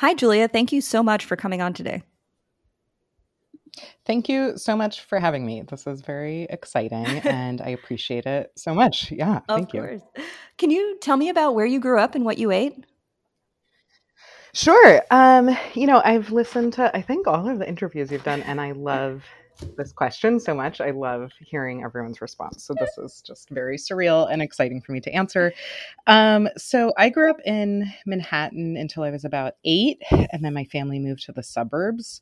Hi, 0.00 0.14
Julia. 0.14 0.48
Thank 0.48 0.72
you 0.72 0.80
so 0.80 1.02
much 1.02 1.26
for 1.26 1.36
coming 1.36 1.60
on 1.60 1.74
today. 1.74 2.02
Thank 4.06 4.30
you 4.30 4.56
so 4.56 4.74
much 4.74 5.02
for 5.02 5.20
having 5.20 5.44
me. 5.44 5.60
This 5.60 5.86
is 5.86 6.00
very 6.00 6.44
exciting 6.44 7.04
and 7.24 7.60
I 7.60 7.68
appreciate 7.68 8.24
it 8.24 8.50
so 8.56 8.72
much. 8.74 9.12
Yeah, 9.12 9.40
of 9.46 9.56
thank 9.56 9.72
course. 9.72 10.00
you. 10.16 10.24
Can 10.56 10.70
you 10.70 10.96
tell 11.02 11.18
me 11.18 11.28
about 11.28 11.54
where 11.54 11.66
you 11.66 11.80
grew 11.80 11.98
up 11.98 12.14
and 12.14 12.24
what 12.24 12.38
you 12.38 12.50
ate? 12.50 12.82
Sure. 14.54 15.02
Um, 15.10 15.54
you 15.74 15.86
know, 15.86 16.00
I've 16.02 16.32
listened 16.32 16.72
to 16.74 16.96
I 16.96 17.02
think 17.02 17.26
all 17.26 17.46
of 17.46 17.58
the 17.58 17.68
interviews 17.68 18.10
you've 18.10 18.24
done 18.24 18.40
and 18.44 18.58
I 18.58 18.72
love 18.76 19.22
this 19.76 19.92
question 19.92 20.40
so 20.40 20.54
much. 20.54 20.80
I 20.80 20.90
love 20.90 21.32
hearing 21.40 21.82
everyone's 21.82 22.20
response. 22.20 22.64
So 22.64 22.74
this 22.78 22.96
is 22.98 23.22
just 23.22 23.50
very 23.50 23.76
surreal 23.76 24.30
and 24.30 24.42
exciting 24.42 24.80
for 24.80 24.92
me 24.92 25.00
to 25.00 25.12
answer. 25.12 25.52
Um, 26.06 26.48
so 26.56 26.92
I 26.96 27.08
grew 27.08 27.30
up 27.30 27.40
in 27.44 27.90
Manhattan 28.06 28.76
until 28.76 29.02
I 29.02 29.10
was 29.10 29.24
about 29.24 29.54
eight, 29.64 30.02
and 30.10 30.44
then 30.44 30.54
my 30.54 30.64
family 30.64 30.98
moved 30.98 31.24
to 31.24 31.32
the 31.32 31.42
suburbs, 31.42 32.20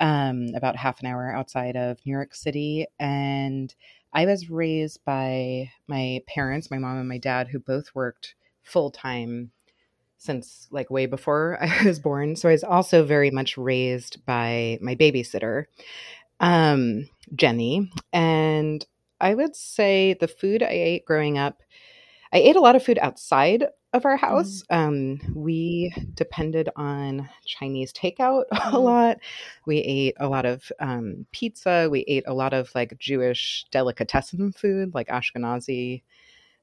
um, 0.00 0.48
about 0.54 0.76
half 0.76 1.00
an 1.00 1.06
hour 1.06 1.34
outside 1.34 1.76
of 1.76 1.98
New 2.04 2.12
York 2.12 2.34
City. 2.34 2.86
And 2.98 3.74
I 4.12 4.26
was 4.26 4.50
raised 4.50 5.04
by 5.04 5.70
my 5.88 6.20
parents, 6.26 6.70
my 6.70 6.78
mom 6.78 6.98
and 6.98 7.08
my 7.08 7.18
dad, 7.18 7.48
who 7.48 7.58
both 7.58 7.94
worked 7.94 8.34
full 8.62 8.90
time 8.90 9.50
since 10.18 10.68
like 10.70 10.90
way 10.90 11.06
before 11.06 11.58
I 11.62 11.84
was 11.84 12.00
born. 12.00 12.36
So 12.36 12.48
I 12.48 12.52
was 12.52 12.64
also 12.64 13.04
very 13.04 13.30
much 13.30 13.58
raised 13.58 14.24
by 14.24 14.78
my 14.80 14.94
babysitter 14.94 15.64
um, 16.40 17.08
Jenny. 17.34 17.90
And 18.12 18.84
I 19.20 19.34
would 19.34 19.56
say 19.56 20.16
the 20.20 20.28
food 20.28 20.62
I 20.62 20.70
ate 20.70 21.04
growing 21.04 21.38
up, 21.38 21.62
I 22.32 22.38
ate 22.38 22.56
a 22.56 22.60
lot 22.60 22.76
of 22.76 22.84
food 22.84 22.98
outside 23.00 23.64
of 23.94 24.04
our 24.04 24.16
house. 24.16 24.64
Mm. 24.70 24.76
Um, 24.76 25.34
we 25.34 25.94
depended 26.14 26.68
on 26.76 27.28
Chinese 27.46 27.92
takeout 27.92 28.44
a 28.50 28.56
mm-hmm. 28.56 28.76
lot. 28.76 29.18
We 29.66 29.78
ate 29.78 30.16
a 30.18 30.28
lot 30.28 30.44
of 30.44 30.70
um, 30.80 31.26
pizza. 31.32 31.88
We 31.90 32.00
ate 32.00 32.24
a 32.26 32.34
lot 32.34 32.52
of 32.52 32.74
like 32.74 32.98
Jewish 32.98 33.64
delicatessen 33.70 34.52
food, 34.52 34.94
like 34.94 35.08
Ashkenazi, 35.08 36.02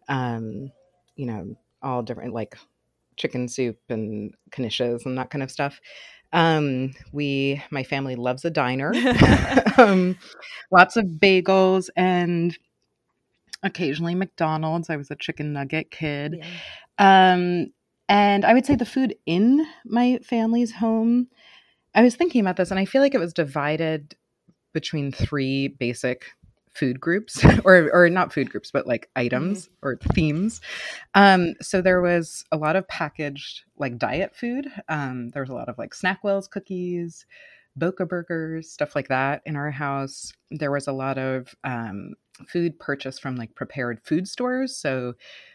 um, 0.10 0.72
you 1.16 1.26
know, 1.26 1.56
all 1.82 2.04
different 2.04 2.34
like 2.34 2.58
chicken 3.16 3.48
soup 3.48 3.78
and 3.90 4.34
knishes 4.52 5.06
and 5.06 5.18
that 5.18 5.30
kind 5.30 5.44
of 5.44 5.52
stuff. 5.52 5.80
Um, 6.34 6.94
we, 7.12 7.62
my 7.72 7.84
family 7.84 8.16
loves 8.16 8.46
a 8.46 8.50
diner. 8.50 8.94
um, 9.78 10.18
lots 10.72 10.98
of 10.98 11.06
bagels 11.06 11.90
and 11.96 12.58
occasionally 13.64 14.16
McDonald's. 14.16 14.90
I 14.90 14.98
was 14.98 15.12
a 15.12 15.16
chicken 15.16 15.54
nugget 15.54 15.92
kid. 15.92 16.38
Yeah. 16.40 17.34
Um, 17.34 17.68
and 18.10 18.44
I 18.44 18.54
would 18.54 18.66
say 18.66 18.76
the 18.76 18.86
food 18.86 19.16
in 19.26 19.66
my 19.86 20.20
family's 20.24 20.74
home, 20.74 21.28
I 21.96 22.02
was 22.02 22.16
thinking 22.16 22.42
about 22.42 22.58
this 22.58 22.72
and 22.72 22.80
I 22.80 22.86
feel 22.86 23.02
like 23.02 23.16
it 23.16 23.20
was 23.20 23.34
divided 23.34 24.16
between 24.74 25.12
three 25.12 25.68
basic 25.68 26.26
food 26.74 27.00
groups 27.00 27.44
or 27.66 27.90
or 27.92 28.10
not 28.10 28.34
food 28.34 28.50
groups 28.50 28.72
but 28.72 28.88
like 28.88 29.10
items 29.16 29.66
mm-hmm. 29.66 29.88
or 29.88 29.98
themes. 30.14 30.62
Um 31.14 31.54
so 31.62 31.82
there 31.82 32.02
was 32.02 32.46
a 32.52 32.58
lot 32.58 32.76
of 32.76 32.88
packaged 32.88 33.64
like 33.78 33.98
diet 33.98 34.36
food. 34.36 34.68
Um 34.88 35.30
there 35.30 35.42
was 35.42 35.50
a 35.50 35.56
lot 35.56 35.70
of 35.70 35.78
like 35.78 35.94
snackwells 35.94 36.50
cookies 36.50 37.26
boca 37.78 38.06
burgers 38.06 38.70
stuff 38.70 38.96
like 38.96 39.08
that 39.08 39.42
in 39.46 39.56
our 39.56 39.72
house. 39.72 40.34
There 40.50 40.72
was 40.72 40.88
a 40.88 40.94
lot 40.94 41.18
of 41.18 41.54
um 41.64 42.14
food 42.48 42.80
purchased 42.80 43.22
from 43.22 43.36
like 43.36 43.54
prepared 43.54 44.00
food 44.04 44.28
stores 44.28 44.76
so 44.76 45.14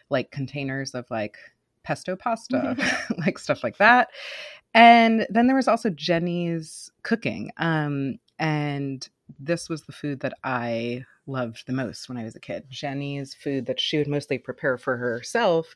like 0.09 0.31
containers 0.31 0.93
of 0.93 1.05
like 1.09 1.37
pesto 1.83 2.15
pasta 2.15 2.77
like 3.17 3.37
stuff 3.37 3.63
like 3.63 3.77
that. 3.77 4.09
And 4.73 5.25
then 5.29 5.47
there 5.47 5.55
was 5.55 5.67
also 5.67 5.89
jenny's 5.89 6.91
cooking 7.03 7.51
um 7.57 8.19
and 8.39 9.09
this 9.39 9.69
was 9.69 9.83
the 9.83 9.91
food 9.91 10.21
that 10.21 10.33
I 10.43 11.05
loved 11.25 11.63
the 11.67 11.73
most 11.73 12.07
when 12.07 12.17
I 12.17 12.23
was 12.23 12.35
a 12.35 12.39
kid. 12.39 12.65
Jenny's 12.69 13.33
food 13.33 13.65
that 13.65 13.79
she 13.79 13.97
would 13.97 14.07
mostly 14.07 14.37
prepare 14.37 14.77
for 14.77 14.97
herself 14.97 15.75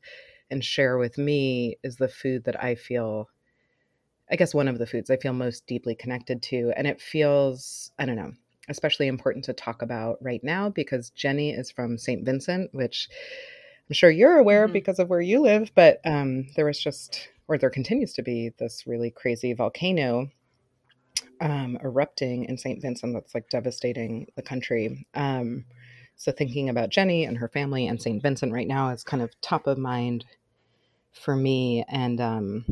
and 0.50 0.64
share 0.64 0.98
with 0.98 1.18
me 1.18 1.78
is 1.84 1.98
the 1.98 2.08
food 2.08 2.44
that 2.46 2.62
I 2.64 2.76
feel 2.76 3.30
I 4.30 4.38
guess 4.38 4.54
one 4.54 4.70
of 4.70 4.80
the 4.80 4.88
foods 4.88 5.10
I 5.10 5.18
feel 5.18 5.34
most 5.34 5.68
deeply 5.68 5.94
connected 5.94 6.42
to 6.44 6.72
and 6.78 6.88
it 6.88 7.02
feels 7.02 7.92
I 8.00 8.06
don't 8.06 8.16
know, 8.16 8.34
especially 8.70 9.08
important 9.08 9.46
to 9.46 9.54
talk 9.54 9.82
about 9.82 10.18
right 10.22 10.44
now 10.44 10.70
because 10.70 11.10
Jenny 11.12 11.52
is 11.52 11.72
from 11.72 11.98
St. 11.98 12.26
Vincent, 12.26 12.74
which 12.74 13.10
I'm 13.90 13.94
sure 13.94 14.10
you're 14.10 14.38
aware 14.38 14.66
mm-hmm. 14.66 14.74
because 14.74 15.00
of 15.00 15.10
where 15.10 15.22
you 15.22 15.42
live, 15.42 15.72
but 15.76 16.00
um, 16.06 16.48
there 16.56 16.66
was 16.66 16.80
just 16.80 17.28
or 17.48 17.58
there 17.58 17.70
continues 17.70 18.14
to 18.14 18.24
be 18.24 18.52
this 18.58 18.88
really 18.88 19.12
crazy 19.12 19.52
volcano 19.54 20.30
um, 21.42 21.78
erupting 21.84 22.46
in 22.46 22.58
St. 22.58 22.82
Vincent 22.82 23.14
that's 23.14 23.34
like 23.34 23.50
devastating 23.50 24.28
the 24.36 24.42
country. 24.42 25.06
Um, 25.14 25.66
so 26.16 26.32
thinking 26.32 26.70
about 26.70 26.90
Jenny 26.90 27.26
and 27.26 27.38
her 27.40 27.48
family 27.48 27.88
and 27.88 28.00
St. 28.00 28.22
Vincent 28.22 28.54
right 28.54 28.68
now 28.68 28.90
is 28.90 29.04
kind 29.04 29.24
of 29.24 29.32
top 29.42 29.66
of 29.66 29.78
mind 29.78 30.24
for 31.12 31.36
me. 31.36 31.84
And 31.90 32.22
um, 32.22 32.66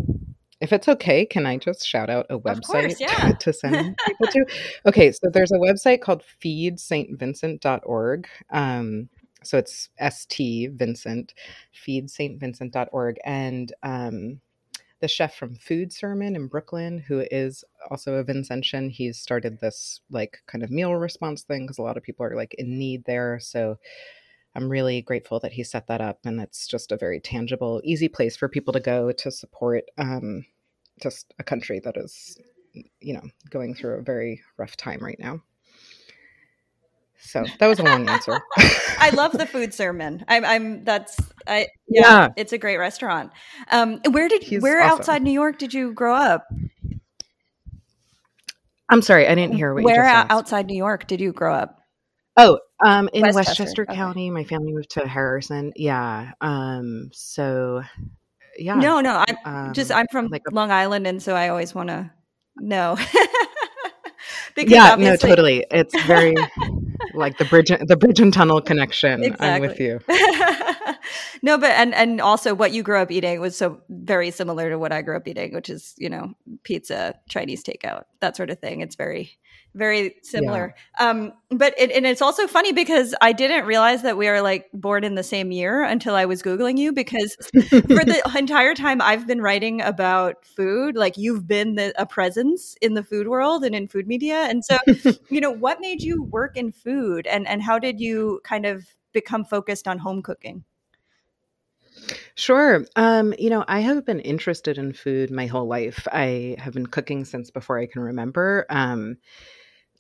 if 0.62 0.72
it's 0.72 0.88
okay, 0.88 1.25
can 1.25 1.47
I 1.47 1.58
just 1.58 1.85
shout 1.85 2.12
out 2.12 2.28
a 2.29 2.38
website 2.38 2.66
course, 2.66 3.00
yeah. 3.00 3.31
to 3.40 3.52
send 3.52 3.97
people 4.06 4.28
to? 4.28 4.46
Okay, 4.85 5.12
so 5.12 5.29
there's 5.34 5.52
a 5.52 5.58
website 5.58 6.02
called 6.02 6.24
feedstvincent.org. 6.44 8.28
Um, 8.52 9.09
so 9.41 9.58
it's 9.58 9.90
St. 10.00 10.74
Vincent, 10.74 11.34
feedstvincent.org. 11.88 13.18
And 13.25 13.74
um, 13.81 14.41
the 15.02 15.08
chef 15.08 15.36
from 15.36 15.56
Food 15.56 15.94
Sermon 15.94 16.36
in 16.36 16.48
Brooklyn, 16.48 17.00
who 17.08 17.26
is 17.32 17.64
also 17.90 18.16
a 18.16 18.24
Vincentian. 18.24 18.92
He's 18.92 19.20
started 19.20 19.60
this 19.60 20.02
like 20.10 20.40
kind 20.48 20.64
of 20.64 20.72
meal 20.72 20.96
response 20.96 21.44
thing 21.44 21.64
because 21.64 21.78
a 21.78 21.84
lot 21.84 21.98
of 21.98 22.04
people 22.04 22.26
are 22.26 22.36
like 22.36 22.54
in 22.56 22.78
need 22.78 23.06
there. 23.06 23.40
So 23.40 23.78
I'm 24.56 24.70
really 24.70 25.02
grateful 25.02 25.40
that 25.42 25.54
he 25.54 25.64
set 25.64 25.88
that 25.88 26.02
up, 26.02 26.20
and 26.26 26.42
it's 26.42 26.68
just 26.68 26.92
a 26.92 26.98
very 26.98 27.20
tangible, 27.20 27.82
easy 27.84 28.08
place 28.08 28.36
for 28.36 28.50
people 28.50 28.74
to 28.74 28.80
go 28.80 29.12
to 29.12 29.32
support 29.32 29.86
um, 29.98 30.46
just 31.02 31.34
a 31.40 31.44
country 31.44 31.80
that 31.82 31.98
is, 31.98 32.38
you 33.00 33.14
know, 33.14 33.24
going 33.50 33.76
through 33.76 33.96
a 33.96 34.02
very 34.02 34.42
rough 34.58 34.76
time 34.76 35.00
right 35.02 35.20
now. 35.20 35.42
So 37.19 37.44
that 37.59 37.68
was 37.68 37.80
a 37.80 37.84
long 37.84 38.07
answer. 38.09 38.40
I 38.97 39.12
love 39.13 39.34
the 39.34 39.46
food 39.46 39.74
sermon. 39.74 40.24
I'm, 40.28 40.46
I'm 40.46 40.84
that's 40.84 41.18
I 41.47 41.68
yeah, 41.88 42.02
yeah, 42.02 42.28
it's 42.38 42.53
a 42.53 42.57
great 42.57 42.78
restaurant. 42.78 43.31
Um, 43.72 44.00
where 44.12 44.28
did 44.28 44.44
He's 44.44 44.62
where 44.62 44.81
awesome. 44.81 45.00
outside 45.00 45.22
New 45.22 45.31
York 45.31 45.59
did 45.59 45.74
you 45.74 45.94
grow 45.94 46.16
up? 46.16 46.47
I'm 48.90 49.02
sorry, 49.02 49.28
I 49.28 49.35
didn't 49.35 49.56
hear 49.56 49.74
what 49.74 49.84
where 49.84 50.06
outside 50.06 50.66
New 50.66 50.78
York 50.78 51.08
did 51.08 51.22
you 51.22 51.31
grow 51.31 51.53
up? 51.53 51.79
Oh, 52.38 52.59
um, 52.84 53.09
in 53.13 53.22
Westchester, 53.22 53.63
Westchester 53.63 53.85
County. 53.85 54.28
Okay. 54.28 54.31
My 54.31 54.44
family 54.46 54.72
moved 54.72 54.91
to 54.91 55.08
Harrison. 55.08 55.74
Yeah. 55.75 56.31
Um, 56.40 57.09
so 57.12 57.84
yeah. 58.58 58.75
No, 58.75 59.02
no, 59.02 59.24
I'm 59.28 59.38
um, 59.46 59.74
just 59.74 59.91
I'm 59.91 60.08
from 60.12 60.28
like 60.28 60.44
a, 60.50 60.53
Long 60.53 60.72
Island, 60.72 61.06
and 61.06 61.22
so 61.22 61.35
I 61.35 61.50
always 61.50 61.75
want 61.75 61.90
to 61.90 62.12
know. 62.56 62.97
because 64.56 64.72
yeah, 64.72 64.96
no, 64.96 65.16
totally. 65.16 65.66
It's 65.69 66.02
very 66.03 66.35
like 67.14 67.38
the 67.38 67.46
bridge, 67.46 67.72
the 67.82 67.98
bridge 67.98 68.20
and 68.20 68.34
tunnel 68.34 68.62
connection. 68.62 69.24
Exactly. 69.24 69.48
I'm 69.48 69.62
with 69.62 69.80
you. 69.80 70.00
no, 71.42 71.58
but 71.58 71.72
and 71.72 71.94
and 71.94 72.22
also 72.22 72.53
what 72.53 72.72
you 72.72 72.84
grew 72.84 73.00
up 73.00 73.12
eating 73.12 73.40
was 73.40 73.56
so 73.56 73.81
very 73.90 74.31
similar 74.31 74.70
to 74.70 74.80
what 74.80 74.92
I 74.92 75.02
grew 75.02 75.18
up 75.18 75.28
eating, 75.28 75.53
which 75.53 75.70
is 75.70 75.94
you 75.97 76.09
know 76.09 76.34
pizza, 76.64 77.16
Chinese 77.30 77.64
takeout, 77.64 78.03
that 78.20 78.36
sort 78.36 78.50
of 78.50 78.59
thing. 78.59 78.81
It's 78.81 78.96
very 78.96 79.38
very 79.75 80.16
similar. 80.24 80.75
Yeah. 81.00 81.09
Um, 81.09 81.34
but 81.52 81.74
it, 81.78 81.92
and 81.92 82.06
it's 82.06 82.22
also 82.22 82.47
funny 82.47 82.74
because 82.74 83.14
I 83.22 83.34
didn't 83.34 83.66
realize 83.66 84.02
that 84.02 84.18
we 84.18 84.28
are 84.28 84.42
like 84.42 84.68
born 84.74 85.03
in 85.03 85.16
the 85.16 85.24
same 85.24 85.52
year 85.52 85.84
until 85.84 86.16
I 86.16 86.25
was 86.25 86.42
googling 86.42 86.78
you 86.78 86.92
because 86.92 87.36
for 87.36 87.80
the 87.80 88.22
entire 88.38 88.74
time 88.74 89.02
I've 89.02 89.28
been 89.28 89.41
writing 89.41 89.81
about 89.81 90.44
food, 90.46 90.96
like 90.96 91.18
you've 91.18 91.47
been 91.47 91.76
the, 91.76 91.94
a 92.02 92.06
presence 92.06 92.76
in 92.82 92.96
the 92.96 93.03
food 93.03 93.28
world 93.28 93.64
and 93.64 93.76
in 93.76 93.88
food 93.88 94.08
media. 94.08 94.47
And 94.50 94.64
so, 94.66 94.78
you 95.29 95.40
know, 95.40 95.52
what 95.52 95.79
made 95.79 96.02
you 96.02 96.23
work 96.23 96.58
in 96.58 96.72
food 96.72 97.28
and 97.28 97.47
and 97.47 97.61
how 97.61 97.79
did 97.79 98.00
you 98.00 98.41
kind 98.44 98.66
of 98.66 98.85
become 99.14 99.46
focused 99.46 99.88
on 99.88 100.00
home 100.00 100.22
cooking? 100.22 100.64
Sure. 102.40 102.86
Um, 102.96 103.34
you 103.38 103.50
know, 103.50 103.66
I 103.68 103.82
have 103.82 104.06
been 104.06 104.22
interested 104.22 104.78
in 104.78 104.94
food 104.94 105.30
my 105.30 105.46
whole 105.46 105.68
life. 105.68 106.08
I 106.09 106.56
have 106.58 106.74
been 106.74 106.86
cooking 106.86 107.26
since 107.26 107.52
before 107.52 107.78
I 107.78 107.86
can 107.86 108.02
remember. 108.02 108.66
Um, 108.70 109.18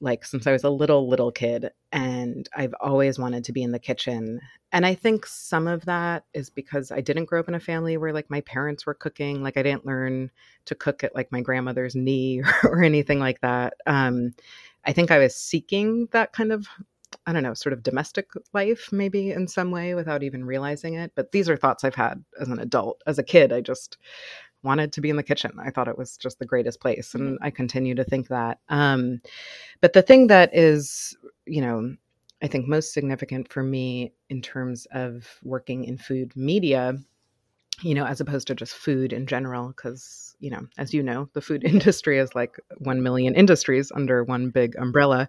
like 0.01 0.25
since 0.25 0.47
I 0.47 0.53
was 0.53 0.63
a 0.63 0.69
little 0.69 1.09
little 1.09 1.31
kid 1.31 1.71
and 1.91 2.47
I've 2.55 2.75
always 2.81 3.19
wanted 3.19 3.45
to 3.45 3.53
be 3.53 3.63
in 3.63 3.71
the 3.73 3.79
kitchen. 3.79 4.39
And 4.71 4.85
I 4.85 4.95
think 4.95 5.25
some 5.25 5.67
of 5.67 5.85
that 5.85 6.25
is 6.33 6.49
because 6.49 6.91
I 6.91 7.01
didn't 7.01 7.25
grow 7.25 7.41
up 7.41 7.49
in 7.49 7.55
a 7.55 7.59
family 7.59 7.97
where 7.97 8.13
like 8.13 8.29
my 8.29 8.41
parents 8.41 8.85
were 8.85 8.93
cooking, 8.95 9.43
like 9.43 9.57
I 9.57 9.63
didn't 9.63 9.85
learn 9.85 10.31
to 10.65 10.75
cook 10.75 11.03
at 11.03 11.15
like 11.15 11.31
my 11.31 11.41
grandmother's 11.41 11.95
knee 11.97 12.43
or, 12.63 12.83
anything 12.83 13.19
like 13.19 13.41
that. 13.41 13.73
Um 13.87 14.33
I 14.85 14.93
think 14.93 15.11
I 15.11 15.19
was 15.19 15.35
seeking 15.35 16.07
that 16.11 16.33
kind 16.33 16.51
of 16.53 16.67
I 17.25 17.33
don't 17.33 17.43
know, 17.43 17.53
sort 17.53 17.73
of 17.73 17.83
domestic 17.83 18.29
life 18.53 18.89
maybe 18.91 19.31
in 19.31 19.47
some 19.47 19.71
way 19.71 19.95
without 19.95 20.23
even 20.23 20.45
realizing 20.45 20.95
it. 20.95 21.11
But 21.15 21.31
these 21.31 21.49
are 21.49 21.57
thoughts 21.57 21.83
I've 21.83 21.95
had 21.95 22.23
as 22.39 22.49
an 22.49 22.59
adult. 22.59 23.01
As 23.07 23.19
a 23.19 23.23
kid, 23.23 23.51
I 23.51 23.61
just 23.61 23.97
wanted 24.63 24.91
to 24.93 25.01
be 25.01 25.09
in 25.09 25.15
the 25.15 25.23
kitchen. 25.23 25.51
I 25.59 25.69
thought 25.69 25.87
it 25.87 25.97
was 25.97 26.17
just 26.17 26.39
the 26.39 26.45
greatest 26.45 26.81
place. 26.81 27.13
And 27.15 27.35
mm-hmm. 27.35 27.43
I 27.43 27.49
continue 27.49 27.95
to 27.95 28.03
think 28.03 28.27
that. 28.27 28.59
Um, 28.69 29.21
but 29.81 29.93
the 29.93 30.01
thing 30.01 30.27
that 30.27 30.49
is, 30.53 31.15
you 31.45 31.61
know, 31.61 31.95
I 32.41 32.47
think 32.47 32.67
most 32.67 32.93
significant 32.93 33.51
for 33.51 33.63
me 33.63 34.13
in 34.29 34.41
terms 34.41 34.87
of 34.91 35.27
working 35.43 35.83
in 35.83 35.97
food 35.97 36.35
media, 36.35 36.93
you 37.81 37.93
know, 37.93 38.05
as 38.05 38.21
opposed 38.21 38.47
to 38.47 38.55
just 38.55 38.73
food 38.73 39.13
in 39.13 39.27
general, 39.27 39.69
because, 39.69 40.35
you 40.39 40.49
know, 40.49 40.65
as 40.77 40.93
you 40.93 41.03
know, 41.03 41.29
the 41.33 41.41
food 41.41 41.63
industry 41.65 42.17
is 42.17 42.35
like 42.35 42.57
1 42.77 43.03
million 43.03 43.35
industries 43.35 43.91
under 43.93 44.23
one 44.23 44.49
big 44.49 44.75
umbrella. 44.77 45.27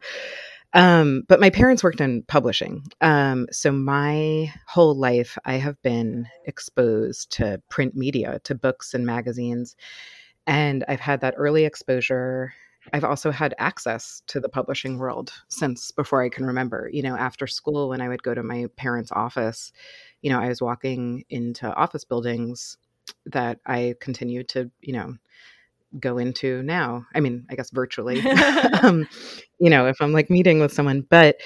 Um, 0.72 1.22
but 1.28 1.40
my 1.40 1.50
parents 1.50 1.82
worked 1.82 2.00
in 2.00 2.22
publishing. 2.22 2.84
Um, 3.00 3.48
so 3.50 3.72
my 3.72 4.52
whole 4.68 4.94
life, 4.94 5.36
I 5.44 5.54
have 5.54 5.80
been 5.82 6.26
exposed 6.44 7.32
to 7.32 7.60
print 7.68 7.96
media, 7.96 8.40
to 8.44 8.54
books 8.54 8.94
and 8.94 9.04
magazines. 9.04 9.74
And 10.46 10.84
I've 10.88 11.00
had 11.00 11.20
that 11.22 11.34
early 11.36 11.64
exposure. 11.64 12.52
I've 12.92 13.04
also 13.04 13.30
had 13.30 13.54
access 13.58 14.22
to 14.28 14.40
the 14.40 14.48
publishing 14.48 14.98
world 14.98 15.32
since 15.48 15.90
before 15.90 16.22
I 16.22 16.28
can 16.28 16.46
remember. 16.46 16.88
You 16.92 17.02
know, 17.02 17.16
after 17.16 17.46
school, 17.46 17.88
when 17.88 18.00
I 18.00 18.08
would 18.08 18.22
go 18.22 18.34
to 18.34 18.42
my 18.42 18.66
parents' 18.76 19.12
office, 19.12 19.72
you 20.22 20.30
know, 20.30 20.40
I 20.40 20.48
was 20.48 20.62
walking 20.62 21.24
into 21.30 21.72
office 21.74 22.04
buildings 22.04 22.78
that 23.26 23.58
I 23.66 23.96
continued 24.00 24.48
to, 24.50 24.70
you 24.80 24.92
know, 24.92 25.14
go 25.98 26.18
into 26.18 26.62
now. 26.62 27.06
I 27.14 27.20
mean, 27.20 27.46
I 27.50 27.54
guess 27.54 27.70
virtually, 27.70 28.20
um, 28.82 29.08
you 29.58 29.70
know, 29.70 29.86
if 29.86 30.00
I'm 30.00 30.12
like 30.12 30.30
meeting 30.30 30.60
with 30.60 30.72
someone, 30.72 31.06
but 31.08 31.36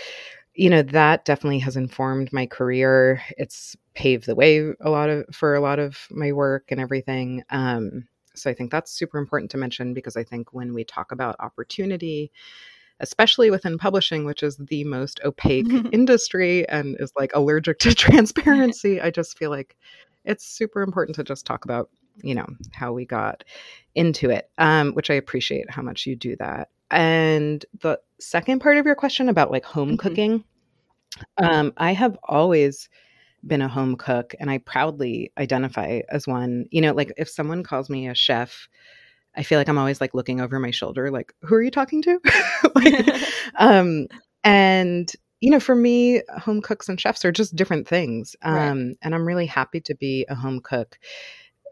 you 0.55 0.71
know, 0.71 0.83
that 0.83 1.25
definitely 1.25 1.59
has 1.61 1.77
informed 1.77 2.33
my 2.33 2.47
career. 2.47 3.21
It's 3.37 3.77
paved 3.95 4.27
the 4.27 4.37
way 4.37 4.73
a 4.81 4.91
lot 4.91 5.11
of 5.11 5.25
for 5.33 5.55
a 5.55 5.61
lot 5.61 5.79
of 5.79 6.07
my 6.11 6.33
work 6.33 6.67
and 6.71 6.81
everything. 6.81 7.43
Um, 7.51 8.07
so 8.35 8.51
I 8.51 8.55
think 8.55 8.71
that's 8.71 8.93
super 8.93 9.19
important 9.19 9.51
to 9.53 9.59
mention 9.59 9.95
because 9.95 10.17
I 10.17 10.25
think 10.25 10.53
when 10.53 10.75
we 10.75 10.85
talk 10.85 11.13
about 11.13 11.37
opportunity, 11.41 12.31
especially 13.01 13.51
within 13.51 13.79
publishing, 13.79 14.25
which 14.25 14.43
is 14.43 14.57
the 14.57 14.85
most 14.85 15.21
opaque 15.25 15.69
industry 15.93 16.69
and 16.69 16.97
is 17.01 17.13
like 17.17 17.33
allergic 17.35 17.79
to 17.81 17.95
transparency, 17.95 19.01
I 19.01 19.11
just 19.11 19.39
feel 19.39 19.51
like 19.51 19.77
it's 20.25 20.47
super 20.47 20.83
important 20.83 21.17
to 21.17 21.25
just 21.25 21.47
talk 21.47 21.65
about 21.65 21.91
you 22.23 22.35
know 22.35 22.47
how 22.73 22.93
we 22.93 23.05
got 23.05 23.45
into 23.95 24.31
it 24.31 24.51
um, 24.59 24.93
which 24.93 25.11
i 25.11 25.15
appreciate 25.15 25.71
how 25.71 25.83
much 25.83 26.07
you 26.07 26.17
do 26.17 26.37
that 26.37 26.69
and 26.91 27.65
the 27.81 27.99
second 28.21 28.61
part 28.61 28.77
of 28.77 28.87
your 28.87 28.95
question 28.95 29.29
about 29.29 29.51
like 29.51 29.65
home 29.65 29.91
mm-hmm. 29.91 29.97
cooking 29.97 30.45
um, 31.39 31.73
i 31.77 31.93
have 31.93 32.17
always 32.25 32.89
been 33.47 33.63
a 33.63 33.69
home 33.69 33.97
cook 33.97 34.35
and 34.39 34.51
i 34.51 34.59
proudly 34.59 35.33
identify 35.39 36.01
as 36.09 36.27
one 36.27 36.67
you 36.71 36.81
know 36.81 36.93
like 36.93 37.13
if 37.17 37.29
someone 37.29 37.63
calls 37.63 37.91
me 37.91 38.09
a 38.09 38.15
chef 38.15 38.69
i 39.37 39.43
feel 39.43 39.59
like 39.59 39.69
i'm 39.69 39.79
always 39.79 40.01
like 40.01 40.15
looking 40.15 40.41
over 40.41 40.59
my 40.59 40.71
shoulder 40.71 41.11
like 41.11 41.33
who 41.43 41.55
are 41.55 41.63
you 41.63 41.71
talking 41.71 42.01
to 42.03 42.19
like, 42.75 43.23
um, 43.57 44.07
and 44.45 45.13
you 45.41 45.51
know 45.51 45.61
for 45.61 45.75
me 45.75 46.23
home 46.39 46.63
cooks 46.63 46.89
and 46.89 46.99
chefs 46.99 47.25
are 47.25 47.33
just 47.33 47.55
different 47.55 47.87
things 47.87 48.35
um, 48.43 48.55
right. 48.55 48.97
and 49.03 49.15
i'm 49.15 49.27
really 49.27 49.47
happy 49.47 49.81
to 49.81 49.95
be 49.95 50.25
a 50.29 50.35
home 50.35 50.61
cook 50.61 50.99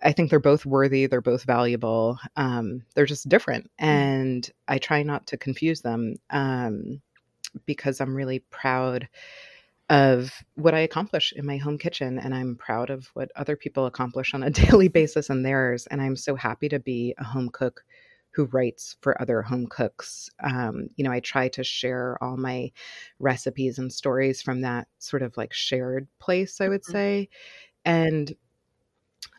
I 0.02 0.12
think 0.12 0.31
they're 0.31 0.40
both 0.40 0.66
worthy. 0.66 1.06
They're 1.06 1.20
both 1.20 1.44
valuable. 1.44 2.19
Um, 2.37 2.82
they're 2.94 3.06
just 3.06 3.28
different, 3.28 3.66
mm. 3.81 3.87
and 3.87 4.50
I 4.69 4.78
try 4.78 5.02
not 5.02 5.26
to 5.28 5.37
confuse 5.37 5.81
them 5.82 6.16
um, 6.31 7.00
because 7.66 8.00
I'm 8.00 8.14
really 8.14 8.40
proud 8.40 9.08
of 9.90 10.32
what 10.54 10.75
I 10.75 10.81
accomplish 10.81 11.32
in 11.37 11.46
my 11.46 11.56
home 11.56 11.78
kitchen, 11.78 12.19
and 12.19 12.34
I'm 12.34 12.56
proud 12.56 12.90
of 12.90 13.10
what 13.14 13.31
other 13.37 13.56
people 13.56 13.87
accomplish 13.87 14.34
on 14.34 14.43
a 14.43 14.50
daily 14.50 14.88
basis 14.88 15.31
in 15.31 15.43
theirs. 15.43 15.87
And 15.90 16.00
I'm 16.00 16.16
so 16.16 16.34
happy 16.34 16.69
to 16.70 16.78
be 16.78 17.14
a 17.19 17.25
home 17.25 17.50
cook 17.50 17.84
who 18.32 18.46
writes 18.46 18.96
for 19.02 19.20
other 19.20 19.43
home 19.43 19.66
cooks. 19.66 20.31
Um, 20.43 20.88
you 20.96 21.04
know, 21.04 21.12
I 21.12 21.20
try 21.20 21.49
to 21.49 21.62
share 21.62 22.16
all 22.22 22.38
my 22.38 22.72
recipes 23.19 23.78
and 23.78 23.93
stories 23.93 24.40
from 24.40 24.62
that 24.62 24.88
sort 24.99 25.22
of 25.22 25.37
like 25.37 25.52
shared 25.52 26.08
place, 26.19 26.60
I 26.60 26.69
would 26.69 26.82
mm-hmm. 26.82 26.93
say. 26.93 27.28
And 27.84 28.34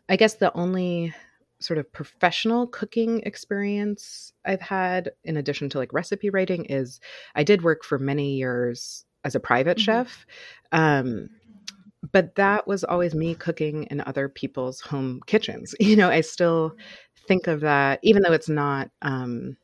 I 0.10 0.16
guess 0.16 0.36
the 0.36 0.56
only 0.56 1.14
sort 1.60 1.80
of 1.80 1.92
professional 1.92 2.68
cooking 2.68 3.22
experience 3.22 4.34
I've 4.46 4.62
had, 4.62 5.12
in 5.24 5.38
addition 5.38 5.70
to 5.70 5.78
like 5.78 5.94
recipe 5.94 6.30
writing, 6.30 6.66
is 6.66 7.00
I 7.36 7.44
did 7.44 7.64
work 7.64 7.84
for 7.84 7.98
many 7.98 8.34
years 8.36 9.06
as 9.24 9.36
a 9.36 9.40
private 9.40 9.78
mm-hmm. 9.78 9.84
chef. 9.84 10.26
Um, 10.72 11.30
but 12.12 12.36
that 12.36 12.68
was 12.68 12.84
always 12.84 13.16
me 13.16 13.34
cooking 13.34 13.84
in 13.86 14.02
other 14.02 14.28
people's 14.28 14.82
home 14.82 15.22
kitchens. 15.26 15.74
You 15.80 15.96
know, 15.96 16.10
I 16.10 16.22
still 16.22 16.76
think 17.28 17.48
of 17.48 17.62
that, 17.62 18.00
even 18.04 18.24
though 18.24 18.34
it's 18.34 18.50
not, 18.50 18.92
um, 19.02 19.56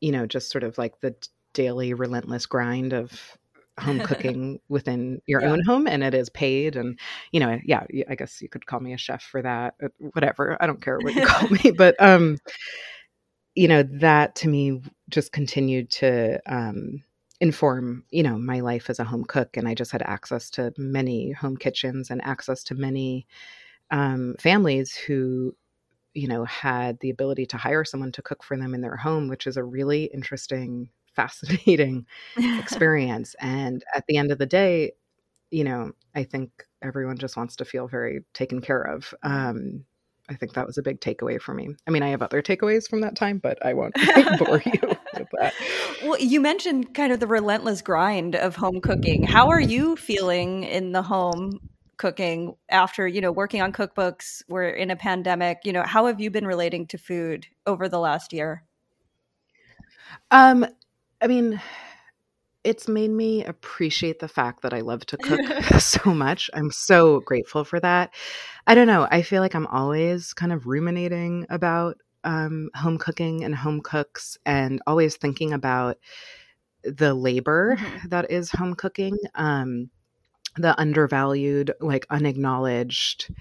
you 0.00 0.12
know, 0.12 0.26
just 0.26 0.50
sort 0.50 0.64
of 0.64 0.76
like 0.76 1.00
the 1.00 1.14
daily 1.54 1.94
relentless 1.94 2.44
grind 2.46 2.92
of 2.92 3.38
home 3.80 4.00
cooking 4.04 4.60
within 4.68 5.20
your 5.26 5.42
yeah. 5.42 5.50
own 5.50 5.62
home 5.64 5.86
and 5.86 6.02
it 6.02 6.14
is 6.14 6.28
paid 6.30 6.76
and 6.76 6.98
you 7.32 7.40
know 7.40 7.58
yeah 7.64 7.84
i 8.08 8.14
guess 8.14 8.40
you 8.40 8.48
could 8.48 8.66
call 8.66 8.80
me 8.80 8.92
a 8.92 8.98
chef 8.98 9.22
for 9.22 9.42
that 9.42 9.74
uh, 9.82 9.88
whatever 10.12 10.56
i 10.60 10.66
don't 10.66 10.82
care 10.82 10.98
what 10.98 11.14
you 11.14 11.24
call 11.24 11.48
me 11.64 11.70
but 11.70 11.94
um 12.00 12.38
you 13.54 13.68
know 13.68 13.82
that 13.82 14.34
to 14.34 14.48
me 14.48 14.80
just 15.08 15.32
continued 15.32 15.90
to 15.90 16.40
um 16.46 17.02
inform 17.40 18.04
you 18.10 18.22
know 18.22 18.36
my 18.36 18.60
life 18.60 18.90
as 18.90 18.98
a 18.98 19.04
home 19.04 19.24
cook 19.24 19.56
and 19.56 19.68
i 19.68 19.74
just 19.74 19.92
had 19.92 20.02
access 20.02 20.50
to 20.50 20.72
many 20.76 21.32
home 21.32 21.56
kitchens 21.56 22.10
and 22.10 22.22
access 22.24 22.64
to 22.64 22.74
many 22.74 23.26
um, 23.90 24.34
families 24.38 24.94
who 24.94 25.54
you 26.14 26.26
know 26.26 26.44
had 26.44 26.98
the 27.00 27.10
ability 27.10 27.46
to 27.46 27.56
hire 27.56 27.84
someone 27.84 28.12
to 28.12 28.22
cook 28.22 28.42
for 28.42 28.56
them 28.56 28.74
in 28.74 28.80
their 28.80 28.96
home 28.96 29.28
which 29.28 29.46
is 29.46 29.56
a 29.56 29.64
really 29.64 30.04
interesting 30.04 30.90
fascinating 31.18 32.06
experience. 32.36 33.34
And 33.40 33.82
at 33.94 34.04
the 34.06 34.16
end 34.16 34.30
of 34.30 34.38
the 34.38 34.46
day, 34.46 34.92
you 35.50 35.64
know, 35.64 35.92
I 36.14 36.22
think 36.22 36.64
everyone 36.80 37.18
just 37.18 37.36
wants 37.36 37.56
to 37.56 37.64
feel 37.64 37.88
very 37.88 38.20
taken 38.34 38.60
care 38.60 38.82
of. 38.82 39.12
Um, 39.24 39.84
I 40.30 40.34
think 40.34 40.52
that 40.52 40.66
was 40.66 40.78
a 40.78 40.82
big 40.82 41.00
takeaway 41.00 41.40
for 41.40 41.54
me. 41.54 41.70
I 41.86 41.90
mean, 41.90 42.02
I 42.02 42.10
have 42.10 42.22
other 42.22 42.40
takeaways 42.40 42.88
from 42.88 43.00
that 43.00 43.16
time, 43.16 43.38
but 43.38 43.64
I 43.64 43.74
won't 43.74 43.94
bore 44.38 44.62
you 44.64 44.96
with 45.16 45.28
that. 45.38 45.54
Well, 46.04 46.20
you 46.20 46.40
mentioned 46.40 46.94
kind 46.94 47.12
of 47.12 47.18
the 47.18 47.26
relentless 47.26 47.82
grind 47.82 48.36
of 48.36 48.54
home 48.54 48.80
cooking. 48.80 49.24
How 49.24 49.48
are 49.48 49.60
you 49.60 49.96
feeling 49.96 50.64
in 50.64 50.92
the 50.92 51.02
home 51.02 51.58
cooking 51.96 52.54
after, 52.68 53.08
you 53.08 53.20
know, 53.20 53.32
working 53.32 53.60
on 53.62 53.72
cookbooks? 53.72 54.42
We're 54.48 54.68
in 54.68 54.90
a 54.90 54.96
pandemic. 54.96 55.60
You 55.64 55.72
know, 55.72 55.82
how 55.82 56.06
have 56.06 56.20
you 56.20 56.30
been 56.30 56.46
relating 56.46 56.86
to 56.88 56.98
food 56.98 57.46
over 57.66 57.88
the 57.88 57.98
last 57.98 58.32
year? 58.32 58.62
Um, 60.30 60.66
I 61.20 61.26
mean, 61.26 61.60
it's 62.64 62.88
made 62.88 63.10
me 63.10 63.44
appreciate 63.44 64.18
the 64.18 64.28
fact 64.28 64.62
that 64.62 64.74
I 64.74 64.80
love 64.80 65.06
to 65.06 65.16
cook 65.16 65.40
so 65.80 66.12
much. 66.12 66.50
I'm 66.54 66.70
so 66.70 67.20
grateful 67.20 67.64
for 67.64 67.80
that. 67.80 68.14
I 68.66 68.74
don't 68.74 68.86
know. 68.86 69.08
I 69.10 69.22
feel 69.22 69.40
like 69.42 69.54
I'm 69.54 69.66
always 69.66 70.32
kind 70.34 70.52
of 70.52 70.66
ruminating 70.66 71.46
about 71.50 71.96
um, 72.24 72.70
home 72.74 72.98
cooking 72.98 73.44
and 73.44 73.54
home 73.54 73.80
cooks 73.80 74.36
and 74.44 74.82
always 74.86 75.16
thinking 75.16 75.52
about 75.52 75.98
the 76.82 77.14
labor 77.14 77.76
mm-hmm. 77.76 78.08
that 78.08 78.30
is 78.30 78.50
home 78.50 78.74
cooking, 78.74 79.16
um, 79.34 79.90
the 80.56 80.78
undervalued, 80.78 81.72
like 81.80 82.06
unacknowledged 82.10 83.32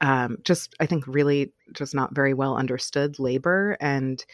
um, 0.00 0.38
just 0.44 0.74
I 0.80 0.86
think 0.86 1.06
really 1.06 1.52
just 1.72 1.94
not 1.94 2.14
very 2.14 2.34
well 2.34 2.56
understood 2.56 3.18
labor. 3.18 3.76
And 3.80 4.24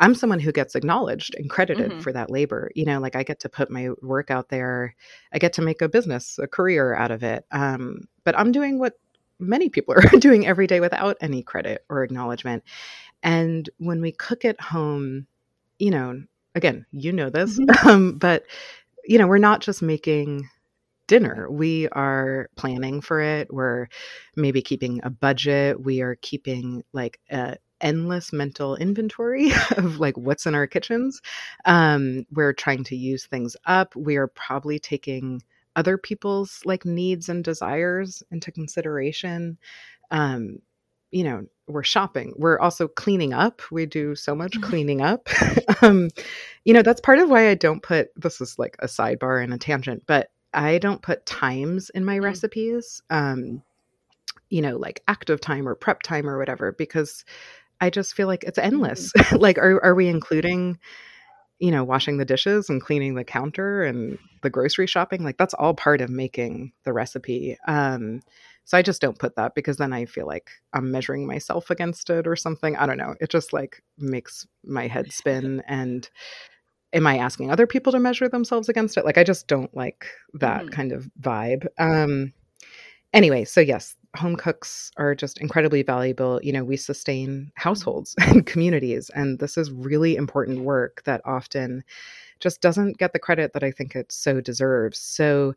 I'm 0.00 0.14
someone 0.14 0.40
who 0.40 0.52
gets 0.52 0.74
acknowledged 0.74 1.34
and 1.36 1.48
credited 1.48 1.90
mm-hmm. 1.90 2.00
for 2.00 2.12
that 2.12 2.30
labor. 2.30 2.70
You 2.74 2.84
know, 2.84 2.98
like 2.98 3.14
I 3.14 3.22
get 3.22 3.40
to 3.40 3.48
put 3.48 3.70
my 3.70 3.90
work 4.02 4.30
out 4.30 4.48
there. 4.48 4.94
I 5.32 5.38
get 5.38 5.52
to 5.54 5.62
make 5.62 5.80
a 5.80 5.88
business, 5.88 6.38
a 6.42 6.48
career 6.48 6.94
out 6.94 7.10
of 7.10 7.22
it. 7.22 7.44
Um, 7.52 8.08
but 8.24 8.38
I'm 8.38 8.52
doing 8.52 8.78
what 8.78 8.98
many 9.38 9.68
people 9.68 9.94
are 9.96 10.18
doing 10.18 10.46
every 10.46 10.66
day 10.66 10.80
without 10.80 11.16
any 11.20 11.42
credit 11.42 11.84
or 11.88 12.02
acknowledgement. 12.02 12.64
And 13.22 13.68
when 13.78 14.00
we 14.00 14.12
cook 14.12 14.44
at 14.44 14.60
home, 14.60 15.26
you 15.78 15.90
know, 15.90 16.22
again, 16.54 16.86
you 16.90 17.12
know 17.12 17.30
this, 17.30 17.58
mm-hmm. 17.58 17.88
um, 17.88 18.18
but 18.18 18.44
you 19.04 19.18
know, 19.18 19.26
we're 19.26 19.38
not 19.38 19.60
just 19.60 19.82
making 19.82 20.48
dinner. 21.12 21.46
We 21.50 21.88
are 21.90 22.48
planning 22.56 23.02
for 23.02 23.20
it. 23.20 23.52
We're 23.52 23.88
maybe 24.34 24.62
keeping 24.62 24.98
a 25.02 25.10
budget. 25.10 25.78
We 25.78 26.00
are 26.00 26.16
keeping 26.22 26.82
like 26.94 27.20
a 27.30 27.58
endless 27.82 28.32
mental 28.32 28.76
inventory 28.76 29.52
of 29.76 30.00
like 30.00 30.16
what's 30.16 30.46
in 30.46 30.54
our 30.54 30.66
kitchens. 30.66 31.20
Um, 31.66 32.24
we're 32.32 32.54
trying 32.54 32.84
to 32.84 32.96
use 32.96 33.26
things 33.26 33.58
up. 33.66 33.94
We 33.94 34.16
are 34.16 34.28
probably 34.28 34.78
taking 34.78 35.42
other 35.76 35.98
people's 35.98 36.62
like 36.64 36.86
needs 36.86 37.28
and 37.28 37.44
desires 37.44 38.22
into 38.30 38.50
consideration. 38.50 39.58
Um, 40.10 40.60
you 41.10 41.24
know, 41.24 41.44
we're 41.68 41.82
shopping. 41.82 42.32
We're 42.38 42.58
also 42.58 42.88
cleaning 42.88 43.34
up. 43.34 43.60
We 43.70 43.84
do 43.84 44.14
so 44.14 44.34
much 44.34 44.52
mm-hmm. 44.52 44.70
cleaning 44.70 45.02
up. 45.02 45.28
um, 45.82 46.08
you 46.64 46.72
know, 46.72 46.80
that's 46.80 47.02
part 47.02 47.18
of 47.18 47.28
why 47.28 47.50
I 47.50 47.54
don't 47.54 47.82
put 47.82 48.08
this 48.16 48.40
is 48.40 48.58
like 48.58 48.76
a 48.78 48.86
sidebar 48.86 49.44
and 49.44 49.52
a 49.52 49.58
tangent, 49.58 50.04
but 50.06 50.30
I 50.54 50.78
don't 50.78 51.02
put 51.02 51.26
times 51.26 51.90
in 51.90 52.04
my 52.04 52.18
mm. 52.18 52.24
recipes. 52.24 53.02
Um, 53.10 53.62
you 54.48 54.60
know, 54.60 54.76
like 54.76 55.02
active 55.08 55.40
time 55.40 55.66
or 55.66 55.74
prep 55.74 56.02
time 56.02 56.28
or 56.28 56.38
whatever, 56.38 56.72
because 56.72 57.24
I 57.80 57.90
just 57.90 58.14
feel 58.14 58.26
like 58.26 58.44
it's 58.44 58.58
endless. 58.58 59.10
Mm-hmm. 59.12 59.36
like, 59.40 59.58
are, 59.58 59.82
are 59.82 59.94
we 59.94 60.08
including, 60.08 60.78
you 61.58 61.70
know, 61.70 61.84
washing 61.84 62.18
the 62.18 62.26
dishes 62.26 62.68
and 62.68 62.82
cleaning 62.82 63.14
the 63.14 63.24
counter 63.24 63.82
and 63.82 64.18
the 64.42 64.50
grocery 64.50 64.86
shopping? 64.86 65.24
Like, 65.24 65.38
that's 65.38 65.54
all 65.54 65.74
part 65.74 66.02
of 66.02 66.10
making 66.10 66.72
the 66.84 66.92
recipe. 66.92 67.56
Um, 67.66 68.20
so 68.64 68.78
I 68.78 68.82
just 68.82 69.00
don't 69.00 69.18
put 69.18 69.36
that 69.36 69.54
because 69.54 69.78
then 69.78 69.92
I 69.92 70.04
feel 70.04 70.26
like 70.26 70.50
I'm 70.72 70.90
measuring 70.90 71.26
myself 71.26 71.70
against 71.70 72.10
it 72.10 72.26
or 72.26 72.36
something. 72.36 72.76
I 72.76 72.86
don't 72.86 72.98
know. 72.98 73.14
It 73.20 73.30
just 73.30 73.52
like 73.52 73.82
makes 73.98 74.46
my 74.64 74.86
head 74.86 75.12
spin. 75.12 75.62
And 75.66 76.08
am 76.92 77.06
I 77.06 77.18
asking 77.18 77.50
other 77.50 77.66
people 77.66 77.92
to 77.92 77.98
measure 77.98 78.28
themselves 78.28 78.68
against 78.68 78.96
it? 78.96 79.04
Like, 79.04 79.18
I 79.18 79.24
just 79.24 79.46
don't 79.46 79.74
like 79.74 80.06
that 80.34 80.64
mm. 80.64 80.72
kind 80.72 80.92
of 80.92 81.08
vibe. 81.20 81.66
Um, 81.78 82.32
anyway, 83.12 83.44
so 83.44 83.60
yes, 83.60 83.96
home 84.16 84.36
cooks 84.36 84.90
are 84.96 85.14
just 85.14 85.38
incredibly 85.38 85.82
valuable. 85.82 86.40
You 86.42 86.52
know, 86.52 86.64
we 86.64 86.76
sustain 86.76 87.50
households 87.54 88.14
and 88.20 88.46
communities, 88.46 89.10
and 89.14 89.38
this 89.38 89.56
is 89.56 89.70
really 89.70 90.16
important 90.16 90.60
work 90.60 91.02
that 91.04 91.22
often 91.24 91.84
just 92.40 92.60
doesn't 92.60 92.98
get 92.98 93.12
the 93.12 93.18
credit 93.18 93.52
that 93.52 93.62
I 93.62 93.70
think 93.70 93.94
it 93.94 94.10
so 94.10 94.40
deserves. 94.40 94.98
So, 94.98 95.54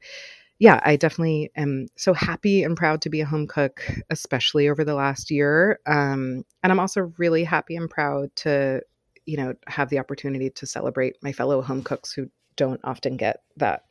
yeah, 0.60 0.80
I 0.84 0.96
definitely 0.96 1.52
am 1.58 1.88
so 1.98 2.14
happy 2.14 2.64
and 2.64 2.78
proud 2.78 3.02
to 3.02 3.10
be 3.10 3.22
a 3.22 3.26
home 3.26 3.48
cook, 3.48 3.82
especially 4.10 4.70
over 4.70 4.86
the 4.86 4.94
last 4.94 5.30
year. 5.30 5.80
Um, 5.86 6.46
and 6.64 6.72
I'm 6.72 6.80
also 6.80 7.12
really 7.18 7.44
happy 7.44 7.76
and 7.76 7.90
proud 7.90 8.34
to, 8.38 8.82
you 9.26 9.38
know, 9.38 9.54
have 9.68 9.90
the 9.90 10.00
opportunity 10.00 10.50
to 10.52 10.66
celebrate 10.66 11.16
my 11.22 11.32
fellow 11.32 11.62
home 11.62 11.84
cooks 11.84 12.14
who 12.14 12.30
don't 12.56 12.80
often 12.84 13.18
get 13.18 13.42
that 13.58 13.84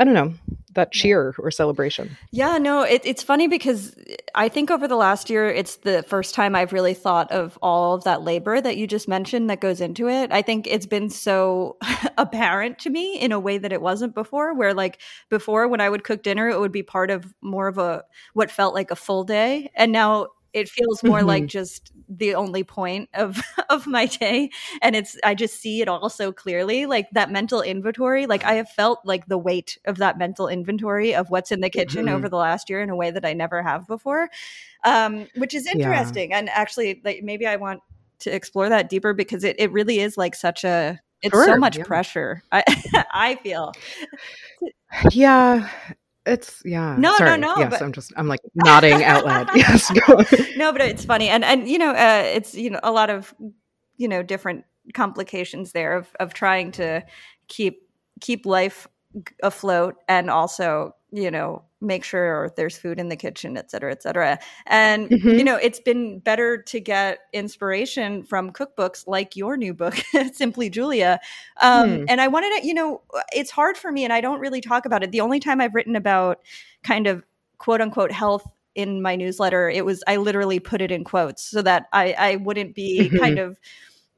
I 0.00 0.04
don't 0.04 0.14
know, 0.14 0.32
that 0.76 0.92
cheer 0.92 1.34
or 1.38 1.50
celebration. 1.50 2.16
Yeah, 2.30 2.56
no, 2.56 2.80
it, 2.80 3.02
it's 3.04 3.22
funny 3.22 3.48
because 3.48 3.94
I 4.34 4.48
think 4.48 4.70
over 4.70 4.88
the 4.88 4.96
last 4.96 5.28
year, 5.28 5.46
it's 5.50 5.76
the 5.76 6.02
first 6.04 6.34
time 6.34 6.56
I've 6.56 6.72
really 6.72 6.94
thought 6.94 7.30
of 7.30 7.58
all 7.60 7.96
of 7.96 8.04
that 8.04 8.22
labor 8.22 8.62
that 8.62 8.78
you 8.78 8.86
just 8.86 9.08
mentioned 9.08 9.50
that 9.50 9.60
goes 9.60 9.82
into 9.82 10.08
it. 10.08 10.32
I 10.32 10.40
think 10.40 10.66
it's 10.66 10.86
been 10.86 11.10
so 11.10 11.76
apparent 12.16 12.78
to 12.78 12.88
me 12.88 13.20
in 13.20 13.30
a 13.30 13.38
way 13.38 13.58
that 13.58 13.74
it 13.74 13.82
wasn't 13.82 14.14
before, 14.14 14.54
where 14.54 14.72
like 14.72 15.02
before 15.28 15.68
when 15.68 15.82
I 15.82 15.90
would 15.90 16.02
cook 16.02 16.22
dinner, 16.22 16.48
it 16.48 16.58
would 16.58 16.72
be 16.72 16.82
part 16.82 17.10
of 17.10 17.34
more 17.42 17.68
of 17.68 17.76
a 17.76 18.02
what 18.32 18.50
felt 18.50 18.74
like 18.74 18.90
a 18.90 18.96
full 18.96 19.24
day. 19.24 19.70
And 19.74 19.92
now 19.92 20.28
it 20.52 20.68
feels 20.68 21.02
more 21.02 21.18
mm-hmm. 21.18 21.28
like 21.28 21.46
just 21.46 21.92
the 22.08 22.34
only 22.34 22.64
point 22.64 23.08
of 23.14 23.40
of 23.70 23.86
my 23.86 24.06
day 24.06 24.50
and 24.82 24.96
it's 24.96 25.16
i 25.24 25.34
just 25.34 25.60
see 25.60 25.80
it 25.80 25.88
all 25.88 26.08
so 26.08 26.32
clearly 26.32 26.86
like 26.86 27.08
that 27.12 27.30
mental 27.30 27.62
inventory 27.62 28.26
like 28.26 28.44
i 28.44 28.54
have 28.54 28.68
felt 28.68 29.00
like 29.04 29.26
the 29.26 29.38
weight 29.38 29.78
of 29.84 29.98
that 29.98 30.18
mental 30.18 30.48
inventory 30.48 31.14
of 31.14 31.30
what's 31.30 31.52
in 31.52 31.60
the 31.60 31.70
kitchen 31.70 32.06
mm-hmm. 32.06 32.14
over 32.14 32.28
the 32.28 32.36
last 32.36 32.68
year 32.68 32.82
in 32.82 32.90
a 32.90 32.96
way 32.96 33.10
that 33.10 33.24
i 33.24 33.32
never 33.32 33.62
have 33.62 33.86
before 33.86 34.28
um, 34.82 35.26
which 35.36 35.54
is 35.54 35.66
interesting 35.66 36.30
yeah. 36.30 36.38
and 36.38 36.48
actually 36.50 37.00
like 37.04 37.22
maybe 37.22 37.46
i 37.46 37.56
want 37.56 37.80
to 38.18 38.34
explore 38.34 38.68
that 38.68 38.88
deeper 38.88 39.14
because 39.14 39.44
it, 39.44 39.56
it 39.58 39.72
really 39.72 40.00
is 40.00 40.16
like 40.16 40.34
such 40.34 40.64
a 40.64 40.98
it's 41.22 41.34
sure, 41.34 41.44
so 41.44 41.56
much 41.56 41.76
yeah. 41.76 41.84
pressure 41.84 42.42
i 42.50 42.62
i 43.12 43.34
feel 43.36 43.72
yeah 45.10 45.68
it's 46.30 46.62
yeah. 46.64 46.96
No, 46.98 47.16
Sorry. 47.16 47.38
no, 47.38 47.54
no. 47.54 47.60
Yes, 47.60 47.70
but... 47.70 47.82
I'm 47.82 47.92
just 47.92 48.12
I'm 48.16 48.28
like 48.28 48.40
nodding 48.54 49.04
out 49.04 49.24
loud. 49.24 49.48
yes. 49.54 49.90
no, 50.56 50.72
but 50.72 50.80
it's 50.80 51.04
funny, 51.04 51.28
and 51.28 51.44
and 51.44 51.68
you 51.68 51.78
know, 51.78 51.90
uh, 51.90 52.22
it's 52.24 52.54
you 52.54 52.70
know 52.70 52.80
a 52.82 52.92
lot 52.92 53.10
of 53.10 53.34
you 53.96 54.08
know 54.08 54.22
different 54.22 54.64
complications 54.94 55.72
there 55.72 55.96
of 55.96 56.08
of 56.20 56.34
trying 56.34 56.72
to 56.72 57.04
keep 57.48 57.88
keep 58.20 58.46
life 58.46 58.86
afloat 59.42 59.96
and 60.08 60.30
also 60.30 60.94
you 61.10 61.30
know 61.30 61.62
make 61.80 62.04
sure 62.04 62.52
there's 62.56 62.76
food 62.76 62.98
in 62.98 63.08
the 63.08 63.16
kitchen 63.16 63.56
et 63.56 63.70
cetera 63.70 63.90
et 63.90 64.02
cetera 64.02 64.38
and 64.66 65.08
mm-hmm. 65.08 65.30
you 65.30 65.44
know 65.44 65.56
it's 65.56 65.80
been 65.80 66.18
better 66.18 66.60
to 66.62 66.80
get 66.80 67.20
inspiration 67.32 68.22
from 68.22 68.52
cookbooks 68.52 69.06
like 69.06 69.36
your 69.36 69.56
new 69.56 69.72
book 69.72 69.94
simply 70.32 70.68
julia 70.68 71.18
um, 71.60 71.98
hmm. 71.98 72.04
and 72.08 72.20
i 72.20 72.28
wanted 72.28 72.60
to 72.60 72.66
you 72.66 72.74
know 72.74 73.00
it's 73.32 73.50
hard 73.50 73.76
for 73.76 73.90
me 73.90 74.04
and 74.04 74.12
i 74.12 74.20
don't 74.20 74.40
really 74.40 74.60
talk 74.60 74.84
about 74.84 75.02
it 75.02 75.10
the 75.10 75.20
only 75.20 75.40
time 75.40 75.60
i've 75.60 75.74
written 75.74 75.96
about 75.96 76.38
kind 76.82 77.06
of 77.06 77.24
quote 77.58 77.80
unquote 77.80 78.12
health 78.12 78.46
in 78.74 79.02
my 79.02 79.16
newsletter 79.16 79.68
it 79.68 79.84
was 79.84 80.04
i 80.06 80.16
literally 80.16 80.60
put 80.60 80.80
it 80.80 80.90
in 80.90 81.02
quotes 81.02 81.42
so 81.42 81.62
that 81.62 81.86
i 81.92 82.12
i 82.18 82.36
wouldn't 82.36 82.74
be 82.74 83.00
mm-hmm. 83.00 83.18
kind 83.18 83.38
of 83.38 83.58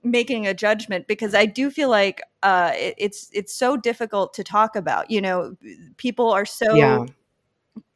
making 0.05 0.47
a 0.47 0.55
judgment 0.55 1.07
because 1.07 1.35
I 1.35 1.47
do 1.47 1.71
feel 1.71 1.89
like 1.89 2.21
uh, 2.43 2.73
it, 2.75 2.95
it's 2.99 3.31
it's 3.33 3.55
so 3.55 3.77
difficult 3.77 4.35
to 4.35 4.45
talk 4.45 4.77
about. 4.77 5.11
You 5.11 5.21
know, 5.21 5.57
people 5.97 6.31
are 6.31 6.45
so 6.45 6.75
yeah. 6.75 7.07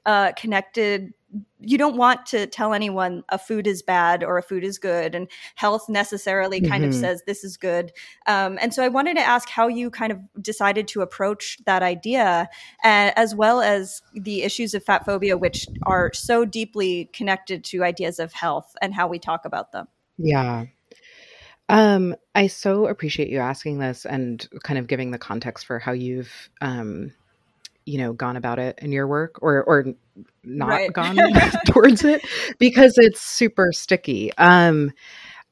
Uh, 0.07 0.33
connected. 0.33 1.13
You 1.61 1.77
don't 1.77 1.97
want 1.97 2.25
to 2.27 2.47
tell 2.47 2.73
anyone 2.73 3.25
a 3.29 3.39
food 3.39 3.67
is 3.67 3.83
bad 3.83 4.23
or 4.23 4.39
a 4.39 4.43
food 4.43 4.65
is 4.65 4.79
good, 4.79 5.15
and 5.15 5.29
health 5.57 5.89
necessarily 5.89 6.61
kind 6.61 6.83
mm-hmm. 6.83 6.91
of 6.91 6.95
says 6.95 7.23
this 7.27 7.45
is 7.45 7.57
good. 7.57 7.93
Um, 8.27 8.57
and 8.63 8.73
so 8.73 8.83
I 8.83 8.89
wanted 8.89 9.17
to 9.17 9.23
ask 9.23 9.49
how 9.49 9.67
you 9.67 9.91
kind 9.91 10.13
of 10.13 10.19
decided 10.41 10.89
to 10.89 11.03
approach 11.03 11.59
that 11.67 11.83
idea, 11.83 12.49
uh, 12.85 13.11
as 13.17 13.35
well 13.35 13.61
as 13.61 14.01
the 14.15 14.45
issues 14.45 14.73
of 14.73 14.85
fat 14.85 15.05
phobia, 15.05 15.37
which 15.37 15.67
are 15.83 16.13
so 16.15 16.45
deeply 16.45 17.11
connected 17.13 17.65
to 17.65 17.83
ideas 17.83 18.19
of 18.19 18.33
health 18.33 18.75
and 18.81 18.95
how 18.95 19.09
we 19.09 19.19
talk 19.19 19.45
about 19.45 19.73
them. 19.73 19.89
Yeah. 20.17 20.67
Um, 21.69 22.15
I 22.35 22.47
so 22.47 22.87
appreciate 22.87 23.29
you 23.29 23.41
asking 23.41 23.79
this 23.79 24.07
and 24.07 24.49
kind 24.63 24.79
of 24.79 24.87
giving 24.87 25.11
the 25.11 25.19
context 25.19 25.67
for 25.67 25.81
how 25.81 25.93
you've, 25.93 26.31
um, 26.61 27.13
you 27.87 27.99
know, 27.99 28.13
gone 28.13 28.37
about 28.37 28.59
it 28.59 28.79
in 28.83 28.93
your 28.93 29.07
work 29.07 29.39
or 29.41 29.63
or 29.65 29.87
not 30.45 30.69
right. 30.69 30.93
gone 30.93 31.17
towards 31.67 32.05
it 32.05 32.23
because 32.59 32.99
it's 32.99 33.21
super 33.21 33.73
sticky. 33.73 34.37
Um, 34.37 34.93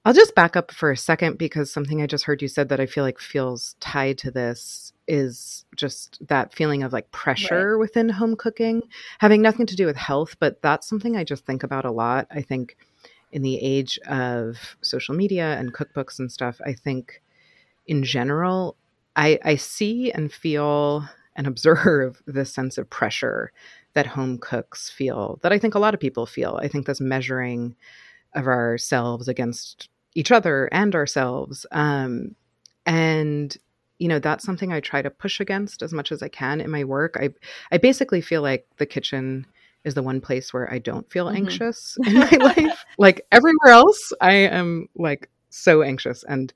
I'll 0.05 0.13
just 0.13 0.35
back 0.35 0.55
up 0.55 0.71
for 0.71 0.91
a 0.91 0.97
second 0.97 1.39
because 1.39 1.73
something 1.73 2.03
I 2.03 2.07
just 2.07 2.25
heard 2.25 2.43
you 2.43 2.49
said 2.49 2.69
that 2.69 2.81
I 2.81 2.85
feel 2.85 3.05
like 3.05 3.19
feels 3.19 3.75
tied 3.81 4.19
to 4.19 4.31
this 4.31 4.93
is 5.09 5.65
just 5.77 6.19
that 6.29 6.55
feeling 6.55 6.83
of 6.83 6.93
like 6.93 7.11
pressure 7.11 7.73
right. 7.73 7.81
within 7.81 8.11
home 8.11 8.37
cooking, 8.37 8.83
having 9.19 9.41
nothing 9.41 9.65
to 9.67 9.77
do 9.77 9.87
with 9.87 9.97
health, 9.97 10.37
but 10.41 10.61
that's 10.61 10.87
something 10.87 11.17
I 11.17 11.25
just 11.25 11.47
think 11.47 11.63
about 11.63 11.87
a 11.87 11.91
lot. 11.91 12.27
I 12.31 12.43
think 12.43 12.77
in 13.33 13.43
the 13.43 13.57
age 13.57 13.99
of 14.07 14.77
social 14.83 15.15
media 15.15 15.57
and 15.59 15.73
cookbooks 15.73 16.19
and 16.19 16.31
stuff, 16.31 16.61
I 16.65 16.75
think 16.75 17.23
in 17.87 18.03
general, 18.03 18.77
I, 19.17 19.39
I 19.43 19.57
see 19.57 20.13
and 20.13 20.33
feel 20.33 21.09
and 21.37 21.47
observe 21.47 22.23
this 22.27 22.53
sense 22.53 22.79
of 22.79 22.91
pressure 22.91 23.53
that 23.95 24.07
home 24.07 24.39
cooks 24.39 24.91
feel, 24.91 25.39
that 25.43 25.53
I 25.53 25.59
think 25.59 25.75
a 25.75 25.79
lot 25.79 25.95
of 25.95 26.01
people 26.01 26.27
feel. 26.27 26.59
I 26.61 26.69
think 26.69 26.87
this 26.87 27.01
measuring 27.01 27.77
of 28.35 28.47
ourselves 28.47 29.29
against 29.29 29.89
each 30.15 30.33
other 30.33 30.69
and 30.73 30.95
ourselves. 30.95 31.67
Um, 31.71 32.35
and 32.87 33.57
you 33.99 34.09
know 34.09 34.19
that's 34.19 34.45
something 34.45 34.73
i 34.73 34.81
try 34.81 35.01
to 35.01 35.09
push 35.09 35.39
against 35.39 35.81
as 35.81 35.93
much 35.93 36.11
as 36.11 36.21
i 36.21 36.29
can 36.29 36.61
in 36.61 36.69
my 36.69 36.83
work 36.83 37.17
i 37.19 37.31
i 37.71 37.79
basically 37.79 38.21
feel 38.21 38.43
like 38.43 38.67
the 38.77 38.85
kitchen 38.85 39.47
is 39.85 39.95
the 39.95 40.03
one 40.03 40.21
place 40.21 40.53
where 40.53 40.73
I 40.73 40.79
don't 40.79 41.11
feel 41.11 41.27
mm-hmm. 41.27 41.37
anxious 41.37 41.97
in 42.07 42.15
my 42.15 42.31
life. 42.31 42.85
Like 42.99 43.27
everywhere 43.31 43.73
else, 43.73 44.13
I 44.21 44.33
am 44.33 44.89
like 44.97 45.31
so 45.51 45.83
anxious. 45.83 46.25
And, 46.25 46.53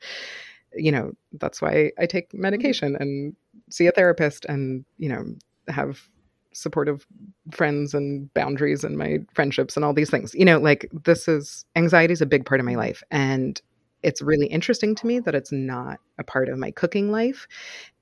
you 0.74 0.92
know, 0.92 1.12
that's 1.32 1.62
why 1.62 1.92
I 1.98 2.06
take 2.06 2.28
mm-hmm. 2.30 2.42
medication 2.42 2.96
and 2.98 3.34
see 3.70 3.86
a 3.86 3.92
therapist 3.92 4.44
and, 4.46 4.84
you 4.96 5.08
know, 5.08 5.24
have 5.68 6.08
supportive 6.52 7.06
friends 7.50 7.94
and 7.94 8.32
boundaries 8.34 8.82
and 8.82 8.98
my 8.98 9.18
friendships 9.34 9.76
and 9.76 9.84
all 9.84 9.92
these 9.92 10.10
things. 10.10 10.34
You 10.34 10.44
know, 10.44 10.58
like 10.58 10.88
this 11.04 11.28
is 11.28 11.64
anxiety 11.76 12.12
is 12.12 12.20
a 12.20 12.26
big 12.26 12.44
part 12.44 12.60
of 12.60 12.66
my 12.66 12.72
mm-hmm. 12.72 12.80
life. 12.80 13.02
And 13.10 13.60
it's 14.02 14.22
really 14.22 14.46
interesting 14.46 14.94
to 14.96 15.06
me 15.06 15.18
that 15.20 15.34
it's 15.34 15.52
not 15.52 15.98
a 16.18 16.24
part 16.24 16.48
of 16.48 16.58
my 16.58 16.70
cooking 16.70 17.10
life. 17.10 17.46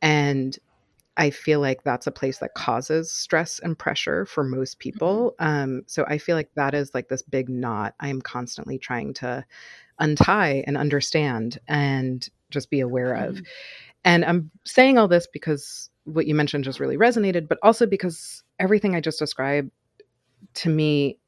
And 0.03 0.57
I 1.17 1.31
feel 1.31 1.61
like 1.61 1.83
that's 1.83 2.07
a 2.07 2.13
place 2.13 2.39
that 2.39 2.55
causes 2.55 3.11
stress 3.11 3.59
and 3.59 3.79
pressure 3.79 4.27
for 4.27 4.45
most 4.45 4.79
mm-hmm. 4.79 4.83
people. 4.91 5.35
Um, 5.39 5.83
so 5.87 6.05
I 6.07 6.19
feel 6.19 6.37
like 6.37 6.51
that 6.55 6.75
is 6.75 6.95
like 6.95 7.09
this 7.09 7.23
big 7.23 7.49
knot 7.49 7.95
I 8.01 8.09
am 8.09 8.21
constantly 8.21 8.79
trying 8.79 9.15
to 9.15 9.45
untie 9.99 10.63
and 10.67 10.77
understand 10.77 11.59
and 11.69 12.29
just 12.57 12.71
be 12.71 12.81
aware 12.81 13.15
of. 13.15 13.37
Mm-hmm. 13.37 13.45
And 14.05 14.25
I'm 14.25 14.51
saying 14.65 14.99
all 14.99 15.09
this 15.09 15.27
because 15.33 15.91
what 16.05 16.27
you 16.27 16.35
mentioned 16.35 16.65
just 16.65 16.81
really 16.81 16.97
resonated, 16.97 17.49
but 17.49 17.59
also 17.63 17.87
because 17.87 18.43
everything 18.59 18.95
I 18.95 19.01
just 19.01 19.19
described 19.19 19.71
to 20.55 20.69
me 20.69 21.19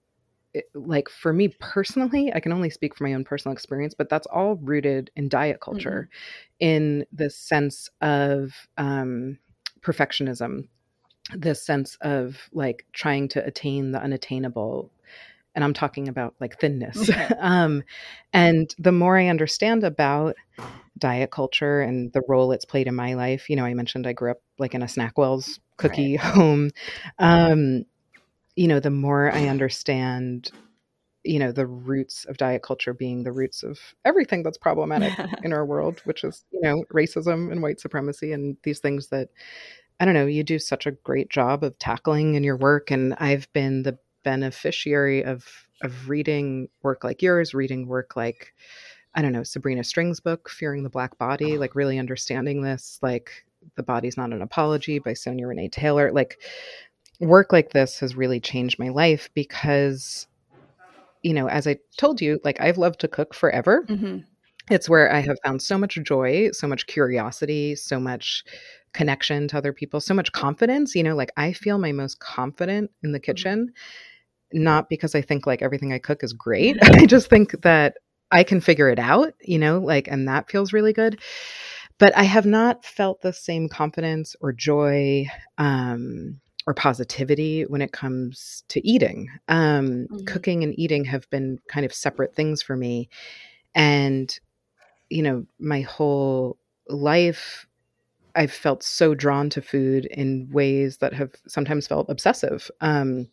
it, 0.54 0.64
like 0.75 1.08
for 1.08 1.32
me 1.32 1.49
personally, 1.61 2.32
I 2.32 2.40
can 2.40 2.52
only 2.52 2.70
speak 2.70 2.97
from 2.97 3.08
my 3.08 3.14
own 3.14 3.25
personal 3.25 3.52
experience, 3.52 3.94
but 3.94 4.08
that's 4.08 4.26
all 4.26 4.56
rooted 4.56 5.11
in 5.16 5.28
diet 5.28 5.61
culture, 5.61 6.08
mm-hmm. 6.11 6.66
in 6.66 7.06
the 7.12 7.30
sense 7.30 7.90
of 8.00 8.52
um, 8.78 9.38
perfectionism, 9.80 10.68
this 11.35 11.64
sense 11.64 11.97
of 12.00 12.49
like 12.52 12.87
trying 12.92 13.28
to 13.28 13.44
attain 13.44 13.92
the 13.92 14.00
unattainable. 14.00 14.90
And 15.54 15.64
I'm 15.64 15.75
talking 15.75 16.08
about 16.08 16.35
like 16.40 16.58
thinness. 16.58 17.11
Okay. 17.11 17.28
um, 17.38 17.82
and 18.32 18.75
the 18.78 18.92
more 18.92 19.18
I 19.18 19.26
understand 19.26 19.85
about 19.85 20.37
diet 20.99 21.31
culture 21.31 21.81
and 21.81 22.12
the 22.12 22.23
role 22.28 22.52
it's 22.52 22.64
played 22.64 22.87
in 22.87 22.95
my 22.95 23.14
life, 23.14 23.49
you 23.49 23.57
know, 23.57 23.64
I 23.64 23.75
mentioned 23.75 24.07
I 24.07 24.12
grew 24.12 24.31
up 24.31 24.43
like 24.59 24.75
in 24.75 24.83
a 24.83 24.87
Snackwell's 24.87 25.61
cookie 25.76 26.17
right. 26.17 26.21
home. 26.35 26.71
Um, 27.19 27.85
you 28.57 28.69
know, 28.69 28.81
the 28.81 28.90
more 28.90 29.31
I 29.33 29.47
understand 29.47 30.50
you 31.25 31.38
know 31.38 31.52
the 31.52 31.67
roots 31.67 32.25
of 32.26 32.37
diet 32.37 32.62
culture 32.62 32.95
being 32.95 33.23
the 33.23 33.33
roots 33.33 33.62
of 33.62 33.78
everything 34.05 34.43
that's 34.43 34.59
problematic 34.59 35.12
in 35.43 35.52
our 35.52 35.64
world 35.64 36.00
which 36.05 36.25
is 36.25 36.45
you 36.52 36.61
know 36.62 36.85
racism 36.93 37.50
and 37.50 37.62
white 37.62 37.81
supremacy 37.81 38.33
and 38.33 38.57
these 38.62 38.78
things 38.78 39.09
that 39.09 39.28
i 40.00 40.05
don't 40.05 40.14
know 40.14 40.26
you 40.26 40.45
do 40.45 40.59
such 40.59 40.87
a 40.87 40.93
great 40.93 41.28
job 41.28 41.64
of 41.64 41.78
tackling 41.78 42.35
in 42.35 42.45
your 42.45 42.57
work 42.57 42.90
and 42.90 43.14
i've 43.19 43.52
been 43.52 43.83
the 43.83 43.99
beneficiary 44.25 45.25
of 45.25 45.45
of 45.83 46.09
reading 46.09 46.69
work 46.83 47.05
like 47.05 47.21
yours 47.21 47.52
reading 47.52 47.87
work 47.87 48.17
like 48.17 48.55
i 49.14 49.22
don't 49.22 49.32
know 49.32 49.42
sabrina 49.42 49.84
strings 49.84 50.20
book 50.20 50.48
fearing 50.48 50.82
the 50.82 50.90
black 50.90 51.16
body 51.18 51.58
like 51.58 51.74
really 51.74 51.98
understanding 51.98 52.62
this 52.62 52.98
like 53.02 53.44
the 53.76 53.82
body's 53.82 54.16
not 54.16 54.32
an 54.32 54.42
apology 54.42 54.98
by 54.98 55.12
sonya 55.12 55.46
renee 55.46 55.68
taylor 55.68 56.12
like 56.12 56.40
work 57.20 57.52
like 57.52 57.70
this 57.70 57.98
has 57.98 58.14
really 58.14 58.40
changed 58.40 58.78
my 58.78 58.88
life 58.88 59.28
because 59.34 60.28
you 61.22 61.34
know, 61.34 61.48
as 61.48 61.66
I 61.66 61.78
told 61.96 62.20
you, 62.20 62.40
like 62.44 62.60
I've 62.60 62.78
loved 62.78 63.00
to 63.00 63.08
cook 63.08 63.34
forever. 63.34 63.84
Mm-hmm. 63.88 64.18
It's 64.70 64.88
where 64.88 65.12
I 65.12 65.20
have 65.20 65.38
found 65.44 65.62
so 65.62 65.78
much 65.78 65.98
joy, 66.02 66.50
so 66.52 66.66
much 66.66 66.86
curiosity, 66.86 67.74
so 67.74 67.98
much 67.98 68.44
connection 68.92 69.48
to 69.48 69.58
other 69.58 69.72
people, 69.72 70.00
so 70.00 70.14
much 70.14 70.32
confidence. 70.32 70.94
You 70.94 71.02
know, 71.02 71.16
like 71.16 71.30
I 71.36 71.52
feel 71.52 71.78
my 71.78 71.92
most 71.92 72.20
confident 72.20 72.90
in 73.02 73.12
the 73.12 73.18
mm-hmm. 73.18 73.24
kitchen, 73.24 73.72
not 74.52 74.88
because 74.88 75.14
I 75.14 75.22
think 75.22 75.46
like 75.46 75.62
everything 75.62 75.92
I 75.92 75.98
cook 75.98 76.22
is 76.22 76.32
great. 76.32 76.76
I 76.82 77.06
just 77.06 77.28
think 77.28 77.62
that 77.62 77.96
I 78.30 78.44
can 78.44 78.61
figure 78.61 78.88
it 78.88 78.99
out, 78.99 79.35
you 79.40 79.58
know, 79.58 79.78
like, 79.78 80.08
and 80.08 80.28
that 80.28 80.50
feels 80.50 80.73
really 80.73 80.92
good. 80.92 81.20
But 81.99 82.16
I 82.16 82.25
have 82.25 82.47
not 82.47 82.85
felt 82.85 83.23
the 83.23 83.32
same 83.32 83.68
confidence 83.68 84.37
or 84.40 84.52
joy 84.52 85.26
um, 85.56 86.40
or 86.66 86.75
positivity 86.75 87.62
when 87.62 87.82
it 87.82 87.92
comes 87.92 88.62
to 88.68 88.87
eating. 88.87 89.30
Um, 89.49 90.06
mm-hmm. 90.06 90.25
Cooking 90.26 90.62
and 90.62 90.78
eating 90.78 91.04
have 91.06 91.28
been 91.30 91.58
kind 91.68 91.85
of 91.85 91.92
separate 91.92 92.37
things 92.37 92.62
for 92.62 92.76
me. 92.76 93.08
And, 93.75 94.38
you 95.08 95.23
know, 95.23 95.47
my 95.58 95.80
whole 95.80 96.58
life, 96.88 97.66
I've 98.35 98.52
felt 98.52 98.85
so 98.85 99.14
drawn 99.14 99.50
to 99.50 99.62
food 99.62 100.06
in 100.06 100.49
ways 100.52 100.99
that 100.99 101.14
have 101.14 101.32
sometimes 101.49 101.88
felt 101.88 102.08
obsessive. 102.08 102.70
Um, 102.80 103.28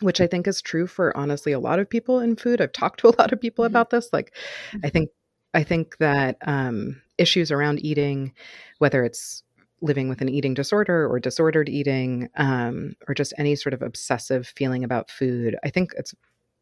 which 0.00 0.20
I 0.20 0.26
think 0.26 0.46
is 0.46 0.60
true 0.60 0.86
for 0.86 1.16
honestly 1.16 1.52
a 1.52 1.60
lot 1.60 1.78
of 1.78 1.88
people 1.88 2.20
in 2.20 2.36
food. 2.36 2.60
I've 2.60 2.72
talked 2.72 3.00
to 3.00 3.08
a 3.08 3.16
lot 3.18 3.32
of 3.32 3.40
people 3.40 3.64
mm-hmm. 3.64 3.72
about 3.72 3.90
this. 3.90 4.10
Like, 4.12 4.34
mm-hmm. 4.70 4.86
I 4.86 4.90
think 4.90 5.10
I 5.54 5.64
think 5.64 5.96
that 5.98 6.36
um, 6.46 7.00
issues 7.16 7.50
around 7.50 7.84
eating, 7.84 8.34
whether 8.78 9.04
it's 9.04 9.42
living 9.82 10.08
with 10.08 10.20
an 10.20 10.28
eating 10.28 10.54
disorder 10.54 11.06
or 11.06 11.20
disordered 11.20 11.68
eating 11.68 12.28
um, 12.36 12.94
or 13.08 13.14
just 13.14 13.34
any 13.38 13.54
sort 13.54 13.74
of 13.74 13.82
obsessive 13.82 14.46
feeling 14.56 14.84
about 14.84 15.10
food 15.10 15.56
i 15.64 15.70
think 15.70 15.92
it's 15.96 16.14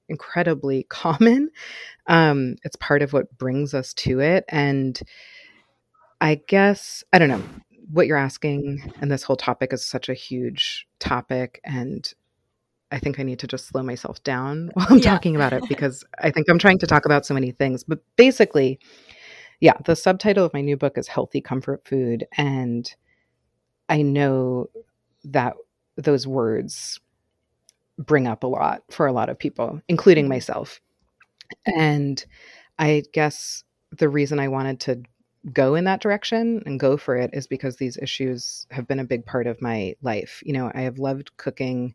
incredibly 0.08 0.82
common 0.88 1.50
um, 2.06 2.56
it's 2.64 2.76
part 2.76 3.02
of 3.02 3.12
what 3.12 3.36
brings 3.38 3.74
us 3.74 3.94
to 3.94 4.20
it 4.20 4.44
and 4.48 5.00
i 6.20 6.34
guess 6.48 7.04
i 7.12 7.18
don't 7.18 7.28
know 7.28 7.42
what 7.90 8.06
you're 8.06 8.16
asking 8.16 8.92
and 9.00 9.10
this 9.10 9.22
whole 9.22 9.36
topic 9.36 9.72
is 9.72 9.84
such 9.84 10.08
a 10.08 10.14
huge 10.14 10.86
topic 10.98 11.60
and 11.64 12.14
I 12.94 12.98
think 12.98 13.18
I 13.18 13.24
need 13.24 13.40
to 13.40 13.46
just 13.46 13.66
slow 13.66 13.82
myself 13.82 14.22
down 14.22 14.70
while 14.74 14.86
I'm 14.88 14.98
yeah. 14.98 15.10
talking 15.10 15.36
about 15.36 15.52
it 15.52 15.64
because 15.68 16.04
I 16.18 16.30
think 16.30 16.48
I'm 16.48 16.58
trying 16.58 16.78
to 16.78 16.86
talk 16.86 17.04
about 17.04 17.26
so 17.26 17.34
many 17.34 17.50
things. 17.50 17.84
But 17.84 17.98
basically, 18.16 18.78
yeah, 19.60 19.74
the 19.84 19.96
subtitle 19.96 20.44
of 20.44 20.54
my 20.54 20.60
new 20.60 20.76
book 20.76 20.96
is 20.96 21.08
Healthy 21.08 21.40
Comfort 21.40 21.86
Food. 21.86 22.26
And 22.36 22.92
I 23.88 24.02
know 24.02 24.70
that 25.24 25.54
those 25.96 26.26
words 26.26 27.00
bring 27.98 28.26
up 28.26 28.42
a 28.42 28.48
lot 28.48 28.82
for 28.90 29.06
a 29.06 29.12
lot 29.12 29.28
of 29.28 29.38
people, 29.38 29.80
including 29.88 30.24
mm-hmm. 30.24 30.30
myself. 30.30 30.80
And 31.66 32.24
I 32.78 33.02
guess 33.12 33.64
the 33.90 34.08
reason 34.08 34.40
I 34.40 34.48
wanted 34.48 34.80
to 34.80 35.02
go 35.52 35.74
in 35.74 35.84
that 35.84 36.00
direction 36.00 36.62
and 36.64 36.80
go 36.80 36.96
for 36.96 37.16
it 37.16 37.30
is 37.32 37.46
because 37.46 37.76
these 37.76 37.98
issues 37.98 38.66
have 38.70 38.88
been 38.88 38.98
a 38.98 39.04
big 39.04 39.26
part 39.26 39.46
of 39.46 39.60
my 39.60 39.94
life. 40.02 40.42
You 40.44 40.54
know, 40.54 40.72
I 40.74 40.82
have 40.82 40.98
loved 40.98 41.36
cooking, 41.36 41.94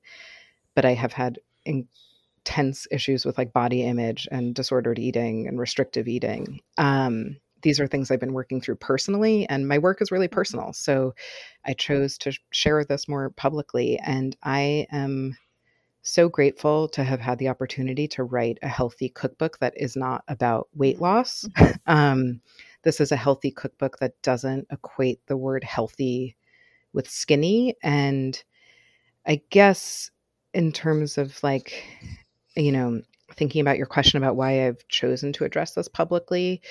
but 0.76 0.86
I 0.86 0.94
have 0.94 1.14
had 1.14 1.40
intense 1.66 2.88
issues 2.92 3.26
with 3.26 3.38
like 3.38 3.54
body 3.54 3.84
image 3.84 4.28
and 4.32 4.56
disordered 4.56 5.00
eating 5.00 5.48
and 5.48 5.60
restrictive 5.60 6.08
eating. 6.08 6.62
Um, 6.78 7.38
these 7.62 7.80
are 7.80 7.88
things 7.88 8.10
I've 8.10 8.20
been 8.20 8.34
working 8.34 8.62
through 8.62 8.78
personally, 8.78 9.48
and 9.50 9.68
my 9.68 9.78
work 9.78 10.02
is 10.02 10.12
really 10.12 10.28
mm-hmm. 10.28 10.36
personal. 10.36 10.74
So 10.74 11.14
I 11.66 11.74
chose 11.74 12.18
to 12.20 12.32
share 12.52 12.84
this 12.86 13.08
more 13.08 13.30
publicly. 13.32 14.00
And 14.00 14.36
I 14.44 14.88
am 14.92 15.38
so 16.02 16.30
grateful 16.30 16.88
to 16.90 17.04
have 17.04 17.20
had 17.20 17.38
the 17.38 17.50
opportunity 17.50 18.08
to 18.08 18.24
write 18.24 18.58
a 18.62 18.68
healthy 18.68 19.10
cookbook 19.10 19.60
that 19.60 19.74
is 19.76 19.96
not 19.96 20.24
about 20.28 20.70
weight 20.74 20.96
mm-hmm. 20.96 21.04
loss. 21.04 21.46
Mm-hmm. 21.58 21.74
um, 21.92 22.42
this 22.84 23.02
is 23.02 23.12
a 23.12 23.18
healthy 23.18 23.52
cookbook 23.52 24.00
that 24.00 24.22
doesn't 24.22 24.68
equate 24.72 25.20
the 25.28 25.38
word 25.38 25.64
healthy 25.64 26.36
with 26.94 27.10
skinny. 27.10 27.76
And 27.84 28.42
I 29.28 29.42
guess 29.50 30.12
in 30.54 30.72
terms 30.72 31.18
of 31.18 31.42
like, 31.44 31.84
you 32.56 32.72
know, 32.72 33.02
thinking 33.36 33.62
about 33.62 33.78
your 33.78 33.86
question 33.86 34.18
about 34.18 34.36
why 34.36 34.68
I've 34.68 34.88
chosen 34.88 35.34
to 35.34 35.46
address 35.46 35.74
this 35.74 35.88
publicly, 35.88 36.62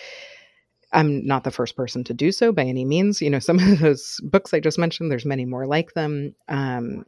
I'm 0.93 1.27
not 1.27 1.45
the 1.45 1.51
first 1.51 1.77
person 1.77 2.03
to 2.05 2.15
do 2.15 2.33
so 2.33 2.53
by 2.53 2.65
any 2.65 2.85
means. 2.85 3.21
You 3.21 3.31
know, 3.31 3.39
some 3.39 3.59
of 3.59 3.79
those 3.79 4.21
books 4.23 4.55
I 4.55 4.61
just 4.61 4.79
mentioned, 4.79 5.11
there's 5.11 5.27
many 5.27 5.45
more 5.45 5.67
like 5.67 5.95
them. 5.95 6.35
Um, 6.49 7.05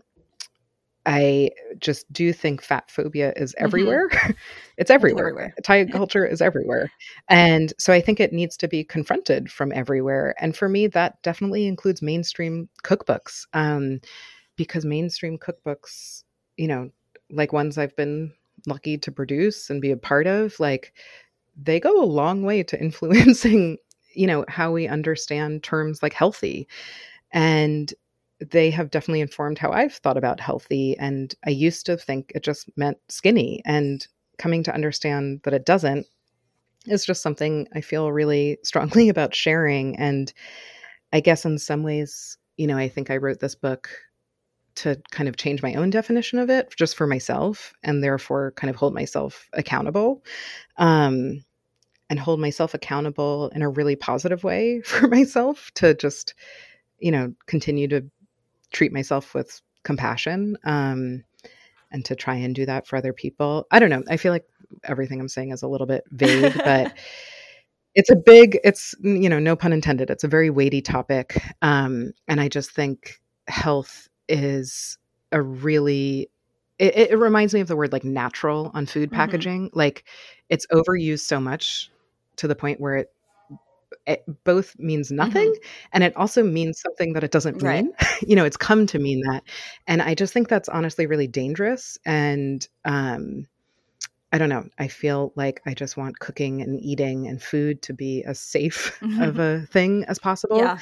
I 1.07 1.51
just 1.79 2.13
do 2.13 2.33
think 2.33 2.63
fat 2.63 2.91
phobia 2.91 3.33
is 3.37 3.55
mm-hmm. 3.55 3.65
everywhere. 3.65 4.09
Mm-hmm. 4.21 4.33
it's 4.77 4.91
everywhere. 4.91 5.29
everywhere. 5.29 5.55
Diet 5.63 5.93
culture 5.93 6.27
is 6.27 6.43
everywhere. 6.43 6.91
And 7.29 7.73
so 7.79 7.93
I 7.93 8.01
think 8.01 8.21
it 8.21 8.33
needs 8.33 8.57
to 8.59 8.69
be 8.69 8.85
confronted 8.85 9.51
from 9.51 9.73
everywhere. 9.73 10.35
And 10.39 10.57
for 10.57 10.69
me, 10.69 10.87
that 10.89 11.23
definitely 11.23 11.67
includes 11.67 12.03
mainstream 12.03 12.69
cookbooks 12.85 13.47
um, 13.55 14.01
because 14.57 14.85
mainstream 14.85 15.39
cookbooks, 15.39 16.25
you 16.61 16.69
know, 16.69 16.91
like 17.31 17.55
ones 17.55 17.79
I've 17.79 17.97
been 17.97 18.35
lucky 18.67 18.99
to 18.99 19.11
produce 19.11 19.71
and 19.71 19.81
be 19.81 19.93
a 19.93 19.97
part 19.97 20.27
of, 20.27 20.61
like 20.61 20.93
they 21.57 21.81
go 21.81 22.03
a 22.03 22.05
long 22.05 22.43
way 22.43 22.63
to 22.63 22.79
influencing, 22.87 23.79
you 24.13 24.27
know, 24.27 24.45
how 24.47 24.71
we 24.71 24.87
understand 24.87 25.63
terms 25.63 26.03
like 26.03 26.13
healthy. 26.13 26.69
And 27.33 27.95
they 28.51 28.71
have 28.71 28.91
definitely 28.91 29.23
informed 29.23 29.59
how 29.59 29.73
I've 29.73 29.95
thought 29.95 30.19
about 30.19 30.39
healthy. 30.39 30.99
And 30.99 31.35
I 31.47 31.51
used 31.51 31.87
to 31.87 31.97
think 31.97 32.31
it 32.35 32.43
just 32.43 32.69
meant 32.77 32.99
skinny. 33.09 33.63
And 33.65 34.07
coming 34.37 34.63
to 34.65 34.75
understand 34.75 35.41
that 35.45 35.55
it 35.55 35.65
doesn't 35.65 36.07
is 36.87 37.07
just 37.07 37.23
something 37.23 37.69
I 37.75 37.81
feel 37.81 38.13
really 38.13 38.59
strongly 38.65 39.09
about 39.09 39.35
sharing. 39.35 39.97
And 39.97 40.31
I 41.11 41.21
guess 41.21 41.47
in 41.47 41.57
some 41.57 41.83
ways, 41.85 42.37
you 42.59 42.67
know, 42.67 42.77
I 42.77 42.91
think 42.91 43.11
I 43.11 43.17
wrote 43.17 43.41
this 43.41 43.55
book 43.55 43.89
to 44.81 45.01
kind 45.11 45.29
of 45.29 45.37
change 45.37 45.63
my 45.63 45.75
own 45.75 45.91
definition 45.91 46.39
of 46.39 46.51
it 46.51 46.73
just 46.77 46.97
for 46.97 47.07
myself 47.07 47.73
and 47.83 48.03
therefore 48.03 48.53
kind 48.53 48.71
of 48.71 48.77
hold 48.77 48.95
myself 48.95 49.49
accountable 49.53 50.25
um, 50.77 51.45
and 52.09 52.19
hold 52.19 52.41
myself 52.41 52.75
accountable 52.75 53.51
in 53.55 53.63
a 53.63 53.69
really 53.69 53.97
positive 53.97 54.45
way 54.45 54.81
for 54.85 55.09
myself 55.09 55.71
to 55.75 55.95
just 55.95 56.35
you 56.99 57.11
know 57.11 57.33
continue 57.47 57.89
to 57.89 58.05
treat 58.73 58.93
myself 58.93 59.35
with 59.35 59.61
compassion 59.83 60.57
um, 60.65 61.25
and 61.91 62.05
to 62.05 62.15
try 62.15 62.35
and 62.37 62.55
do 62.55 62.67
that 62.67 62.87
for 62.87 62.97
other 62.97 63.13
people. 63.13 63.67
I 63.71 63.81
don't 63.81 63.91
know. 63.91 64.05
I 64.09 64.17
feel 64.17 64.33
like 64.33 64.45
everything 64.85 65.21
i'm 65.21 65.29
saying 65.29 65.51
is 65.51 65.63
a 65.63 65.69
little 65.69 65.87
bit 65.87 66.05
vague 66.11 66.55
but 66.65 66.93
it's 67.95 68.11
a 68.11 68.17
big 68.17 68.59
it's 68.65 68.95
you 69.03 69.29
know 69.29 69.39
no 69.39 69.57
pun 69.57 69.73
intended 69.73 70.11
it's 70.11 70.25
a 70.25 70.29
very 70.29 70.51
weighty 70.51 70.81
topic 70.81 71.43
um, 71.63 72.13
and 72.29 72.41
i 72.41 72.49
just 72.49 72.71
think 72.71 73.21
health 73.49 74.09
is 74.31 74.97
a 75.33 75.43
really 75.43 76.31
it, 76.79 77.11
it, 77.11 77.19
reminds 77.19 77.53
me 77.53 77.61
of 77.61 77.69
the 77.69 77.77
word 77.77 77.93
like 77.93 78.05
natural 78.05 78.71
on 78.73 78.87
food 78.87 79.11
mm-hmm. 79.11 79.17
packaging 79.17 79.67
mm-hmm. 79.69 79.79
like 79.79 80.05
it's 80.49 80.67
overused 80.73 81.21
so 81.21 81.39
much 81.39 81.91
to 82.37 82.49
the 82.49 82.55
point 82.55 82.81
where 82.81 82.97
it 82.97 83.13
it 84.07 84.25
both 84.45 84.79
means 84.79 85.11
nothing 85.11 85.49
mm-hmm. 85.49 85.89
and 85.93 86.03
it 86.03 86.17
also 86.17 86.43
means 86.43 86.81
something 86.81 87.13
that 87.13 87.25
it 87.25 87.31
doesn't 87.31 87.63
mean 87.63 87.67
right. 87.67 87.87
you 88.27 88.35
know 88.35 88.45
it's 88.45 88.57
come 88.57 88.87
to 88.87 88.99
mean 88.99 89.21
that 89.21 89.43
and 89.87 90.01
i 90.01 90.15
just 90.15 90.33
think 90.33 90.49
that's 90.49 90.69
honestly 90.69 91.07
really 91.07 91.27
dangerous 91.27 91.99
and 92.07 92.67
um 92.85 93.47
i 94.33 94.39
don't 94.39 94.49
know 94.49 94.67
i 94.79 94.89
feel 94.89 95.33
like 95.37 95.61
i 95.67 95.75
just 95.75 95.97
want 95.97 96.19
cooking 96.19 96.63
and 96.63 96.81
eating 96.81 97.27
and 97.27 97.43
food 97.43 97.83
to 97.83 97.93
be 97.93 98.25
as 98.25 98.41
safe 98.41 98.99
mm-hmm. 99.03 99.23
of 99.23 99.39
a 99.39 99.67
thing 99.67 100.05
as 100.09 100.19
possible 100.19 100.59
yeah. 100.59 100.79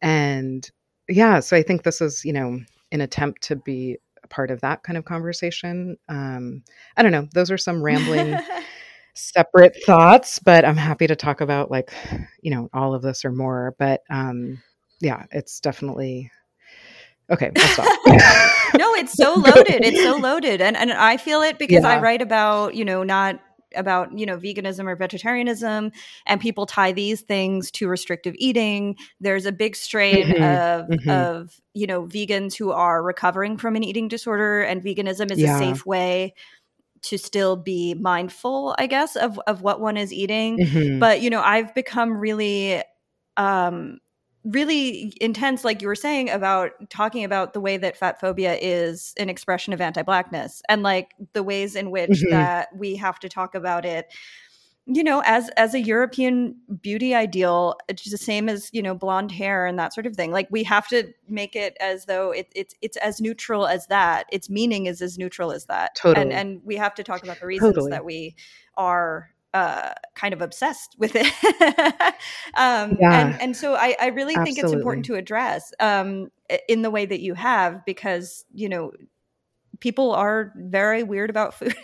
and 0.00 0.70
yeah 1.08 1.40
so 1.40 1.56
i 1.56 1.62
think 1.62 1.82
this 1.82 2.00
is 2.00 2.24
you 2.24 2.32
know 2.32 2.58
an 2.92 3.00
attempt 3.00 3.42
to 3.42 3.56
be 3.56 3.96
a 4.22 4.28
part 4.28 4.50
of 4.50 4.60
that 4.60 4.84
kind 4.84 4.96
of 4.96 5.04
conversation. 5.04 5.96
Um, 6.08 6.62
I 6.96 7.02
don't 7.02 7.10
know. 7.10 7.28
Those 7.34 7.50
are 7.50 7.58
some 7.58 7.82
rambling, 7.82 8.38
separate 9.14 9.76
thoughts, 9.84 10.38
but 10.38 10.64
I'm 10.64 10.76
happy 10.76 11.08
to 11.08 11.16
talk 11.16 11.40
about 11.40 11.70
like, 11.70 11.92
you 12.40 12.50
know, 12.50 12.68
all 12.72 12.94
of 12.94 13.02
this 13.02 13.24
or 13.24 13.32
more. 13.32 13.74
But 13.78 14.02
um, 14.10 14.62
yeah, 15.00 15.24
it's 15.32 15.58
definitely 15.58 16.30
okay. 17.30 17.50
no, 17.56 18.94
it's 18.94 19.14
so 19.14 19.34
loaded. 19.34 19.84
It's 19.84 20.02
so 20.02 20.16
loaded, 20.20 20.60
and 20.60 20.76
and 20.76 20.92
I 20.92 21.16
feel 21.16 21.42
it 21.42 21.58
because 21.58 21.82
yeah. 21.82 21.90
I 21.90 22.00
write 22.00 22.22
about 22.22 22.74
you 22.74 22.84
know 22.84 23.02
not 23.02 23.40
about 23.74 24.16
you 24.18 24.26
know 24.26 24.36
veganism 24.36 24.86
or 24.86 24.96
vegetarianism 24.96 25.90
and 26.26 26.40
people 26.40 26.66
tie 26.66 26.92
these 26.92 27.20
things 27.22 27.70
to 27.70 27.88
restrictive 27.88 28.34
eating 28.38 28.96
there's 29.20 29.46
a 29.46 29.52
big 29.52 29.76
strain 29.76 30.26
mm-hmm. 30.26 30.42
of 30.42 30.88
mm-hmm. 30.88 31.10
of 31.10 31.60
you 31.74 31.86
know 31.86 32.04
vegans 32.04 32.54
who 32.54 32.70
are 32.70 33.02
recovering 33.02 33.56
from 33.56 33.76
an 33.76 33.84
eating 33.84 34.08
disorder 34.08 34.62
and 34.62 34.82
veganism 34.82 35.30
is 35.30 35.38
yeah. 35.38 35.56
a 35.56 35.58
safe 35.58 35.86
way 35.86 36.34
to 37.02 37.18
still 37.18 37.56
be 37.56 37.94
mindful 37.94 38.74
i 38.78 38.86
guess 38.86 39.16
of 39.16 39.38
of 39.46 39.62
what 39.62 39.80
one 39.80 39.96
is 39.96 40.12
eating 40.12 40.58
mm-hmm. 40.58 40.98
but 40.98 41.20
you 41.20 41.30
know 41.30 41.42
i've 41.42 41.74
become 41.74 42.16
really 42.16 42.82
um 43.36 43.98
really 44.44 45.16
intense 45.20 45.64
like 45.64 45.80
you 45.80 45.88
were 45.88 45.94
saying 45.94 46.28
about 46.28 46.72
talking 46.90 47.24
about 47.24 47.52
the 47.52 47.60
way 47.60 47.76
that 47.76 47.96
fat 47.96 48.20
phobia 48.20 48.58
is 48.60 49.14
an 49.18 49.28
expression 49.28 49.72
of 49.72 49.80
anti-blackness 49.80 50.62
and 50.68 50.82
like 50.82 51.14
the 51.32 51.42
ways 51.42 51.76
in 51.76 51.90
which 51.90 52.10
mm-hmm. 52.10 52.30
that 52.30 52.68
we 52.76 52.96
have 52.96 53.18
to 53.20 53.28
talk 53.28 53.54
about 53.54 53.84
it 53.84 54.12
you 54.86 55.04
know 55.04 55.22
as 55.24 55.48
as 55.50 55.74
a 55.74 55.80
european 55.80 56.56
beauty 56.80 57.14
ideal 57.14 57.76
it's 57.88 58.10
the 58.10 58.18
same 58.18 58.48
as 58.48 58.68
you 58.72 58.82
know 58.82 58.96
blonde 58.96 59.30
hair 59.30 59.64
and 59.64 59.78
that 59.78 59.94
sort 59.94 60.06
of 60.06 60.16
thing 60.16 60.32
like 60.32 60.48
we 60.50 60.64
have 60.64 60.88
to 60.88 61.12
make 61.28 61.54
it 61.54 61.76
as 61.80 62.06
though 62.06 62.32
it, 62.32 62.50
it's 62.56 62.74
it's 62.82 62.96
as 62.96 63.20
neutral 63.20 63.66
as 63.66 63.86
that 63.86 64.26
its 64.32 64.50
meaning 64.50 64.86
is 64.86 65.00
as 65.00 65.18
neutral 65.18 65.52
as 65.52 65.66
that 65.66 65.94
totally. 65.94 66.22
and 66.22 66.32
and 66.32 66.60
we 66.64 66.74
have 66.74 66.94
to 66.94 67.04
talk 67.04 67.22
about 67.22 67.38
the 67.38 67.46
reasons 67.46 67.74
totally. 67.74 67.90
that 67.90 68.04
we 68.04 68.34
are 68.76 69.31
uh, 69.54 69.92
kind 70.14 70.32
of 70.32 70.42
obsessed 70.42 70.96
with 70.98 71.12
it. 71.14 71.26
um, 72.54 72.96
yeah. 73.00 73.26
and, 73.26 73.40
and 73.40 73.56
so 73.56 73.74
I, 73.74 73.94
I 74.00 74.06
really 74.08 74.34
Absolutely. 74.34 74.44
think 74.44 74.58
it's 74.64 74.72
important 74.72 75.06
to 75.06 75.14
address 75.14 75.72
um, 75.80 76.28
in 76.68 76.82
the 76.82 76.90
way 76.90 77.06
that 77.06 77.20
you 77.20 77.34
have, 77.34 77.84
because, 77.84 78.44
you 78.52 78.68
know, 78.68 78.92
people 79.80 80.12
are 80.12 80.52
very 80.56 81.02
weird 81.02 81.28
about 81.28 81.54
food 81.54 81.74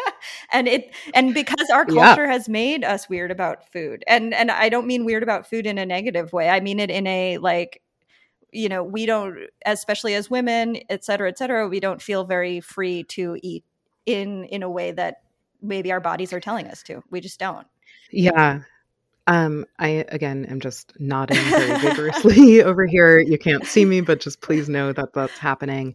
and 0.52 0.68
it 0.68 0.94
and 1.12 1.34
because 1.34 1.68
our 1.72 1.84
culture 1.84 2.24
yeah. 2.24 2.32
has 2.32 2.48
made 2.48 2.84
us 2.84 3.08
weird 3.08 3.32
about 3.32 3.68
food 3.72 4.04
and 4.06 4.32
and 4.32 4.50
i 4.52 4.68
don't 4.68 4.86
mean 4.86 5.04
weird 5.04 5.24
about 5.24 5.44
food 5.44 5.66
in 5.66 5.76
a 5.76 5.84
negative 5.84 6.32
way 6.32 6.48
i 6.48 6.60
mean 6.60 6.78
it 6.78 6.88
in 6.88 7.04
a 7.08 7.36
like 7.38 7.82
you 8.52 8.68
know 8.68 8.84
we 8.84 9.06
don't 9.06 9.36
especially 9.66 10.14
as 10.14 10.30
women 10.30 10.76
et 10.88 11.04
cetera 11.04 11.28
et 11.28 11.36
cetera 11.36 11.66
we 11.68 11.80
don't 11.80 12.00
feel 12.00 12.24
very 12.24 12.60
free 12.60 13.02
to 13.02 13.36
eat 13.42 13.64
in 14.06 14.44
in 14.44 14.62
a 14.62 14.70
way 14.70 14.92
that 14.92 15.22
maybe 15.60 15.92
our 15.92 16.00
bodies 16.00 16.32
are 16.32 16.40
telling 16.40 16.66
us 16.66 16.82
to. 16.84 17.02
We 17.10 17.20
just 17.20 17.38
don't. 17.38 17.66
Yeah. 18.10 18.60
Um, 19.26 19.66
I 19.78 20.06
again 20.08 20.46
am 20.46 20.60
just 20.60 20.94
nodding 20.98 21.36
very 21.36 21.78
vigorously 21.78 22.62
over 22.62 22.86
here. 22.86 23.18
You 23.18 23.38
can't 23.38 23.66
see 23.66 23.84
me, 23.84 24.00
but 24.00 24.20
just 24.20 24.40
please 24.40 24.68
know 24.68 24.92
that 24.92 25.12
that's 25.12 25.38
happening. 25.38 25.94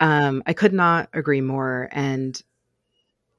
Um, 0.00 0.44
I 0.46 0.52
could 0.52 0.72
not 0.72 1.08
agree 1.12 1.40
more. 1.40 1.88
And 1.90 2.40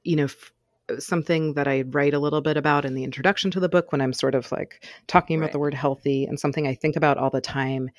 you 0.04 0.16
know, 0.16 0.24
f- 0.24 0.52
something 0.98 1.54
that 1.54 1.66
I 1.66 1.82
write 1.82 2.12
a 2.12 2.18
little 2.18 2.42
bit 2.42 2.58
about 2.58 2.84
in 2.84 2.94
the 2.94 3.04
introduction 3.04 3.50
to 3.52 3.60
the 3.60 3.68
book 3.68 3.92
when 3.92 4.02
I'm 4.02 4.12
sort 4.12 4.34
of 4.34 4.50
like 4.52 4.84
talking 5.06 5.36
about 5.36 5.46
right. 5.46 5.52
the 5.52 5.58
word 5.58 5.74
healthy, 5.74 6.24
and 6.24 6.38
something 6.38 6.66
I 6.66 6.74
think 6.74 6.96
about 6.96 7.16
all 7.16 7.30
the 7.30 7.40
time 7.40 7.90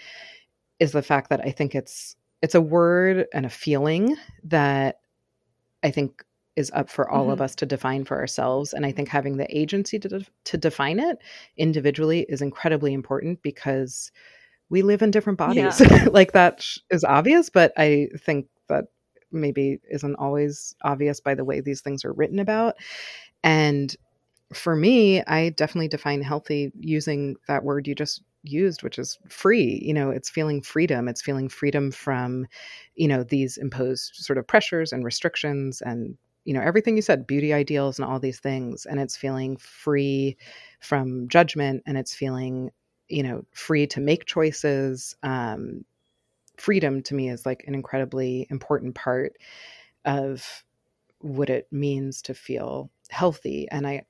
is 0.79 0.91
the 0.91 1.01
fact 1.01 1.29
that 1.31 1.41
I 1.41 1.49
think 1.51 1.73
it's 1.73 2.15
it's 2.43 2.55
a 2.55 2.61
word 2.61 3.25
and 3.33 3.47
a 3.47 3.49
feeling 3.49 4.15
that 4.43 4.99
I 5.83 5.91
think 5.91 6.23
is 6.61 6.71
up 6.73 6.89
for 6.89 7.09
all 7.09 7.23
mm-hmm. 7.23 7.31
of 7.31 7.41
us 7.41 7.55
to 7.55 7.65
define 7.65 8.05
for 8.05 8.17
ourselves 8.17 8.73
and 8.73 8.85
i 8.85 8.91
think 8.91 9.09
having 9.09 9.37
the 9.37 9.57
agency 9.57 9.99
to, 9.99 10.07
de- 10.07 10.25
to 10.45 10.57
define 10.57 10.99
it 10.99 11.17
individually 11.57 12.25
is 12.29 12.41
incredibly 12.41 12.93
important 12.93 13.41
because 13.41 14.11
we 14.69 14.83
live 14.83 15.01
in 15.01 15.11
different 15.11 15.37
bodies. 15.37 15.81
Yeah. 15.81 16.07
like 16.11 16.31
that 16.31 16.65
is 16.89 17.03
obvious 17.03 17.49
but 17.49 17.73
i 17.77 18.07
think 18.17 18.47
that 18.69 18.85
maybe 19.31 19.79
isn't 19.89 20.15
always 20.15 20.75
obvious 20.83 21.19
by 21.19 21.35
the 21.35 21.45
way 21.45 21.61
these 21.61 21.81
things 21.81 22.03
are 22.03 22.13
written 22.13 22.39
about. 22.39 22.75
And 23.43 23.95
for 24.53 24.75
me 24.75 25.23
i 25.23 25.49
definitely 25.49 25.87
define 25.87 26.21
healthy 26.21 26.71
using 26.77 27.37
that 27.47 27.63
word 27.63 27.87
you 27.87 27.95
just 27.95 28.21
used 28.43 28.83
which 28.83 28.97
is 28.97 29.17
free. 29.29 29.81
You 29.83 29.93
know 29.93 30.09
it's 30.09 30.29
feeling 30.29 30.61
freedom. 30.61 31.07
It's 31.07 31.21
feeling 31.21 31.49
freedom 31.49 31.91
from 31.91 32.47
you 32.95 33.07
know 33.07 33.23
these 33.23 33.57
imposed 33.57 34.15
sort 34.15 34.37
of 34.37 34.47
pressures 34.47 34.91
and 34.91 35.03
restrictions 35.03 35.81
and 35.81 36.17
you 36.45 36.53
know 36.53 36.61
everything 36.61 36.95
you 36.95 37.01
said 37.01 37.27
beauty 37.27 37.53
ideals 37.53 37.99
and 37.99 38.07
all 38.09 38.19
these 38.19 38.39
things 38.39 38.85
and 38.85 38.99
it's 38.99 39.17
feeling 39.17 39.57
free 39.57 40.37
from 40.79 41.27
judgment 41.27 41.83
and 41.85 41.97
it's 41.97 42.13
feeling 42.13 42.71
you 43.07 43.23
know 43.23 43.43
free 43.51 43.85
to 43.87 43.99
make 43.99 44.25
choices 44.25 45.15
um, 45.23 45.83
freedom 46.57 47.01
to 47.03 47.13
me 47.15 47.29
is 47.29 47.45
like 47.45 47.63
an 47.67 47.75
incredibly 47.75 48.47
important 48.49 48.95
part 48.95 49.33
of 50.05 50.63
what 51.19 51.49
it 51.49 51.67
means 51.71 52.21
to 52.23 52.33
feel 52.33 52.89
healthy 53.09 53.67
and 53.71 53.85
i 53.85 54.03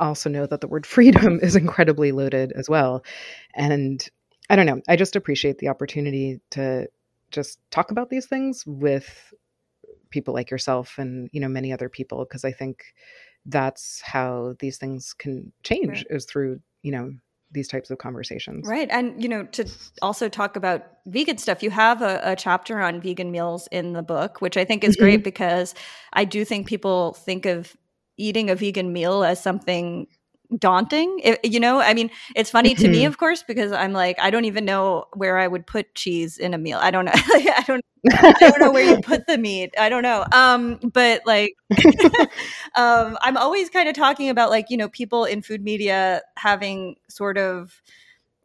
also 0.00 0.30
know 0.30 0.46
that 0.46 0.60
the 0.60 0.68
word 0.68 0.86
freedom 0.96 1.38
is 1.42 1.56
incredibly 1.56 2.12
loaded 2.12 2.52
as 2.52 2.68
well 2.68 3.04
and 3.54 4.08
i 4.48 4.56
don't 4.56 4.66
know 4.66 4.80
i 4.88 4.96
just 4.96 5.16
appreciate 5.16 5.58
the 5.58 5.68
opportunity 5.68 6.40
to 6.50 6.88
just 7.30 7.58
talk 7.70 7.90
about 7.90 8.08
these 8.08 8.26
things 8.26 8.64
with 8.66 9.34
people 10.10 10.34
like 10.34 10.50
yourself 10.50 10.98
and 10.98 11.28
you 11.32 11.40
know 11.40 11.48
many 11.48 11.72
other 11.72 11.88
people 11.88 12.24
because 12.24 12.44
i 12.44 12.52
think 12.52 12.94
that's 13.46 14.00
how 14.02 14.54
these 14.58 14.78
things 14.78 15.14
can 15.14 15.52
change 15.62 15.88
right. 15.88 16.06
is 16.10 16.24
through 16.24 16.60
you 16.82 16.92
know 16.92 17.12
these 17.50 17.68
types 17.68 17.90
of 17.90 17.98
conversations 17.98 18.66
right 18.66 18.88
and 18.90 19.22
you 19.22 19.28
know 19.28 19.44
to 19.44 19.64
also 20.02 20.28
talk 20.28 20.56
about 20.56 20.84
vegan 21.06 21.38
stuff 21.38 21.62
you 21.62 21.70
have 21.70 22.02
a, 22.02 22.20
a 22.22 22.36
chapter 22.36 22.80
on 22.80 23.00
vegan 23.00 23.30
meals 23.30 23.68
in 23.72 23.94
the 23.94 24.02
book 24.02 24.40
which 24.40 24.56
i 24.56 24.64
think 24.64 24.84
is 24.84 24.96
mm-hmm. 24.96 25.04
great 25.04 25.24
because 25.24 25.74
i 26.12 26.24
do 26.24 26.44
think 26.44 26.66
people 26.66 27.14
think 27.14 27.46
of 27.46 27.74
eating 28.18 28.50
a 28.50 28.54
vegan 28.54 28.92
meal 28.92 29.24
as 29.24 29.42
something 29.42 30.06
daunting 30.56 31.20
it, 31.22 31.44
you 31.44 31.60
know 31.60 31.78
i 31.78 31.92
mean 31.92 32.10
it's 32.34 32.48
funny 32.48 32.74
to 32.74 32.88
me 32.88 32.98
mm-hmm. 32.98 33.08
of 33.08 33.18
course 33.18 33.42
because 33.42 33.70
i'm 33.70 33.92
like 33.92 34.18
i 34.18 34.30
don't 34.30 34.46
even 34.46 34.64
know 34.64 35.04
where 35.12 35.36
i 35.36 35.46
would 35.46 35.66
put 35.66 35.94
cheese 35.94 36.38
in 36.38 36.54
a 36.54 36.58
meal 36.58 36.78
i 36.80 36.90
don't 36.90 37.04
know 37.04 37.12
i 37.14 37.64
don't 37.66 37.84
i 38.12 38.32
don't 38.40 38.60
know 38.60 38.70
where 38.70 38.84
you 38.84 38.98
put 39.02 39.26
the 39.26 39.36
meat 39.36 39.74
i 39.78 39.90
don't 39.90 40.02
know 40.02 40.24
um 40.32 40.78
but 40.94 41.20
like 41.26 41.52
um 42.76 43.18
i'm 43.20 43.36
always 43.36 43.68
kind 43.68 43.90
of 43.90 43.94
talking 43.94 44.30
about 44.30 44.48
like 44.48 44.66
you 44.70 44.76
know 44.78 44.88
people 44.88 45.26
in 45.26 45.42
food 45.42 45.62
media 45.62 46.22
having 46.38 46.96
sort 47.08 47.36
of 47.36 47.82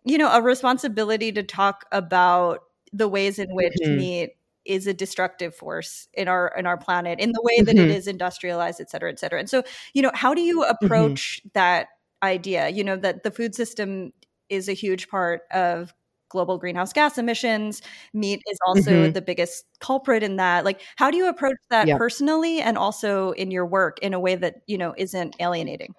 you 0.03 0.17
know 0.17 0.29
a 0.29 0.41
responsibility 0.41 1.31
to 1.31 1.41
talk 1.41 1.85
about 1.93 2.63
the 2.91 3.07
ways 3.07 3.39
in 3.39 3.53
which 3.55 3.73
mm-hmm. 3.81 3.95
meat 3.95 4.29
is 4.65 4.87
a 4.87 4.93
destructive 4.93 5.55
force 5.55 6.07
in 6.13 6.27
our 6.27 6.53
in 6.57 6.65
our 6.65 6.77
planet 6.77 7.19
in 7.19 7.31
the 7.31 7.41
way 7.43 7.61
that 7.61 7.75
mm-hmm. 7.75 7.89
it 7.89 7.95
is 7.95 8.07
industrialized 8.07 8.79
et 8.79 8.89
cetera 8.89 9.11
et 9.11 9.19
cetera 9.19 9.39
and 9.39 9.49
so 9.49 9.63
you 9.93 10.01
know 10.01 10.11
how 10.13 10.33
do 10.33 10.41
you 10.41 10.61
mm-hmm. 10.61 10.85
approach 10.85 11.39
mm-hmm. 11.39 11.49
that 11.53 11.87
idea 12.21 12.69
you 12.69 12.83
know 12.83 12.95
that 12.95 13.23
the 13.23 13.31
food 13.31 13.53
system 13.53 14.11
is 14.49 14.69
a 14.69 14.73
huge 14.73 15.09
part 15.09 15.41
of 15.51 15.93
global 16.29 16.57
greenhouse 16.57 16.93
gas 16.93 17.17
emissions 17.17 17.81
meat 18.13 18.41
is 18.47 18.57
also 18.65 18.91
mm-hmm. 18.91 19.11
the 19.11 19.21
biggest 19.21 19.65
culprit 19.79 20.23
in 20.23 20.37
that 20.37 20.65
like 20.65 20.81
how 20.95 21.11
do 21.11 21.17
you 21.17 21.27
approach 21.27 21.57
that 21.69 21.87
yep. 21.87 21.97
personally 21.97 22.59
and 22.61 22.77
also 22.77 23.31
in 23.31 23.51
your 23.51 23.65
work 23.65 23.99
in 24.01 24.13
a 24.13 24.19
way 24.19 24.35
that 24.35 24.55
you 24.65 24.77
know 24.77 24.93
isn't 24.97 25.35
alienating 25.39 25.93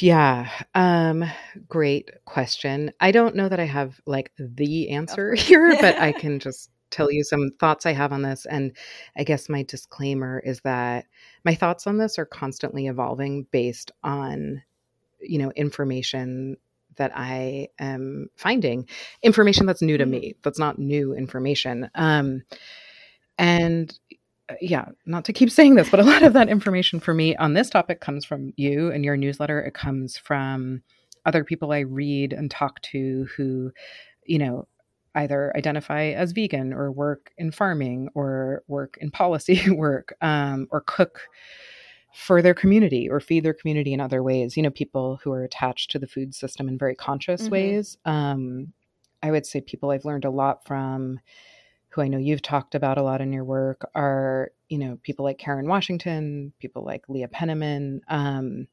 yeah. 0.00 0.50
Um 0.74 1.24
great 1.68 2.10
question. 2.24 2.92
I 3.00 3.10
don't 3.10 3.36
know 3.36 3.48
that 3.48 3.60
I 3.60 3.64
have 3.64 4.00
like 4.06 4.32
the 4.38 4.90
answer 4.90 5.34
here, 5.38 5.76
but 5.80 5.98
I 5.98 6.12
can 6.20 6.38
just 6.38 6.70
tell 6.92 7.10
you 7.10 7.24
some 7.24 7.50
thoughts 7.58 7.86
I 7.86 7.92
have 7.92 8.12
on 8.12 8.22
this. 8.22 8.46
And 8.46 8.76
I 9.16 9.24
guess 9.24 9.48
my 9.48 9.62
disclaimer 9.64 10.40
is 10.44 10.60
that 10.60 11.06
my 11.44 11.54
thoughts 11.54 11.86
on 11.86 11.98
this 11.98 12.18
are 12.18 12.26
constantly 12.26 12.86
evolving 12.86 13.46
based 13.50 13.90
on, 14.04 14.62
you 15.20 15.38
know, 15.38 15.50
information 15.56 16.56
that 16.96 17.12
I 17.14 17.68
am 17.78 18.28
finding, 18.36 18.88
information 19.22 19.66
that's 19.66 19.82
new 19.82 19.98
to 19.98 20.06
me, 20.06 20.20
mm-hmm. 20.20 20.38
that's 20.42 20.58
not 20.58 20.78
new 20.78 21.14
information. 21.14 21.90
Um, 21.94 22.42
and 23.38 23.98
uh, 24.48 24.54
yeah, 24.60 24.86
not 25.06 25.24
to 25.26 25.32
keep 25.32 25.50
saying 25.50 25.74
this, 25.74 25.90
but 25.90 26.00
a 26.00 26.04
lot 26.04 26.22
of 26.22 26.32
that 26.34 26.48
information 26.48 27.00
for 27.00 27.14
me 27.14 27.34
on 27.36 27.54
this 27.54 27.70
topic 27.70 28.00
comes 28.00 28.24
from 28.24 28.52
you 28.56 28.90
and 28.90 29.04
your 29.04 29.16
newsletter. 29.16 29.60
It 29.60 29.74
comes 29.74 30.16
from 30.16 30.82
other 31.24 31.44
people 31.44 31.72
I 31.72 31.80
read 31.80 32.32
and 32.32 32.50
talk 32.50 32.80
to 32.82 33.28
who, 33.36 33.72
you 34.24 34.38
know, 34.38 34.66
either 35.14 35.52
identify 35.56 36.06
as 36.06 36.32
vegan 36.32 36.72
or 36.72 36.90
work 36.90 37.32
in 37.36 37.52
farming 37.52 38.08
or 38.14 38.62
work 38.66 38.96
in 39.00 39.10
policy 39.10 39.70
work 39.76 40.14
um, 40.20 40.66
or 40.70 40.80
cook 40.80 41.20
for 42.14 42.42
their 42.42 42.54
community 42.54 43.08
or 43.08 43.20
feed 43.20 43.44
their 43.44 43.54
community 43.54 43.92
in 43.92 44.00
other 44.00 44.22
ways. 44.22 44.56
You 44.56 44.62
know, 44.62 44.70
people 44.70 45.18
who 45.22 45.32
are 45.32 45.44
attached 45.44 45.90
to 45.92 45.98
the 45.98 46.06
food 46.06 46.34
system 46.34 46.68
in 46.68 46.78
very 46.78 46.94
conscious 46.94 47.42
mm-hmm. 47.42 47.52
ways. 47.52 47.96
Um, 48.04 48.72
I 49.22 49.30
would 49.30 49.46
say 49.46 49.60
people 49.60 49.90
I've 49.90 50.04
learned 50.04 50.24
a 50.24 50.30
lot 50.30 50.66
from, 50.66 51.20
who 51.90 52.02
I 52.02 52.08
know 52.08 52.18
you've 52.18 52.42
talked 52.42 52.74
about 52.74 52.98
a 52.98 53.02
lot 53.02 53.20
in 53.20 53.32
your 53.32 53.44
work, 53.44 53.88
are 53.94 54.50
you 54.68 54.78
know 54.78 54.98
people 55.02 55.24
like 55.24 55.38
Karen 55.38 55.68
Washington, 55.68 56.52
people 56.58 56.84
like 56.84 57.08
Leah 57.08 57.28
Penniman. 57.28 58.00
Um, 58.08 58.66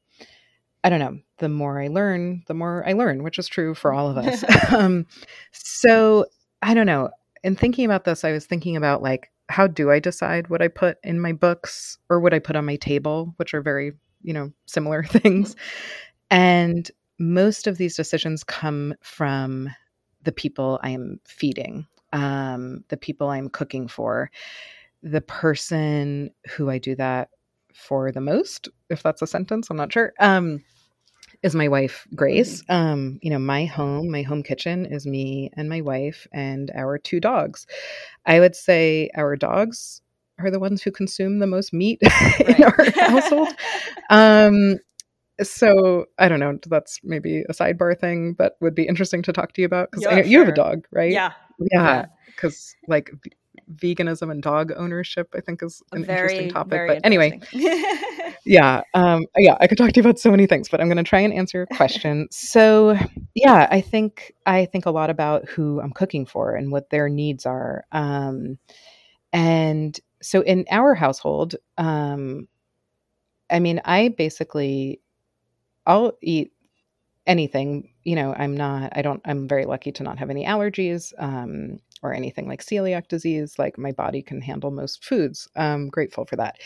I 0.82 0.90
don't 0.90 1.00
know. 1.00 1.18
The 1.38 1.48
more 1.48 1.80
I 1.80 1.88
learn, 1.88 2.42
the 2.46 2.54
more 2.54 2.86
I 2.86 2.92
learn, 2.92 3.22
which 3.22 3.38
is 3.38 3.48
true 3.48 3.74
for 3.74 3.92
all 3.92 4.08
of 4.08 4.16
us. 4.16 4.44
um, 4.72 5.06
so 5.52 6.26
I 6.62 6.74
don't 6.74 6.86
know. 6.86 7.10
In 7.42 7.56
thinking 7.56 7.84
about 7.84 8.04
this, 8.04 8.24
I 8.24 8.32
was 8.32 8.46
thinking 8.46 8.76
about 8.76 9.02
like, 9.02 9.30
how 9.48 9.66
do 9.66 9.90
I 9.90 9.98
decide 9.98 10.48
what 10.48 10.62
I 10.62 10.68
put 10.68 10.98
in 11.02 11.20
my 11.20 11.32
books 11.32 11.98
or 12.08 12.20
what 12.20 12.32
I 12.32 12.38
put 12.38 12.56
on 12.56 12.64
my 12.64 12.76
table, 12.76 13.34
which 13.36 13.52
are 13.52 13.62
very 13.62 13.92
you 14.22 14.32
know, 14.32 14.52
similar 14.66 15.02
things. 15.04 15.56
And 16.30 16.90
most 17.18 17.66
of 17.66 17.76
these 17.76 17.96
decisions 17.96 18.44
come 18.44 18.94
from 19.02 19.70
the 20.22 20.32
people 20.32 20.78
I 20.82 20.90
am 20.90 21.20
feeding, 21.26 21.86
um, 22.12 22.84
the 22.88 22.96
people 22.96 23.28
I'm 23.28 23.48
cooking 23.48 23.88
for, 23.88 24.30
the 25.02 25.20
person 25.20 26.30
who 26.50 26.68
I 26.68 26.78
do 26.78 26.94
that 26.96 27.30
for 27.74 28.12
the 28.12 28.20
most, 28.20 28.68
if 28.88 29.02
that's 29.02 29.22
a 29.22 29.26
sentence, 29.26 29.70
I'm 29.70 29.76
not 29.76 29.92
sure. 29.92 30.12
Um, 30.18 30.62
is 31.42 31.54
my 31.54 31.68
wife 31.68 32.06
Grace. 32.14 32.62
Mm-hmm. 32.62 32.72
Um, 32.72 33.18
you 33.22 33.30
know, 33.30 33.38
my 33.38 33.64
home, 33.64 34.10
my 34.10 34.22
home 34.22 34.42
kitchen 34.42 34.86
is 34.86 35.06
me 35.06 35.50
and 35.56 35.68
my 35.68 35.80
wife 35.80 36.26
and 36.32 36.70
our 36.74 36.98
two 36.98 37.20
dogs. 37.20 37.66
I 38.26 38.40
would 38.40 38.54
say 38.54 39.10
our 39.14 39.36
dogs 39.36 40.02
are 40.38 40.50
the 40.50 40.60
ones 40.60 40.82
who 40.82 40.90
consume 40.90 41.38
the 41.38 41.46
most 41.46 41.72
meat 41.72 42.00
in 42.46 42.62
our 42.62 42.90
household. 42.92 43.48
Um, 44.10 44.78
so 45.42 46.06
I 46.18 46.28
don't 46.28 46.40
know. 46.40 46.58
That's 46.66 47.00
maybe 47.02 47.44
a 47.48 47.52
sidebar 47.52 47.98
thing, 47.98 48.34
but 48.34 48.56
would 48.60 48.74
be 48.74 48.86
interesting 48.86 49.22
to 49.22 49.32
talk 49.32 49.52
to 49.54 49.62
you 49.62 49.66
about 49.66 49.90
because 49.90 50.04
yeah, 50.04 50.24
you 50.24 50.38
have 50.38 50.48
a 50.48 50.52
dog, 50.52 50.86
right? 50.90 51.10
Yeah, 51.10 51.32
yeah. 51.72 52.06
Because 52.26 52.74
like 52.88 53.10
veganism 53.76 54.30
and 54.30 54.42
dog 54.42 54.72
ownership, 54.76 55.28
I 55.34 55.40
think 55.40 55.62
is 55.62 55.82
an 55.92 56.04
very, 56.04 56.20
interesting 56.20 56.50
topic. 56.50 56.82
But 56.86 57.00
anyway, 57.04 57.40
yeah, 58.44 58.82
um, 58.94 59.26
yeah, 59.36 59.56
I 59.60 59.66
could 59.66 59.78
talk 59.78 59.92
to 59.92 60.00
you 60.00 60.02
about 60.02 60.18
so 60.18 60.30
many 60.30 60.46
things, 60.46 60.68
but 60.68 60.80
I'm 60.80 60.88
going 60.88 60.96
to 60.96 61.02
try 61.02 61.20
and 61.20 61.32
answer 61.32 61.58
your 61.58 61.66
question. 61.66 62.28
so, 62.30 62.96
yeah, 63.34 63.68
I 63.70 63.80
think 63.80 64.32
I 64.46 64.66
think 64.66 64.86
a 64.86 64.90
lot 64.90 65.10
about 65.10 65.48
who 65.48 65.80
I'm 65.80 65.92
cooking 65.92 66.26
for 66.26 66.54
and 66.54 66.72
what 66.72 66.90
their 66.90 67.08
needs 67.08 67.46
are. 67.46 67.84
Um, 67.92 68.58
and 69.32 69.98
so, 70.22 70.42
in 70.42 70.64
our 70.70 70.94
household, 70.94 71.56
um, 71.78 72.48
I 73.50 73.58
mean, 73.58 73.80
I 73.84 74.08
basically 74.08 75.00
I'll 75.86 76.12
eat 76.22 76.52
anything. 77.26 77.89
You 78.10 78.16
know, 78.16 78.34
I'm 78.36 78.56
not. 78.56 78.92
I 78.96 79.02
don't. 79.02 79.22
I'm 79.24 79.46
very 79.46 79.66
lucky 79.66 79.92
to 79.92 80.02
not 80.02 80.18
have 80.18 80.30
any 80.30 80.44
allergies. 80.44 81.12
Um, 81.18 81.78
or 82.02 82.14
anything 82.14 82.48
like 82.48 82.64
celiac 82.64 83.08
disease. 83.08 83.58
Like 83.58 83.76
my 83.78 83.92
body 83.92 84.22
can 84.22 84.40
handle 84.40 84.70
most 84.70 85.04
foods. 85.04 85.48
I'm 85.56 85.88
grateful 85.88 86.24
for 86.24 86.36
that. 86.36 86.56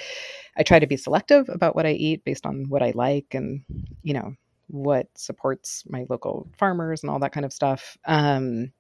I 0.57 0.63
try 0.63 0.79
to 0.79 0.87
be 0.87 0.97
selective 0.97 1.49
about 1.49 1.75
what 1.75 1.87
I 1.87 1.93
eat 1.93 2.25
based 2.25 2.47
on 2.47 2.67
what 2.69 2.83
I 2.83 2.93
like 2.95 3.35
and, 3.35 3.63
you 4.03 4.15
know, 4.15 4.35
what 4.69 5.09
supports 5.17 5.85
my 5.89 6.07
local 6.09 6.49
farmers 6.57 7.03
and 7.03 7.11
all 7.11 7.19
that 7.19 7.33
kind 7.33 7.45
of 7.45 7.53
stuff. 7.53 7.97
Um, 8.07 8.73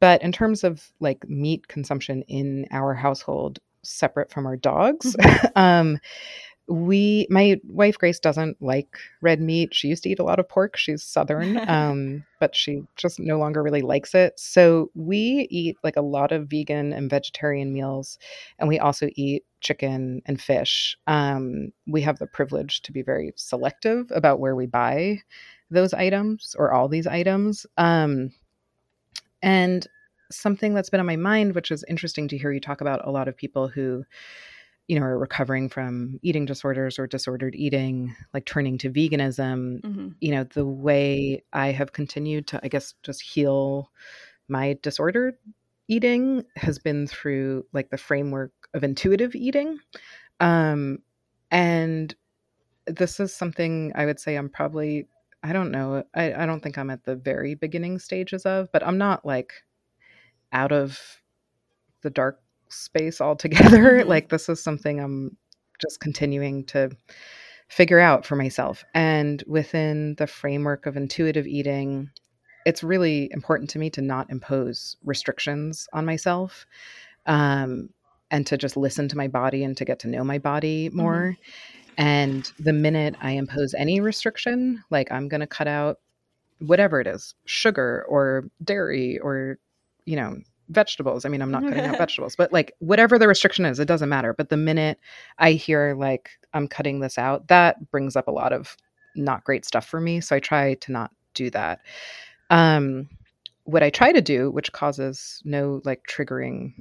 but 0.00 0.22
in 0.22 0.32
terms 0.32 0.64
of 0.64 0.90
like 1.00 1.28
meat 1.28 1.68
consumption 1.68 2.22
in 2.22 2.66
our 2.70 2.94
household, 2.94 3.58
separate 3.82 4.30
from 4.30 4.46
our 4.46 4.56
dogs, 4.56 5.16
mm-hmm. 5.16 5.46
um, 5.56 5.98
we 6.66 7.26
my 7.28 7.60
wife 7.64 7.98
grace 7.98 8.18
doesn't 8.18 8.60
like 8.62 8.96
red 9.20 9.40
meat. 9.40 9.74
She 9.74 9.88
used 9.88 10.02
to 10.04 10.08
eat 10.08 10.18
a 10.18 10.24
lot 10.24 10.38
of 10.38 10.48
pork. 10.48 10.76
She's 10.76 11.02
southern 11.02 11.58
um, 11.68 12.24
but 12.40 12.56
she 12.56 12.82
just 12.96 13.20
no 13.20 13.38
longer 13.38 13.62
really 13.62 13.82
likes 13.82 14.14
it. 14.14 14.38
So 14.38 14.90
we 14.94 15.46
eat 15.50 15.76
like 15.84 15.96
a 15.96 16.02
lot 16.02 16.32
of 16.32 16.48
vegan 16.48 16.92
and 16.92 17.10
vegetarian 17.10 17.72
meals 17.72 18.18
and 18.58 18.68
we 18.68 18.78
also 18.78 19.08
eat 19.14 19.44
chicken 19.60 20.22
and 20.26 20.40
fish. 20.40 20.96
Um, 21.06 21.72
we 21.86 22.00
have 22.02 22.18
the 22.18 22.26
privilege 22.26 22.82
to 22.82 22.92
be 22.92 23.02
very 23.02 23.32
selective 23.36 24.10
about 24.14 24.40
where 24.40 24.56
we 24.56 24.66
buy 24.66 25.20
those 25.70 25.92
items 25.92 26.54
or 26.58 26.72
all 26.72 26.88
these 26.88 27.06
items. 27.06 27.66
Um, 27.76 28.32
and 29.42 29.86
something 30.30 30.72
that's 30.72 30.90
been 30.90 31.00
on 31.00 31.06
my 31.06 31.16
mind 31.16 31.54
which 31.54 31.70
is 31.70 31.84
interesting 31.86 32.26
to 32.26 32.38
hear 32.38 32.50
you 32.50 32.58
talk 32.58 32.80
about 32.80 33.06
a 33.06 33.10
lot 33.10 33.28
of 33.28 33.36
people 33.36 33.68
who 33.68 34.02
you 34.88 34.98
know, 34.98 35.06
are 35.06 35.18
recovering 35.18 35.68
from 35.68 36.18
eating 36.22 36.44
disorders 36.44 36.98
or 36.98 37.06
disordered 37.06 37.54
eating, 37.54 38.14
like 38.34 38.44
turning 38.44 38.76
to 38.78 38.90
veganism, 38.90 39.80
mm-hmm. 39.80 40.08
you 40.20 40.30
know, 40.30 40.44
the 40.44 40.66
way 40.66 41.42
I 41.52 41.68
have 41.68 41.92
continued 41.92 42.46
to, 42.48 42.60
I 42.62 42.68
guess, 42.68 42.94
just 43.02 43.22
heal 43.22 43.90
my 44.48 44.76
disordered 44.82 45.36
eating 45.88 46.44
has 46.56 46.78
been 46.78 47.06
through 47.06 47.64
like 47.72 47.90
the 47.90 47.98
framework 47.98 48.52
of 48.74 48.84
intuitive 48.84 49.34
eating. 49.34 49.78
Um, 50.40 50.98
and 51.50 52.14
this 52.86 53.20
is 53.20 53.34
something 53.34 53.92
I 53.94 54.04
would 54.06 54.20
say 54.20 54.36
I'm 54.36 54.48
probably, 54.48 55.06
I 55.42 55.52
don't 55.52 55.70
know, 55.70 56.04
I, 56.14 56.34
I 56.34 56.46
don't 56.46 56.62
think 56.62 56.76
I'm 56.76 56.90
at 56.90 57.04
the 57.04 57.16
very 57.16 57.54
beginning 57.54 57.98
stages 57.98 58.44
of, 58.44 58.70
but 58.72 58.86
I'm 58.86 58.98
not 58.98 59.24
like 59.24 59.52
out 60.52 60.72
of 60.72 60.98
the 62.02 62.10
dark 62.10 62.40
space 62.68 63.20
altogether. 63.20 63.98
Mm-hmm. 63.98 64.08
like 64.08 64.28
this 64.28 64.48
is 64.48 64.62
something 64.62 65.00
I'm 65.00 65.36
just 65.80 66.00
continuing 66.00 66.64
to 66.66 66.90
figure 67.68 68.00
out 68.00 68.24
for 68.24 68.36
myself. 68.36 68.84
And 68.94 69.42
within 69.46 70.14
the 70.16 70.26
framework 70.26 70.86
of 70.86 70.96
intuitive 70.96 71.46
eating, 71.46 72.10
it's 72.64 72.82
really 72.82 73.28
important 73.32 73.70
to 73.70 73.78
me 73.78 73.90
to 73.90 74.02
not 74.02 74.30
impose 74.30 74.96
restrictions 75.04 75.86
on 75.92 76.06
myself 76.06 76.66
um, 77.26 77.90
and 78.30 78.46
to 78.46 78.56
just 78.56 78.76
listen 78.76 79.08
to 79.08 79.16
my 79.16 79.28
body 79.28 79.64
and 79.64 79.76
to 79.76 79.84
get 79.84 79.98
to 80.00 80.08
know 80.08 80.24
my 80.24 80.38
body 80.38 80.90
more. 80.90 81.36
Mm-hmm. 81.36 81.94
And 81.96 82.52
the 82.58 82.72
minute 82.72 83.14
I 83.20 83.32
impose 83.32 83.74
any 83.74 84.00
restriction, 84.00 84.82
like 84.90 85.12
I'm 85.12 85.28
going 85.28 85.40
to 85.40 85.46
cut 85.46 85.68
out 85.68 86.00
whatever 86.58 87.00
it 87.00 87.06
is 87.06 87.34
sugar 87.44 88.04
or 88.08 88.48
dairy 88.62 89.18
or, 89.18 89.58
you 90.04 90.16
know, 90.16 90.38
vegetables. 90.68 91.24
I 91.24 91.28
mean, 91.28 91.42
I'm 91.42 91.50
not 91.50 91.62
cutting 91.62 91.84
out 91.84 91.98
vegetables, 91.98 92.36
but 92.36 92.52
like 92.52 92.74
whatever 92.78 93.18
the 93.18 93.28
restriction 93.28 93.64
is, 93.64 93.78
it 93.78 93.88
doesn't 93.88 94.08
matter. 94.08 94.32
But 94.32 94.48
the 94.48 94.56
minute 94.56 94.98
I 95.38 95.52
hear 95.52 95.94
like 95.98 96.30
I'm 96.52 96.68
cutting 96.68 97.00
this 97.00 97.18
out, 97.18 97.48
that 97.48 97.90
brings 97.90 98.16
up 98.16 98.28
a 98.28 98.32
lot 98.32 98.52
of 98.52 98.76
not 99.14 99.44
great 99.44 99.64
stuff 99.64 99.86
for 99.86 100.00
me. 100.00 100.20
So 100.20 100.36
I 100.36 100.40
try 100.40 100.74
to 100.74 100.92
not 100.92 101.10
do 101.34 101.50
that. 101.50 101.80
Um, 102.50 103.08
what 103.64 103.82
I 103.82 103.90
try 103.90 104.12
to 104.12 104.20
do, 104.20 104.50
which 104.50 104.72
causes 104.72 105.42
no 105.44 105.80
like 105.84 106.02
triggering 106.08 106.72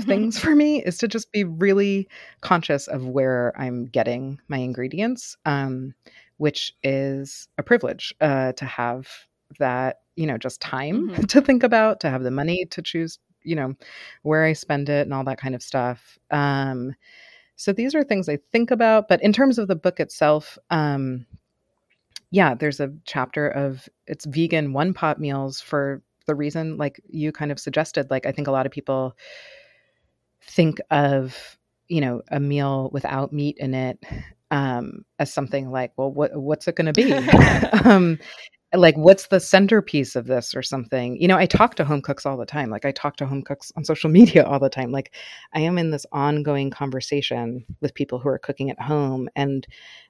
things 0.00 0.38
for 0.40 0.54
me, 0.54 0.82
is 0.82 0.98
to 0.98 1.08
just 1.08 1.32
be 1.32 1.44
really 1.44 2.08
conscious 2.40 2.86
of 2.86 3.06
where 3.06 3.52
I'm 3.56 3.86
getting 3.86 4.40
my 4.48 4.58
ingredients, 4.58 5.36
um, 5.44 5.94
which 6.38 6.74
is 6.82 7.48
a 7.58 7.62
privilege 7.62 8.14
uh, 8.20 8.52
to 8.52 8.64
have 8.64 9.08
that 9.58 10.00
you 10.16 10.26
know 10.26 10.38
just 10.38 10.60
time 10.60 11.08
mm-hmm. 11.08 11.22
to 11.28 11.40
think 11.40 11.62
about 11.62 12.00
to 12.00 12.10
have 12.10 12.22
the 12.22 12.30
money 12.30 12.66
to 12.66 12.82
choose 12.82 13.18
you 13.42 13.56
know 13.56 13.74
where 14.22 14.44
i 14.44 14.52
spend 14.52 14.88
it 14.88 15.06
and 15.06 15.14
all 15.14 15.24
that 15.24 15.40
kind 15.40 15.54
of 15.54 15.62
stuff 15.62 16.18
um 16.30 16.94
so 17.56 17.72
these 17.72 17.94
are 17.94 18.04
things 18.04 18.28
i 18.28 18.38
think 18.52 18.70
about 18.70 19.08
but 19.08 19.22
in 19.22 19.32
terms 19.32 19.58
of 19.58 19.68
the 19.68 19.76
book 19.76 20.00
itself 20.00 20.58
um 20.70 21.26
yeah 22.30 22.54
there's 22.54 22.80
a 22.80 22.92
chapter 23.04 23.48
of 23.48 23.88
it's 24.06 24.24
vegan 24.26 24.72
one 24.72 24.92
pot 24.92 25.18
meals 25.18 25.60
for 25.60 26.02
the 26.26 26.34
reason 26.34 26.76
like 26.76 27.00
you 27.08 27.32
kind 27.32 27.50
of 27.50 27.58
suggested 27.58 28.10
like 28.10 28.26
i 28.26 28.32
think 28.32 28.46
a 28.46 28.52
lot 28.52 28.66
of 28.66 28.72
people 28.72 29.16
think 30.42 30.78
of 30.90 31.58
you 31.88 32.00
know 32.00 32.22
a 32.30 32.38
meal 32.38 32.90
without 32.92 33.32
meat 33.32 33.56
in 33.58 33.74
it 33.74 33.98
um, 34.50 35.04
as 35.18 35.32
something 35.32 35.70
like, 35.70 35.92
well, 35.96 36.10
what 36.10 36.34
what's 36.34 36.66
it 36.68 36.76
going 36.76 36.92
to 36.92 36.92
be? 36.92 37.12
um, 37.84 38.18
like 38.74 38.96
what's 38.96 39.26
the 39.26 39.40
centerpiece 39.40 40.14
of 40.14 40.26
this 40.26 40.54
or 40.54 40.62
something 40.62 41.20
you 41.20 41.26
know 41.26 41.36
i 41.36 41.46
talk 41.46 41.74
to 41.74 41.84
home 41.84 42.00
cooks 42.00 42.24
all 42.24 42.36
the 42.36 42.46
time 42.46 42.70
like 42.70 42.84
i 42.84 42.92
talk 42.92 43.16
to 43.16 43.26
home 43.26 43.42
cooks 43.42 43.72
on 43.76 43.84
social 43.84 44.10
media 44.18 44.44
all 44.44 44.60
the 44.60 44.68
time 44.68 44.92
like 44.92 45.14
i 45.54 45.60
am 45.60 45.78
in 45.78 45.90
this 45.90 46.06
ongoing 46.12 46.70
conversation 46.70 47.64
with 47.80 47.94
people 47.94 48.18
who 48.18 48.28
are 48.28 48.38
cooking 48.38 48.70
at 48.70 48.80
home 48.80 49.28
and 49.34 49.66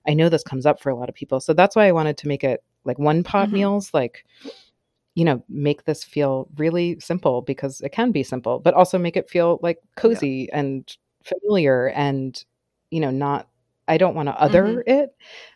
i 0.06 0.12
know 0.12 0.28
this 0.28 0.42
comes 0.42 0.66
up 0.66 0.80
for 0.80 0.90
a 0.90 0.96
lot 0.96 1.08
of 1.08 1.14
people 1.14 1.40
so 1.40 1.52
that's 1.52 1.74
why 1.74 1.86
i 1.86 1.92
wanted 1.92 2.16
to 2.18 2.28
make 2.28 2.44
it 2.44 2.62
like 2.84 2.98
one 2.98 3.22
pot 3.22 3.46
mm-hmm. 3.46 3.56
meals 3.56 3.92
like 3.94 4.24
you 5.14 5.24
know 5.24 5.42
make 5.48 5.84
this 5.84 6.04
feel 6.04 6.48
really 6.56 6.98
simple 7.00 7.42
because 7.42 7.80
it 7.80 7.90
can 7.90 8.12
be 8.12 8.22
simple 8.22 8.58
but 8.58 8.74
also 8.74 8.98
make 8.98 9.16
it 9.16 9.28
feel 9.28 9.58
like 9.62 9.78
cozy 9.96 10.48
yeah. 10.48 10.58
and 10.58 10.96
familiar 11.24 11.88
and 11.88 12.44
you 12.90 13.00
know 13.00 13.10
not 13.10 13.48
i 13.88 13.96
don't 13.96 14.14
want 14.14 14.28
to 14.28 14.40
other 14.40 14.64
mm-hmm. 14.64 14.90
it 14.90 15.10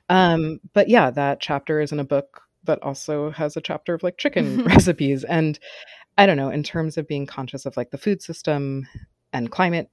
um 0.09 0.59
but 0.73 0.89
yeah 0.89 1.11
that 1.11 1.41
chapter 1.41 1.81
is 1.81 1.93
in 1.93 2.01
a 2.01 2.05
book 2.05 2.44
that 2.65 2.83
also 2.83 3.31
has 3.31 3.57
a 3.57 3.61
chapter 3.61 3.95
of 3.95 4.03
like 4.03 4.19
chicken 4.19 4.65
recipes. 4.65 5.25
And 5.25 5.59
I 6.17 6.27
don't 6.27 6.37
know, 6.37 6.51
in 6.51 6.63
terms 6.63 6.97
of 6.97 7.09
being 7.09 7.27
conscious 7.27 7.67
of 7.67 7.77
like 7.77 7.91
the 7.91 7.99
food 7.99 8.23
system 8.23 8.87
and 9.33 9.51
climate 9.51 9.91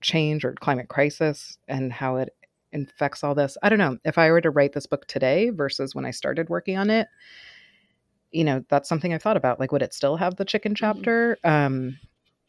change 0.00 0.44
or 0.44 0.54
climate 0.54 0.88
crisis 0.88 1.58
and 1.68 1.92
how 1.92 2.16
it 2.16 2.34
infects 2.72 3.22
all 3.24 3.34
this. 3.34 3.56
I 3.62 3.68
don't 3.68 3.78
know. 3.78 3.98
If 4.04 4.18
I 4.18 4.30
were 4.30 4.40
to 4.40 4.50
write 4.50 4.72
this 4.72 4.86
book 4.86 5.06
today 5.06 5.50
versus 5.50 5.94
when 5.94 6.04
I 6.04 6.10
started 6.10 6.48
working 6.48 6.76
on 6.76 6.90
it, 6.90 7.08
you 8.30 8.44
know, 8.44 8.64
that's 8.68 8.88
something 8.88 9.12
I 9.12 9.18
thought 9.18 9.36
about. 9.36 9.58
Like, 9.58 9.72
would 9.72 9.82
it 9.82 9.94
still 9.94 10.16
have 10.16 10.36
the 10.36 10.44
chicken 10.44 10.72
mm-hmm. 10.72 10.84
chapter? 10.84 11.38
Um, 11.44 11.98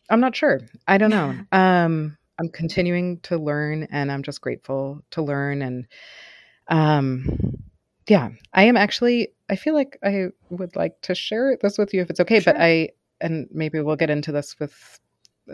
I'm 0.09 0.19
not 0.19 0.35
sure. 0.35 0.61
I 0.87 0.97
don't 0.97 1.09
know. 1.09 1.35
Um, 1.51 2.17
I'm 2.39 2.49
continuing 2.49 3.19
to 3.21 3.37
learn 3.37 3.87
and 3.91 4.11
I'm 4.11 4.23
just 4.23 4.41
grateful 4.41 5.03
to 5.11 5.21
learn 5.21 5.61
and 5.61 5.85
um 6.69 7.61
yeah, 8.07 8.29
I 8.53 8.63
am 8.63 8.77
actually. 8.77 9.29
I 9.49 9.55
feel 9.55 9.73
like 9.73 9.97
I 10.03 10.27
would 10.49 10.75
like 10.75 11.01
to 11.01 11.15
share 11.15 11.57
this 11.61 11.77
with 11.77 11.93
you 11.93 12.01
if 12.01 12.09
it's 12.09 12.19
okay. 12.19 12.39
Sure. 12.39 12.53
But 12.53 12.61
I 12.61 12.89
and 13.19 13.47
maybe 13.51 13.79
we'll 13.79 13.95
get 13.95 14.09
into 14.09 14.31
this 14.31 14.59
with 14.59 14.99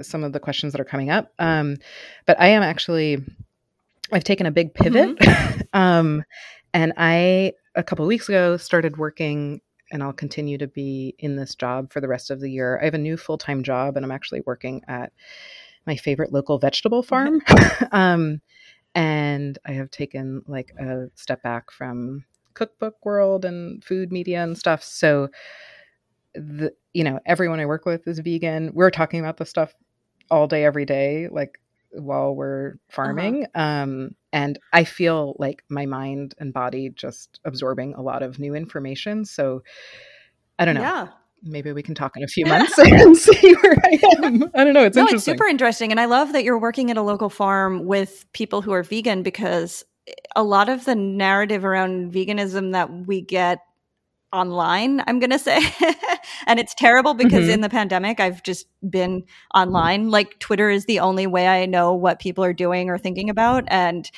some 0.02 0.24
of 0.24 0.34
the 0.34 0.40
questions 0.40 0.74
that 0.74 0.82
are 0.82 0.86
coming 0.86 1.10
up. 1.10 1.32
Um, 1.40 1.78
but 2.26 2.40
I 2.40 2.48
am 2.48 2.64
actually 2.64 3.24
I've 4.12 4.24
taken 4.24 4.46
a 4.46 4.52
big 4.52 4.74
pivot. 4.74 5.18
Mm-hmm. 5.18 5.62
um, 5.74 6.24
and 6.74 6.94
I, 6.98 7.54
a 7.76 7.84
couple 7.84 8.06
weeks 8.06 8.30
ago, 8.30 8.58
started 8.58 8.98
working, 8.98 9.62
and 9.92 10.04
I'll 10.04 10.14
continue 10.14 10.58
to 10.58 10.68
be 10.68 11.16
in 11.20 11.36
this 11.36 11.56
job 11.56 11.92
for 11.92 12.02
the 12.02 12.08
rest 12.08 12.30
of 12.30 12.40
the 12.40 12.52
year. 12.52 12.80
I 12.80 12.86
have 12.86 12.94
a 12.94 13.00
new 13.00 13.18
full 13.18 13.38
time 13.38 13.64
job, 13.64 13.96
and 13.96 14.06
I'm 14.06 14.12
actually 14.12 14.42
working 14.46 14.82
at 14.88 15.12
my 15.86 15.96
favorite 15.96 16.34
local 16.34 16.60
vegetable 16.60 17.04
farm. 17.04 17.42
um, 17.92 18.42
and 18.96 19.58
I 19.66 19.74
have 19.74 19.92
taken 19.92 20.44
like 20.48 20.72
a 20.80 21.10
step 21.16 21.44
back 21.44 21.72
from 21.72 22.26
cookbook 22.58 23.06
world 23.06 23.46
and 23.46 23.84
food 23.84 24.12
media 24.12 24.42
and 24.44 24.58
stuff. 24.58 24.84
So, 24.84 25.30
the, 26.34 26.74
you 26.94 27.04
know, 27.04 27.20
everyone 27.26 27.60
I 27.60 27.66
work 27.66 27.86
with 27.86 28.08
is 28.08 28.20
vegan. 28.20 28.72
We're 28.74 28.90
talking 28.90 29.20
about 29.20 29.38
this 29.38 29.50
stuff 29.50 29.76
all 30.32 30.48
day, 30.48 30.66
every 30.66 30.86
day. 30.86 31.28
Like 31.30 31.60
while 31.92 32.36
we're 32.36 32.76
farming. 32.90 33.46
Uh-huh. 33.56 33.62
Um, 33.62 34.16
and 34.34 34.60
I 34.74 34.84
feel 34.84 35.36
like 35.40 35.64
my 35.70 35.86
mind 35.86 36.36
and 36.40 36.54
body 36.54 36.90
just 36.90 37.40
absorbing 37.46 37.94
a 37.96 38.02
lot 38.02 38.24
of 38.24 38.40
new 38.40 38.56
information. 38.56 39.26
So 39.26 39.64
I 40.60 40.66
don't 40.66 40.76
know. 40.76 40.82
Yeah. 40.82 41.08
Maybe 41.44 41.72
we 41.72 41.84
can 41.84 41.96
talk 41.96 42.18
in 42.18 42.24
a 42.24 42.28
few 42.28 42.46
months 42.48 42.78
and 42.78 43.16
see 43.16 43.54
where 43.56 43.78
I 43.84 44.00
am. 44.24 44.44
I 44.56 44.64
don't 44.64 44.74
know. 44.74 44.84
It's 44.84 44.96
no, 44.96 45.04
interesting. 45.04 45.16
it's 45.16 45.24
super 45.24 45.46
interesting. 45.46 45.92
And 45.92 46.00
I 46.00 46.06
love 46.06 46.34
that 46.34 46.44
you're 46.44 46.60
working 46.60 46.92
at 46.92 46.98
a 46.98 47.02
local 47.02 47.30
farm 47.30 47.86
with 47.86 48.26
people 48.34 48.62
who 48.62 48.72
are 48.74 48.84
vegan 48.84 49.24
because 49.24 49.84
a 50.36 50.44
lot 50.44 50.70
of 50.70 50.86
the 50.86 50.96
narrative 50.96 51.66
around 51.66 52.14
veganism 52.14 52.74
that 52.74 53.08
we 53.08 53.22
get 53.22 53.60
online, 54.34 55.02
I'm 55.08 55.20
going 55.20 55.32
to 55.32 55.40
say. 55.40 55.60
and 56.48 56.60
it's 56.60 56.76
terrible 56.76 57.14
because 57.14 57.44
mm-hmm. 57.44 57.54
in 57.54 57.62
the 57.62 57.70
pandemic, 57.70 58.20
I've 58.20 58.44
just 58.44 58.68
been 58.88 59.24
online. 59.56 60.10
Like 60.10 60.38
Twitter 60.40 60.70
is 60.70 60.86
the 60.86 61.00
only 61.00 61.28
way 61.28 61.48
I 61.48 61.66
know 61.66 61.94
what 61.94 62.20
people 62.20 62.44
are 62.44 62.54
doing 62.54 62.90
or 62.90 62.98
thinking 62.98 63.30
about. 63.30 63.64
And 63.68 64.10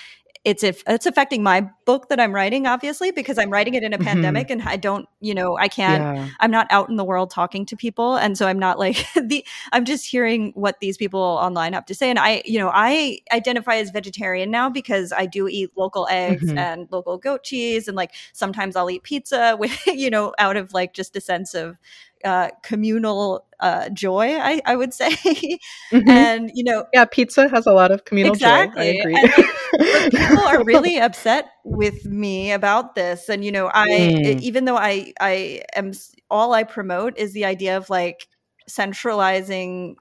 it's 0.45 0.63
if 0.63 0.83
it's 0.87 1.05
affecting 1.05 1.43
my 1.43 1.69
book 1.85 2.07
that 2.09 2.19
I'm 2.19 2.33
writing, 2.33 2.65
obviously, 2.65 3.11
because 3.11 3.37
I'm 3.37 3.49
writing 3.49 3.73
it 3.73 3.83
in 3.83 3.93
a 3.93 3.97
mm-hmm. 3.97 4.07
pandemic 4.07 4.49
and 4.49 4.61
I 4.61 4.77
don't, 4.77 5.07
you 5.19 5.33
know, 5.33 5.57
I 5.57 5.67
can't, 5.67 6.01
yeah. 6.01 6.29
I'm 6.39 6.49
not 6.49 6.67
out 6.69 6.87
in 6.89 6.95
the 6.95 7.03
world 7.03 7.29
talking 7.29 7.65
to 7.65 7.75
people. 7.75 8.15
And 8.15 8.37
so 8.37 8.47
I'm 8.47 8.57
not 8.57 8.79
like 8.79 9.05
the, 9.15 9.45
I'm 9.73 9.83
just 9.83 10.05
hearing 10.05 10.53
what 10.55 10.79
these 10.79 10.95
people 10.95 11.19
online 11.19 11.73
have 11.73 11.85
to 11.87 11.95
say. 11.95 12.09
And 12.09 12.17
I, 12.17 12.41
you 12.45 12.57
know, 12.57 12.71
I 12.73 13.19
identify 13.33 13.75
as 13.75 13.89
vegetarian 13.89 14.49
now 14.49 14.69
because 14.69 15.11
I 15.11 15.25
do 15.25 15.49
eat 15.49 15.71
local 15.75 16.07
eggs 16.09 16.45
mm-hmm. 16.45 16.57
and 16.57 16.87
local 16.89 17.17
goat 17.17 17.43
cheese. 17.43 17.89
And 17.89 17.97
like 17.97 18.11
sometimes 18.31 18.77
I'll 18.77 18.89
eat 18.89 19.03
pizza 19.03 19.57
with, 19.59 19.85
you 19.87 20.09
know, 20.09 20.33
out 20.39 20.55
of 20.55 20.73
like 20.73 20.93
just 20.93 21.17
a 21.17 21.21
sense 21.21 21.53
of, 21.53 21.77
uh, 22.23 22.49
communal 22.63 23.45
uh, 23.61 23.87
joy, 23.89 24.37
I, 24.37 24.61
I, 24.65 24.75
would 24.75 24.93
say. 24.93 25.15
Mm-hmm. 25.91 26.09
And, 26.09 26.51
you 26.53 26.63
know, 26.63 26.85
yeah, 26.93 27.05
pizza 27.05 27.49
has 27.49 27.65
a 27.65 27.71
lot 27.71 27.89
of 27.89 28.05
communal 28.05 28.33
exactly. 28.33 28.83
joy. 28.83 28.89
I 28.89 29.01
agree. 29.01 29.15
And, 29.15 29.49
people 30.11 30.39
are 30.39 30.63
really 30.63 30.97
upset 30.97 31.49
with 31.63 32.05
me 32.05 32.51
about 32.51 32.95
this. 32.95 33.29
And, 33.29 33.43
you 33.43 33.51
know, 33.51 33.69
I, 33.73 33.89
mm. 33.89 34.41
even 34.41 34.65
though 34.65 34.77
I, 34.77 35.13
I 35.19 35.61
am, 35.75 35.91
all 36.29 36.53
I 36.53 36.63
promote 36.63 37.17
is 37.17 37.33
the 37.33 37.45
idea 37.45 37.77
of 37.77 37.89
like 37.89 38.27
centralizing 38.67 39.97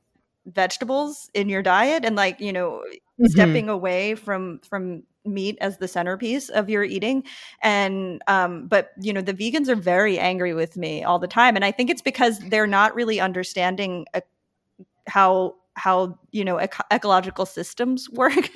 vegetables 0.47 1.31
in 1.35 1.49
your 1.49 1.63
diet 1.63 2.05
and 2.05 2.17
like, 2.17 2.41
you 2.41 2.53
know, 2.53 2.83
mm-hmm. 2.85 3.27
stepping 3.27 3.69
away 3.69 4.15
from, 4.15 4.61
from 4.61 5.03
meat 5.25 5.59
as 5.61 5.79
the 5.79 5.89
centerpiece 5.89 6.49
of 6.49 6.71
your 6.71 6.83
eating 6.83 7.23
and 7.63 8.23
um 8.29 8.67
but 8.67 8.93
you 8.99 9.13
know 9.13 9.21
the 9.21 9.35
vegans 9.35 9.69
are 9.69 9.77
very 9.77 10.19
angry 10.19 10.55
with 10.55 10.77
me 10.77 11.05
all 11.05 11.19
the 11.19 11.29
time 11.29 11.55
and 11.55 11.67
i 11.67 11.71
think 11.71 11.91
it's 11.91 12.01
because 12.01 12.39
they're 12.49 12.67
not 12.67 12.95
really 12.95 13.21
understanding 13.21 14.07
uh, 14.15 14.21
how 15.07 15.55
how 15.79 16.19
you 16.33 16.45
know 16.45 16.59
ec- 16.59 16.87
ecological 16.93 17.47
systems 17.47 18.11
work 18.13 18.49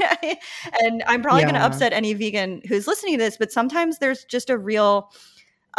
and 0.82 1.02
i'm 1.06 1.22
probably 1.22 1.42
yeah. 1.42 1.50
going 1.50 1.60
to 1.60 1.64
upset 1.66 1.92
any 1.92 2.14
vegan 2.14 2.60
who's 2.68 2.86
listening 2.86 3.14
to 3.14 3.24
this 3.24 3.36
but 3.36 3.52
sometimes 3.52 3.98
there's 3.98 4.24
just 4.24 4.50
a 4.50 4.58
real 4.58 5.10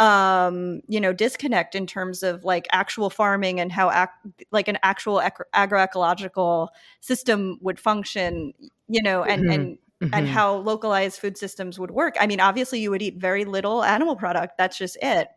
um 0.00 0.80
you 0.88 1.00
know 1.00 1.12
disconnect 1.12 1.76
in 1.76 1.86
terms 1.86 2.24
of 2.24 2.44
like 2.44 2.66
actual 2.72 3.10
farming 3.10 3.60
and 3.60 3.70
how 3.70 3.90
ac- 3.90 4.34
like 4.50 4.66
an 4.66 4.76
actual 4.82 5.20
ec- 5.20 5.38
agroecological 5.54 6.68
system 7.00 7.58
would 7.60 7.78
function 7.78 8.52
you 8.88 9.02
know 9.02 9.22
and 9.22 9.42
mm-hmm. 9.42 9.52
and 9.52 9.78
mm-hmm. 10.04 10.14
and 10.14 10.28
how 10.28 10.56
localized 10.56 11.20
food 11.20 11.36
systems 11.36 11.78
would 11.78 11.90
work. 11.90 12.16
I 12.20 12.26
mean, 12.26 12.40
obviously, 12.40 12.80
you 12.80 12.90
would 12.90 13.02
eat 13.02 13.16
very 13.16 13.44
little 13.44 13.82
animal 13.82 14.16
product. 14.16 14.54
That's 14.58 14.76
just 14.76 14.96
it. 15.02 15.28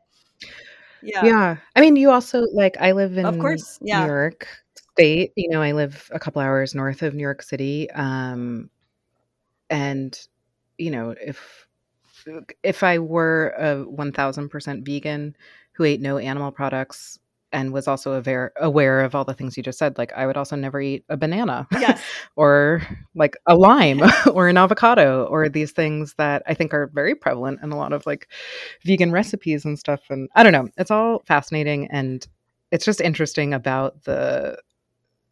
Yeah. 1.02 1.26
Yeah. 1.26 1.58
I 1.76 1.82
mean, 1.82 1.96
you 1.96 2.12
also 2.12 2.42
like, 2.54 2.78
I 2.80 2.92
live 2.94 3.18
in 3.18 3.26
of 3.26 3.38
course, 3.40 3.80
yeah. 3.82 4.02
New 4.02 4.08
York 4.08 4.48
State. 4.98 5.32
You 5.36 5.50
know, 5.50 5.62
I 5.62 5.74
live 5.74 6.10
a 6.12 6.20
couple 6.20 6.42
hours 6.42 6.74
north 6.74 7.04
of 7.04 7.14
New 7.14 7.22
York 7.22 7.44
City. 7.44 7.90
Um, 7.92 8.70
and, 9.70 10.20
you 10.78 10.90
know, 10.90 11.14
if, 11.22 11.68
if 12.64 12.84
I 12.84 13.00
were 13.00 13.54
a 13.58 13.86
1000% 13.86 14.86
vegan 14.86 15.36
who 15.74 15.84
ate 15.84 16.02
no 16.02 16.18
animal 16.18 16.52
products, 16.52 17.20
and 17.54 17.72
was 17.72 17.88
also 17.88 18.14
aware 18.14 18.52
aware 18.58 19.02
of 19.02 19.16
all 19.16 19.24
the 19.24 19.34
things 19.34 19.56
you 19.56 19.64
just 19.64 19.80
said 19.80 19.98
like 19.98 20.12
i 20.14 20.26
would 20.28 20.36
also 20.36 20.56
never 20.56 20.82
eat 20.82 21.06
a 21.10 21.16
banana 21.16 21.66
yes. 21.72 22.02
or 22.36 22.82
like 23.16 23.38
a 23.46 23.56
lime 23.56 24.02
or 24.34 24.48
an 24.50 24.58
avocado 24.58 25.26
or 25.26 25.48
these 25.48 25.72
things 25.72 26.14
that 26.18 26.44
i 26.48 26.54
think 26.54 26.74
are 26.74 26.92
very 26.94 27.16
prevalent 27.16 27.60
in 27.64 27.72
a 27.72 27.78
lot 27.78 27.94
of 27.94 28.06
like 28.06 28.28
vegan 28.86 29.12
recipes 29.12 29.64
and 29.64 29.80
stuff 29.80 30.02
and 30.10 30.30
i 30.36 30.44
don't 30.44 30.52
know 30.52 30.68
it's 30.78 30.92
all 30.92 31.20
fascinating 31.26 31.88
and 31.88 32.28
it's 32.72 32.84
just 32.86 33.00
interesting 33.00 33.54
about 33.54 34.04
the 34.04 34.58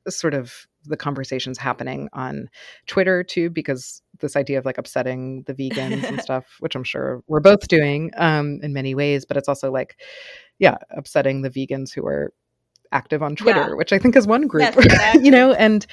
sort 0.10 0.34
of 0.34 0.68
the 0.84 0.98
conversations 0.98 1.58
happening 1.58 2.10
on 2.14 2.50
Twitter 2.88 3.24
too, 3.24 3.50
because 3.50 4.02
this 4.20 4.36
idea 4.36 4.58
of 4.58 4.66
like 4.66 4.78
upsetting 4.78 5.44
the 5.48 5.54
vegans 5.54 6.04
and 6.04 6.22
stuff, 6.22 6.46
which 6.60 6.76
I'm 6.76 6.84
sure 6.84 7.24
we're 7.28 7.40
both 7.40 7.68
doing 7.68 8.12
um, 8.18 8.60
in 8.62 8.74
many 8.74 8.96
ways, 8.96 9.26
but 9.26 9.38
it's 9.38 9.50
also 9.50 9.72
like 9.72 9.98
yeah, 10.60 10.78
upsetting 10.92 11.42
the 11.42 11.50
vegans 11.50 11.94
who 11.94 12.06
are 12.06 12.34
active 12.92 13.22
on 13.22 13.36
Twitter, 13.36 13.68
yeah. 13.70 13.74
which 13.74 13.92
I 13.92 13.98
think 13.98 14.16
is 14.16 14.26
one 14.26 14.48
group, 14.48 14.62
yes, 14.76 14.78
exactly. 14.78 15.24
you 15.26 15.32
know, 15.32 15.54
and 15.54 15.86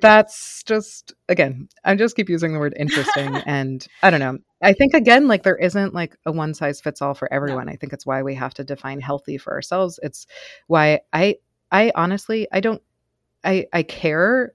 that's 0.00 0.62
just 0.64 1.12
again, 1.28 1.68
I 1.84 1.94
just 1.94 2.16
keep 2.16 2.28
using 2.28 2.52
the 2.52 2.58
word 2.58 2.74
interesting 2.78 3.36
and 3.46 3.86
I 4.02 4.10
don't 4.10 4.20
know. 4.20 4.38
I 4.62 4.72
think 4.72 4.94
again 4.94 5.28
like 5.28 5.42
there 5.42 5.56
isn't 5.56 5.94
like 5.94 6.16
a 6.24 6.32
one 6.32 6.54
size 6.54 6.80
fits 6.80 7.02
all 7.02 7.14
for 7.14 7.32
everyone. 7.32 7.66
No. 7.66 7.72
I 7.72 7.76
think 7.76 7.92
it's 7.92 8.06
why 8.06 8.22
we 8.22 8.34
have 8.34 8.54
to 8.54 8.64
define 8.64 9.00
healthy 9.00 9.38
for 9.38 9.52
ourselves. 9.52 10.00
It's 10.02 10.26
why 10.66 11.00
I 11.12 11.36
I 11.70 11.92
honestly 11.94 12.48
I 12.52 12.60
don't 12.60 12.82
I 13.44 13.66
I 13.72 13.82
care 13.82 14.52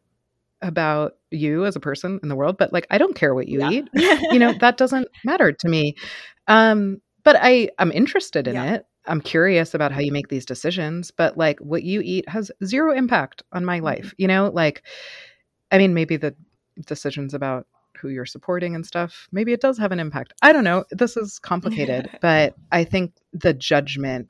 about 0.62 1.14
you 1.32 1.66
as 1.66 1.76
a 1.76 1.80
person 1.80 2.20
in 2.22 2.30
the 2.30 2.36
world, 2.36 2.58
but 2.58 2.74
like 2.74 2.88
I 2.90 2.98
don't 2.98 3.16
care 3.16 3.34
what 3.34 3.48
you 3.48 3.60
yeah. 3.60 3.70
eat. 3.70 3.90
you 4.32 4.40
know, 4.40 4.54
that 4.60 4.78
doesn't 4.78 5.08
matter 5.24 5.52
to 5.52 5.70
me. 5.70 5.96
Um 6.48 7.02
but 7.24 7.38
I 7.40 7.70
I'm 7.78 7.92
interested 7.92 8.48
in 8.48 8.56
yeah. 8.56 8.76
it. 8.76 8.86
I'm 9.06 9.22
curious 9.22 9.74
about 9.74 9.92
how 9.92 10.00
you 10.00 10.12
make 10.12 10.28
these 10.28 10.46
decisions, 10.46 11.12
but 11.12 11.38
like 11.38 11.60
what 11.60 11.84
you 11.84 12.02
eat 12.04 12.30
has 12.30 12.52
zero 12.64 12.94
impact 12.94 13.44
on 13.52 13.66
my 13.66 13.78
mm-hmm. 13.78 13.86
life. 13.86 14.14
You 14.18 14.28
know, 14.28 14.52
like, 14.54 14.84
I 15.72 15.78
mean, 15.78 15.94
maybe 15.94 16.16
the 16.16 16.36
decisions 16.86 17.34
about 17.34 17.66
who 18.00 18.10
you're 18.10 18.26
supporting 18.26 18.76
and 18.76 18.86
stuff, 18.86 19.28
maybe 19.32 19.52
it 19.52 19.62
does 19.62 19.78
have 19.78 19.92
an 19.92 20.00
impact. 20.00 20.34
I 20.42 20.54
don't 20.54 20.64
know. 20.64 20.86
This 20.92 21.18
is 21.18 21.40
complicated, 21.40 22.10
but 22.22 22.56
I 22.72 22.84
think 22.84 23.14
the 23.34 23.54
judgment 23.54 24.30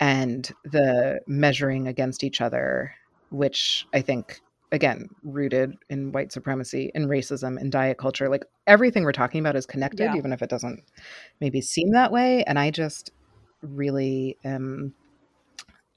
and 0.00 0.50
the 0.64 1.20
measuring 1.26 1.86
against 1.86 2.24
each 2.24 2.40
other, 2.40 2.94
which 3.34 3.86
I 3.92 4.00
think 4.00 4.40
again 4.72 5.08
rooted 5.22 5.76
in 5.90 6.12
white 6.12 6.32
supremacy 6.32 6.90
and 6.94 7.08
racism 7.08 7.60
and 7.60 7.70
diet 7.70 7.96
culture 7.96 8.28
like 8.28 8.44
everything 8.66 9.04
we're 9.04 9.12
talking 9.12 9.38
about 9.38 9.54
is 9.54 9.66
connected 9.66 10.04
yeah. 10.04 10.16
even 10.16 10.32
if 10.32 10.42
it 10.42 10.50
doesn't 10.50 10.82
maybe 11.40 11.60
seem 11.60 11.92
that 11.92 12.10
way 12.10 12.42
and 12.44 12.58
i 12.58 12.70
just 12.70 13.12
really 13.62 14.36
am 14.42 14.92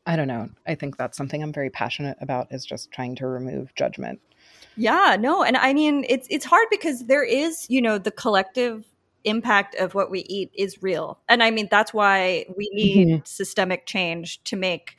i 0.07 0.15
don't 0.15 0.27
know. 0.27 0.49
I 0.65 0.73
think 0.73 0.97
that's 0.97 1.17
something 1.17 1.43
I'm 1.43 1.53
very 1.53 1.69
passionate 1.69 2.17
about 2.21 2.47
is 2.49 2.65
just 2.65 2.91
trying 2.91 3.15
to 3.17 3.27
remove 3.27 3.75
judgment. 3.75 4.19
Yeah, 4.77 5.17
no, 5.19 5.43
and 5.43 5.57
I 5.57 5.73
mean 5.73 6.05
it's 6.07 6.27
it's 6.31 6.45
hard 6.45 6.67
because 6.71 7.05
there 7.05 7.23
is, 7.23 7.67
you 7.69 7.81
know, 7.81 7.97
the 7.97 8.11
collective 8.11 8.85
impact 9.25 9.75
of 9.75 9.93
what 9.93 10.09
we 10.09 10.21
eat 10.21 10.49
is 10.55 10.81
real. 10.81 11.19
And 11.27 11.43
I 11.43 11.51
mean 11.51 11.67
that's 11.69 11.93
why 11.93 12.45
we 12.55 12.69
need 12.71 13.07
mm-hmm. 13.07 13.25
systemic 13.25 13.85
change 13.85 14.41
to 14.45 14.55
make 14.55 14.95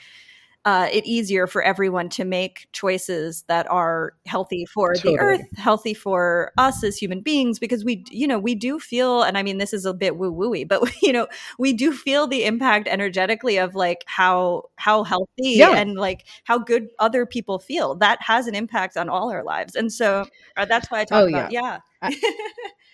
uh, 0.68 0.86
it 0.92 1.06
easier 1.06 1.46
for 1.46 1.62
everyone 1.62 2.10
to 2.10 2.26
make 2.26 2.68
choices 2.72 3.42
that 3.48 3.66
are 3.70 4.12
healthy 4.26 4.66
for 4.66 4.92
totally. 4.92 5.16
the 5.16 5.18
earth, 5.18 5.40
healthy 5.56 5.94
for 5.94 6.52
us 6.58 6.84
as 6.84 6.98
human 6.98 7.22
beings, 7.22 7.58
because 7.58 7.86
we, 7.86 8.04
you 8.10 8.26
know, 8.26 8.38
we 8.38 8.54
do 8.54 8.78
feel, 8.78 9.22
and 9.22 9.38
I 9.38 9.42
mean, 9.42 9.56
this 9.56 9.72
is 9.72 9.86
a 9.86 9.94
bit 9.94 10.18
woo 10.18 10.30
wooey, 10.30 10.68
but 10.68 10.82
you 11.02 11.10
know, 11.10 11.26
we 11.58 11.72
do 11.72 11.90
feel 11.90 12.26
the 12.26 12.44
impact 12.44 12.86
energetically 12.86 13.56
of 13.56 13.74
like 13.74 14.04
how 14.04 14.64
how 14.76 15.04
healthy 15.04 15.52
yeah. 15.56 15.74
and 15.74 15.94
like 15.94 16.26
how 16.44 16.58
good 16.58 16.88
other 16.98 17.24
people 17.24 17.58
feel. 17.58 17.94
That 17.94 18.20
has 18.20 18.46
an 18.46 18.54
impact 18.54 18.98
on 18.98 19.08
all 19.08 19.32
our 19.32 19.44
lives, 19.44 19.74
and 19.74 19.90
so 19.90 20.26
uh, 20.58 20.66
that's 20.66 20.90
why 20.90 21.00
I 21.00 21.04
talk 21.06 21.24
oh, 21.24 21.28
about, 21.28 21.50
yeah. 21.50 21.78
yeah. 22.02 22.10
I 22.10 22.14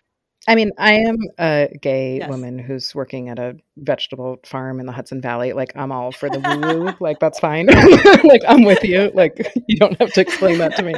mean, 0.54 0.72
I 0.76 0.94
am 0.94 1.16
a 1.38 1.68
gay 1.80 2.18
Yes. 2.18 2.28
woman 2.28 2.58
who's 2.58 2.94
working 2.94 3.30
at 3.30 3.38
a 3.38 3.56
vegetable 3.78 4.40
farm 4.44 4.78
in 4.78 4.86
the 4.86 4.92
Hudson 4.92 5.20
Valley. 5.20 5.54
Like, 5.54 5.72
I'm 5.74 5.90
all 5.90 6.12
for 6.12 6.28
the 6.28 6.38
woo 6.38 6.84
woo. 6.84 6.92
like, 7.00 7.18
that's 7.18 7.40
fine. 7.40 7.66
like, 8.24 8.42
I'm 8.46 8.64
with 8.64 8.84
you. 8.84 9.10
Like, 9.14 9.52
you 9.68 9.78
don't 9.78 9.98
have 9.98 10.12
to 10.12 10.20
explain 10.20 10.58
that 10.58 10.76
to 10.76 10.82
me. 10.82 10.94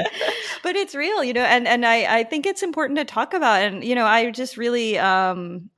but 0.63 0.75
it's 0.75 0.95
real, 0.95 1.23
you 1.23 1.33
know, 1.33 1.45
and 1.45 1.69
and 1.69 1.87
I 1.87 2.19
I 2.19 2.25
think 2.25 2.45
it's 2.45 2.63
important 2.63 2.99
to 2.99 3.05
talk 3.05 3.35
about, 3.35 3.63
and 3.63 3.85
you 3.85 3.95
know, 3.95 4.05
I 4.05 4.31
just 4.31 4.57
really 4.57 4.99
um 4.99 5.71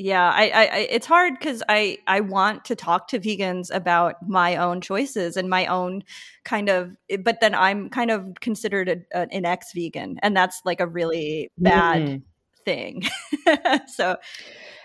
yeah 0.00 0.32
i, 0.34 0.48
I 0.48 0.76
it's 0.90 1.06
hard 1.06 1.34
because 1.38 1.62
i 1.68 1.98
i 2.06 2.20
want 2.20 2.64
to 2.64 2.74
talk 2.74 3.08
to 3.08 3.20
vegans 3.20 3.68
about 3.70 4.14
my 4.26 4.56
own 4.56 4.80
choices 4.80 5.36
and 5.36 5.50
my 5.50 5.66
own 5.66 6.04
kind 6.42 6.70
of 6.70 6.92
but 7.22 7.42
then 7.42 7.54
i'm 7.54 7.90
kind 7.90 8.10
of 8.10 8.24
considered 8.40 8.88
a, 8.88 8.96
a, 9.12 9.28
an 9.30 9.44
ex-vegan 9.44 10.18
and 10.22 10.34
that's 10.34 10.62
like 10.64 10.80
a 10.80 10.86
really 10.86 11.50
bad 11.58 12.02
mm. 12.02 12.22
Thing 12.64 13.02
so 13.86 14.16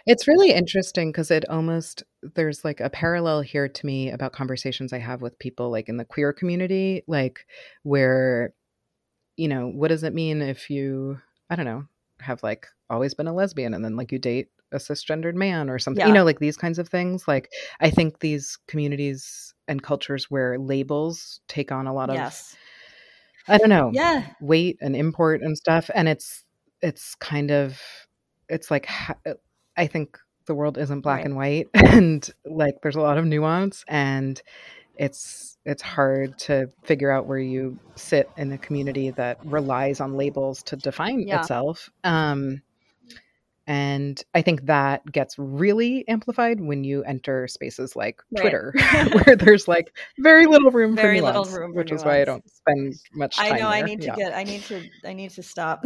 it's 0.05 0.27
really 0.27 0.51
interesting 0.51 1.11
because 1.11 1.31
it 1.31 1.47
almost 1.49 2.03
there's 2.35 2.63
like 2.63 2.79
a 2.79 2.89
parallel 2.89 3.41
here 3.41 3.67
to 3.67 3.85
me 3.85 4.11
about 4.11 4.33
conversations 4.33 4.93
i 4.93 4.99
have 4.99 5.21
with 5.21 5.37
people 5.39 5.71
like 5.71 5.89
in 5.89 5.97
the 5.97 6.05
queer 6.05 6.31
community 6.33 7.03
like 7.07 7.45
where 7.83 8.53
you 9.37 9.47
know 9.47 9.67
what 9.67 9.89
does 9.89 10.03
it 10.03 10.13
mean 10.13 10.41
if 10.41 10.69
you 10.69 11.19
i 11.49 11.55
don't 11.55 11.65
know 11.65 11.85
have 12.19 12.41
like 12.43 12.67
always 12.89 13.13
been 13.13 13.27
a 13.27 13.33
lesbian 13.33 13.73
and 13.73 13.83
then 13.83 13.95
like 13.95 14.11
you 14.11 14.19
date 14.19 14.47
a 14.71 14.77
cisgendered 14.77 15.35
man 15.35 15.69
or 15.69 15.79
something 15.79 16.01
yeah. 16.01 16.07
you 16.07 16.13
know 16.13 16.23
like 16.23 16.39
these 16.39 16.57
kinds 16.57 16.79
of 16.79 16.87
things 16.87 17.27
like 17.27 17.51
i 17.79 17.89
think 17.89 18.19
these 18.19 18.57
communities 18.67 19.53
and 19.67 19.83
cultures 19.83 20.29
where 20.29 20.57
labels 20.57 21.39
take 21.47 21.71
on 21.71 21.87
a 21.87 21.93
lot 21.93 22.09
of 22.09 22.15
yes. 22.15 22.55
i 23.47 23.57
don't 23.57 23.69
know 23.69 23.91
yeah 23.93 24.27
weight 24.41 24.77
and 24.81 24.95
import 24.95 25.41
and 25.41 25.57
stuff 25.57 25.89
and 25.93 26.07
it's 26.07 26.44
it's 26.81 27.15
kind 27.15 27.51
of 27.51 27.79
it's 28.49 28.69
like 28.69 28.89
uh, 29.25 29.33
i 29.77 29.87
think 29.87 30.17
the 30.45 30.55
world 30.55 30.77
isn't 30.77 31.01
black 31.01 31.17
right. 31.17 31.25
and 31.25 31.35
white 31.35 31.67
and 31.73 32.29
like 32.45 32.75
there's 32.81 32.95
a 32.95 33.01
lot 33.01 33.17
of 33.17 33.25
nuance 33.25 33.83
and 33.87 34.41
it's 34.97 35.57
it's 35.65 35.81
hard 35.81 36.37
to 36.37 36.69
figure 36.83 37.11
out 37.11 37.25
where 37.25 37.39
you 37.39 37.77
sit 37.95 38.29
in 38.37 38.51
a 38.51 38.57
community 38.57 39.09
that 39.09 39.43
relies 39.45 39.99
on 39.99 40.15
labels 40.15 40.61
to 40.63 40.75
define 40.75 41.27
yeah. 41.27 41.39
itself 41.39 41.89
um 42.03 42.61
and 43.67 44.23
I 44.35 44.43
think 44.43 44.67
that 44.67 45.11
gets 45.11 45.39
really 45.39 46.07
amplified 46.07 46.61
when 46.61 46.83
you 46.83 47.03
enter 47.03 47.47
spaces 47.47 47.95
like 47.95 48.21
right. 48.31 48.41
Twitter, 48.41 48.73
where 49.25 49.35
there's 49.35 49.67
like 49.67 49.95
very 50.19 50.45
little 50.45 50.69
room 50.69 50.95
very 50.95 51.17
for 51.19 51.25
little 51.25 51.45
nuance, 51.45 51.57
room, 51.57 51.73
which 51.73 51.91
is 51.91 52.03
why 52.05 52.21
I 52.21 52.25
don't 52.25 52.43
spend 52.47 52.95
much 53.13 53.37
time. 53.37 53.53
I 53.53 53.57
know. 53.57 53.69
There. 53.69 53.77
I 53.77 53.81
need 53.81 54.01
to 54.01 54.07
yeah. 54.07 54.15
get. 54.15 54.35
I 54.35 54.43
need 54.43 54.61
to. 54.63 54.83
I 55.03 55.13
need 55.13 55.31
to 55.31 55.43
stop. 55.43 55.83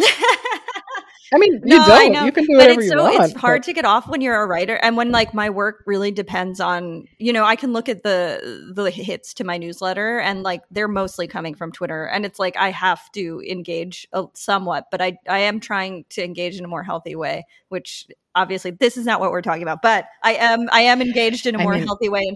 I 1.33 1.37
mean, 1.37 1.53
you 1.65 1.77
no, 1.77 1.85
don't. 1.85 2.11
Know, 2.11 2.25
you 2.25 2.31
can 2.31 2.45
do 2.45 2.53
but 2.53 2.57
whatever 2.57 2.81
it's 2.81 2.91
you 2.91 2.97
so, 2.97 3.03
want. 3.03 3.31
It's 3.31 3.39
hard 3.39 3.61
but... 3.61 3.65
to 3.65 3.73
get 3.73 3.85
off 3.85 4.07
when 4.07 4.21
you're 4.21 4.41
a 4.41 4.47
writer, 4.47 4.75
and 4.75 4.97
when 4.97 5.11
like 5.11 5.33
my 5.33 5.49
work 5.49 5.83
really 5.85 6.11
depends 6.11 6.59
on. 6.59 7.05
You 7.17 7.33
know, 7.33 7.45
I 7.45 7.55
can 7.55 7.73
look 7.73 7.89
at 7.89 8.03
the 8.03 8.71
the 8.73 8.89
hits 8.89 9.33
to 9.35 9.43
my 9.43 9.57
newsletter, 9.57 10.19
and 10.19 10.43
like 10.43 10.61
they're 10.71 10.87
mostly 10.87 11.27
coming 11.27 11.55
from 11.55 11.71
Twitter, 11.71 12.05
and 12.05 12.25
it's 12.25 12.39
like 12.39 12.57
I 12.57 12.71
have 12.71 13.11
to 13.13 13.41
engage 13.47 14.07
somewhat, 14.33 14.85
but 14.91 15.01
I 15.01 15.17
I 15.27 15.39
am 15.39 15.59
trying 15.59 16.05
to 16.09 16.23
engage 16.23 16.57
in 16.57 16.65
a 16.65 16.67
more 16.67 16.83
healthy 16.83 17.15
way, 17.15 17.45
which 17.69 18.07
obviously 18.35 18.71
this 18.71 18.95
is 18.95 19.05
not 19.05 19.19
what 19.19 19.31
we're 19.31 19.41
talking 19.41 19.63
about 19.63 19.81
but 19.81 20.05
i 20.23 20.33
am 20.35 20.69
i 20.71 20.81
am 20.81 21.01
engaged 21.01 21.47
in 21.47 21.55
a 21.55 21.57
more 21.57 21.73
I 21.73 21.77
mean, 21.79 21.87
healthy 21.87 22.09
way 22.09 22.31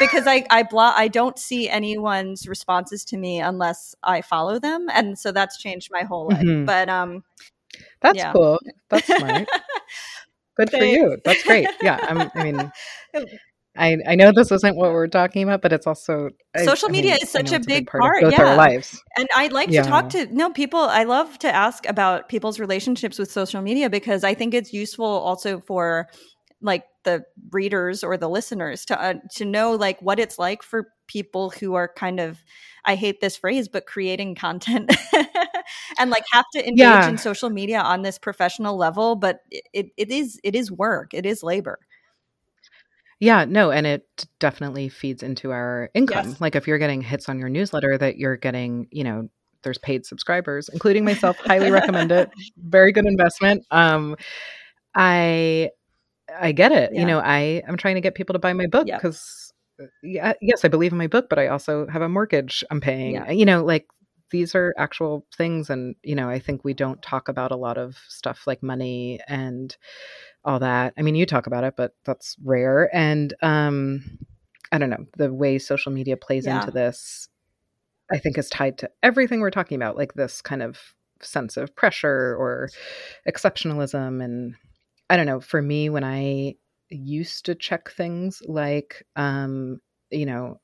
because 0.00 0.26
i 0.26 0.44
i 0.50 0.64
blo- 0.64 0.92
i 0.96 1.06
don't 1.06 1.38
see 1.38 1.68
anyone's 1.68 2.48
responses 2.48 3.04
to 3.06 3.16
me 3.16 3.40
unless 3.40 3.94
i 4.02 4.20
follow 4.20 4.58
them 4.58 4.88
and 4.92 5.16
so 5.16 5.30
that's 5.30 5.56
changed 5.56 5.90
my 5.92 6.02
whole 6.02 6.26
life 6.28 6.42
Mhm. 6.42 6.66
but 6.66 6.88
um 6.88 7.22
That's 8.00 8.16
Yeah. 8.18 8.32
cool. 8.32 8.58
That's 8.90 9.06
smart. 9.06 9.48
Good 10.56 10.70
for 10.70 10.84
you. 10.84 11.16
That's 11.24 11.42
great. 11.44 11.68
Yeah. 11.82 11.98
I'm, 12.02 12.30
I 12.34 12.42
mean, 12.42 12.72
I, 13.76 13.96
I 14.08 14.14
know 14.16 14.32
this 14.32 14.50
isn't 14.50 14.74
what 14.76 14.90
we're 14.90 15.06
talking 15.06 15.44
about, 15.44 15.62
but 15.62 15.72
it's 15.72 15.86
also 15.86 16.30
Social 16.64 16.88
I 16.88 16.92
media 16.92 17.10
mean, 17.12 17.20
is 17.22 17.34
I 17.36 17.42
such 17.42 17.52
a 17.52 17.60
big 17.60 17.86
part, 17.86 18.02
part, 18.02 18.22
of 18.24 18.32
yeah. 18.32 18.42
our 18.42 18.56
lives. 18.56 19.00
and 19.16 19.28
I'd 19.36 19.52
like 19.52 19.70
Yeah. 19.70 19.82
to 19.82 19.88
talk 19.88 20.08
to 20.10 20.26
no 20.34 20.50
people 20.50 20.80
i 20.80 21.04
love 21.04 21.38
to 21.40 21.54
ask 21.54 21.86
about 21.88 22.28
people's 22.28 22.58
relationships 22.58 23.20
with 23.20 23.30
social 23.30 23.62
media 23.62 23.88
because 23.88 24.24
i 24.24 24.34
think 24.34 24.52
it's 24.52 24.72
useful 24.72 25.06
also 25.06 25.60
for 25.60 26.08
like 26.60 26.86
the 27.04 27.22
readers 27.52 28.02
or 28.02 28.16
the 28.16 28.28
listeners 28.28 28.84
to 28.86 29.00
uh, 29.00 29.14
to 29.36 29.44
know 29.44 29.72
like 29.72 30.00
what 30.02 30.18
it's 30.18 30.40
like 30.40 30.64
for 30.64 30.88
people 31.06 31.50
who 31.50 31.74
are 31.74 31.86
kind 31.86 32.18
of 32.18 32.42
i 32.84 32.96
hate 32.96 33.20
this 33.20 33.36
phrase 33.36 33.68
but 33.68 33.86
creating 33.86 34.34
content 34.34 34.90
and 35.98 36.10
like 36.10 36.24
have 36.32 36.44
to 36.54 36.60
engage 36.66 36.78
Yeah. 36.78 37.08
in 37.08 37.18
social 37.18 37.50
media 37.50 37.80
on 37.80 38.02
this 38.02 38.18
professional 38.18 38.76
level 38.76 39.16
but 39.16 39.40
it, 39.72 39.86
it 39.96 40.10
is 40.10 40.38
it 40.44 40.54
is 40.54 40.70
work 40.70 41.12
it 41.14 41.26
is 41.26 41.42
labor 41.42 41.78
Yeah, 43.20 43.44
no, 43.46 43.72
and 43.72 43.84
it 43.84 44.26
definitely 44.38 44.88
feeds 44.88 45.24
into 45.24 45.50
our 45.50 45.90
income. 45.92 46.28
Yes. 46.30 46.40
Like 46.40 46.54
if 46.54 46.68
you're 46.68 46.78
getting 46.78 47.00
hits 47.02 47.28
on 47.28 47.38
your 47.40 47.48
newsletter 47.48 47.98
that 47.98 48.16
you're 48.16 48.36
getting, 48.36 48.86
you 48.92 49.02
know, 49.02 49.28
there's 49.64 49.78
paid 49.78 50.06
subscribers, 50.06 50.68
including 50.72 51.04
myself, 51.04 51.36
highly 51.38 51.72
recommend 51.72 52.12
it. 52.12 52.30
Very 52.56 52.92
good 52.92 53.06
investment. 53.06 53.64
Um 53.72 54.14
I 54.94 55.70
I 56.40 56.52
get 56.52 56.70
it. 56.72 56.90
Yeah. 56.92 57.00
You 57.00 57.06
know, 57.06 57.18
I 57.18 57.60
I'm 57.66 57.76
trying 57.76 57.96
to 57.96 58.00
get 58.00 58.14
people 58.14 58.34
to 58.34 58.38
buy 58.38 58.52
my 58.52 58.66
book 58.68 58.86
Yeah. 58.86 59.00
cuz 59.00 59.52
yeah, 60.02 60.34
yes, 60.40 60.64
I 60.64 60.68
believe 60.68 60.92
in 60.92 60.98
my 60.98 61.06
book, 61.08 61.28
but 61.28 61.38
I 61.40 61.48
also 61.48 61.86
have 61.88 62.02
a 62.02 62.08
mortgage 62.08 62.62
I'm 62.70 62.80
paying. 62.80 63.14
You 63.36 63.44
know, 63.46 63.64
like 63.64 63.86
these 64.30 64.54
are 64.54 64.74
actual 64.78 65.26
things 65.36 65.70
and 65.70 65.94
you 66.02 66.14
know, 66.14 66.28
I 66.28 66.38
think 66.38 66.64
we 66.64 66.74
don't 66.74 67.02
talk 67.02 67.28
about 67.28 67.52
a 67.52 67.56
lot 67.56 67.78
of 67.78 67.96
stuff 68.08 68.46
like 68.46 68.62
money 68.62 69.20
and 69.28 69.76
all 70.44 70.58
that. 70.60 70.94
I 70.98 71.02
mean, 71.02 71.14
you 71.14 71.26
talk 71.26 71.46
about 71.46 71.64
it, 71.64 71.74
but 71.76 71.94
that's 72.04 72.36
rare. 72.44 72.90
And 72.94 73.34
um, 73.42 74.18
I 74.72 74.78
don't 74.78 74.90
know 74.90 75.06
the 75.16 75.32
way 75.32 75.58
social 75.58 75.92
media 75.92 76.16
plays 76.16 76.46
Yeah. 76.46 76.56
into 76.56 76.70
this. 76.70 77.28
I 78.10 78.18
think 78.18 78.38
is 78.38 78.48
tied 78.48 78.78
to 78.78 78.90
everything 79.02 79.40
we're 79.40 79.50
talking 79.50 79.76
about, 79.76 79.96
like 79.96 80.14
this 80.14 80.40
kind 80.40 80.62
of 80.62 80.78
sense 81.20 81.56
of 81.56 81.74
pressure 81.76 82.34
or 82.38 82.70
exceptionalism. 83.28 84.24
And 84.24 84.54
I 85.10 85.16
don't 85.16 85.26
know. 85.26 85.40
For 85.40 85.60
me, 85.60 85.90
when 85.90 86.04
I 86.04 86.54
used 86.88 87.44
to 87.46 87.54
check 87.54 87.90
things 87.90 88.40
like, 88.46 89.04
um, 89.16 89.80
you 90.10 90.24
know, 90.24 90.60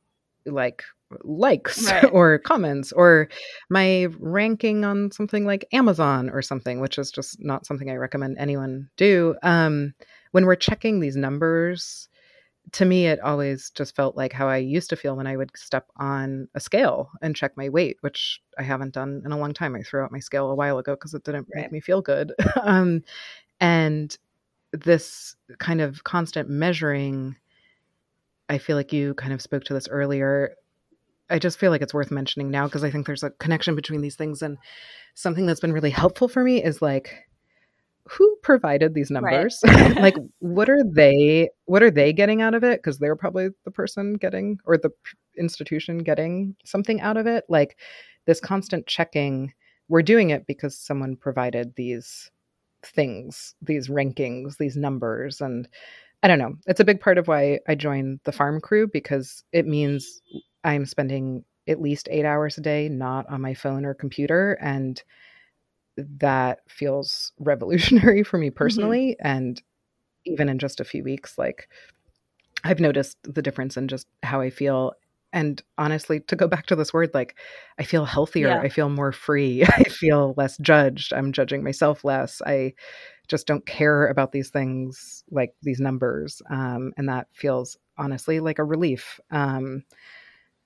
like 0.47 0.85
likes 1.23 1.85
Right. 1.91 2.05
or 2.13 2.39
comments 2.39 2.93
or 2.93 3.29
my 3.71 4.07
ranking 4.19 4.85
on 4.85 5.11
something 5.13 5.45
like 5.45 5.67
Amazon 5.73 6.31
or 6.31 6.43
something, 6.43 6.81
which 6.81 6.99
is 6.99 7.11
just 7.11 7.37
not 7.41 7.67
something 7.67 7.91
I 7.91 7.95
recommend 7.97 8.37
anyone 8.39 8.89
do. 8.97 9.37
Um, 9.43 9.95
when 10.33 10.47
we're 10.47 10.57
checking 10.57 11.01
these 11.01 11.17
numbers, 11.17 12.09
to 12.73 12.85
me, 12.87 13.07
it 13.07 13.21
always 13.21 13.71
just 13.71 13.95
felt 13.95 14.17
like 14.17 14.33
how 14.33 14.49
I 14.49 14.57
used 14.57 14.89
to 14.91 14.97
feel 14.97 15.17
when 15.17 15.27
I 15.27 15.37
would 15.37 15.51
step 15.55 15.87
on 15.99 16.49
a 16.55 16.61
scale 16.61 17.11
and 17.23 17.37
check 17.37 17.57
my 17.57 17.69
weight, 17.69 17.99
which 18.01 18.41
I 18.59 18.63
haven't 18.63 18.95
done 18.95 19.23
in 19.25 19.33
a 19.33 19.39
long 19.39 19.53
time. 19.53 19.77
I 19.77 19.83
threw 19.83 20.03
out 20.03 20.11
my 20.11 20.19
scale 20.19 20.51
a 20.51 20.55
while 20.55 20.79
ago 20.79 20.95
because 20.95 21.15
it 21.15 21.25
didn't 21.25 21.47
Right. 21.55 21.65
make 21.65 21.73
me 21.73 21.81
feel 21.81 22.01
good. 22.01 22.33
um, 22.63 23.03
and 23.61 24.17
this 24.73 25.37
kind 25.59 25.81
of 25.81 26.05
constant 26.05 26.49
measuring, 26.49 27.37
I 28.49 28.59
feel 28.59 28.77
like 28.77 28.93
you 28.93 29.15
kind 29.15 29.33
of 29.33 29.43
spoke 29.43 29.65
to 29.65 29.75
this 29.75 29.89
earlier. 29.89 30.55
I 31.31 31.39
just 31.39 31.59
feel 31.59 31.71
like 31.71 31.83
it's 31.83 31.95
worth 31.95 32.11
mentioning 32.11 32.51
now 32.51 32.67
because 32.67 32.85
I 32.85 32.91
think 32.91 33.07
there's 33.07 33.23
a 33.23 33.31
connection 33.31 33.75
between 33.75 34.03
these 34.03 34.17
things. 34.17 34.43
And 34.43 34.59
something 35.15 35.47
that's 35.47 35.61
been 35.61 35.73
really 35.73 35.91
helpful 35.91 36.29
for 36.29 36.43
me 36.43 36.63
is 36.63 36.83
like, 36.83 37.15
who 38.07 38.37
provided 38.43 38.95
these 38.95 39.11
numbers? 39.11 39.61
like, 39.67 40.17
what 40.41 40.69
are 40.69 40.85
they? 40.85 41.49
What 41.65 41.83
are 41.83 41.91
they 41.91 42.13
getting 42.13 42.43
out 42.43 42.55
of 42.55 42.63
it? 42.65 42.79
Because 42.79 42.99
they're 42.99 43.17
probably 43.17 43.49
the 43.65 43.71
person 43.71 44.15
getting 44.15 44.59
or 44.67 44.77
the 44.77 44.91
institution 45.39 45.99
getting 45.99 46.55
something 46.65 47.01
out 47.01 47.17
of 47.17 47.27
it. 47.27 47.45
Like 47.49 47.79
this 48.27 48.41
constant 48.41 48.87
checking. 48.87 49.53
We're 49.89 50.03
doing 50.03 50.31
it 50.31 50.47
because 50.47 50.79
someone 50.79 51.17
provided 51.17 51.75
these 51.77 52.31
things, 52.83 53.55
these 53.61 53.89
rankings, 53.89 54.57
these 54.59 54.77
numbers, 54.77 55.41
and 55.41 55.69
I 56.25 56.27
don't 56.27 56.39
know. 56.39 56.55
It's 56.67 56.81
a 56.81 56.87
big 56.87 57.01
part 57.01 57.19
of 57.19 57.29
why 57.29 57.61
I 57.69 57.75
joined 57.75 58.21
the 58.25 58.33
farm 58.33 58.59
crew 58.59 58.89
because 58.91 59.45
it 59.53 59.67
means 59.67 60.23
I'm 60.65 60.87
spending 60.87 61.45
at 61.69 61.83
least 61.83 62.09
eight 62.11 62.25
hours 62.25 62.57
a 62.57 62.63
day 62.63 62.89
not 62.89 63.29
on 63.29 63.43
my 63.43 63.53
phone 63.53 63.85
or 63.85 63.93
computer. 63.93 64.55
And 64.55 65.03
that 65.99 66.61
feels 66.67 67.33
revolutionary 67.39 68.23
for 68.23 68.39
me 68.39 68.49
mm-hmm. 68.49 68.57
personally. 68.57 69.17
And 69.21 69.63
even 70.25 70.49
in 70.49 70.59
just 70.59 70.81
a 70.81 70.85
few 70.85 71.05
weeks, 71.05 71.37
like 71.37 71.69
I've 72.65 72.81
noticed 72.81 73.19
the 73.23 73.43
difference 73.43 73.77
in 73.77 73.87
just 73.87 74.07
how 74.23 74.41
I 74.41 74.49
feel. 74.49 74.95
And 75.35 75.63
honestly, 75.77 76.21
to 76.21 76.37
go 76.37 76.49
back 76.49 76.65
to 76.67 76.77
this 76.77 76.95
word, 76.95 77.11
like 77.13 77.37
I 77.79 77.83
feel 77.83 78.07
healthier. 78.07 78.49
Yeah. 78.49 78.61
I 78.61 78.71
feel 78.71 78.89
more 78.89 79.13
free. 79.13 79.63
I 79.69 79.83
feel 79.83 80.33
less 80.39 80.57
judged. 80.57 81.13
I'm 81.13 81.33
judging 81.33 81.63
myself 81.63 82.03
less. 82.03 82.41
I 82.47 82.73
just 83.29 83.47
don't 83.47 83.65
care 83.67 84.09
about 84.09 84.33
these 84.33 84.51
things 84.51 85.25
like 85.31 85.55
these 85.63 85.81
numbers. 85.81 86.43
Um, 86.51 86.93
and 86.97 87.09
that 87.09 87.29
feels 87.33 87.79
honestly 87.97 88.41
like 88.41 88.59
a 88.59 88.65
relief. 88.65 89.21
Um, 89.31 89.85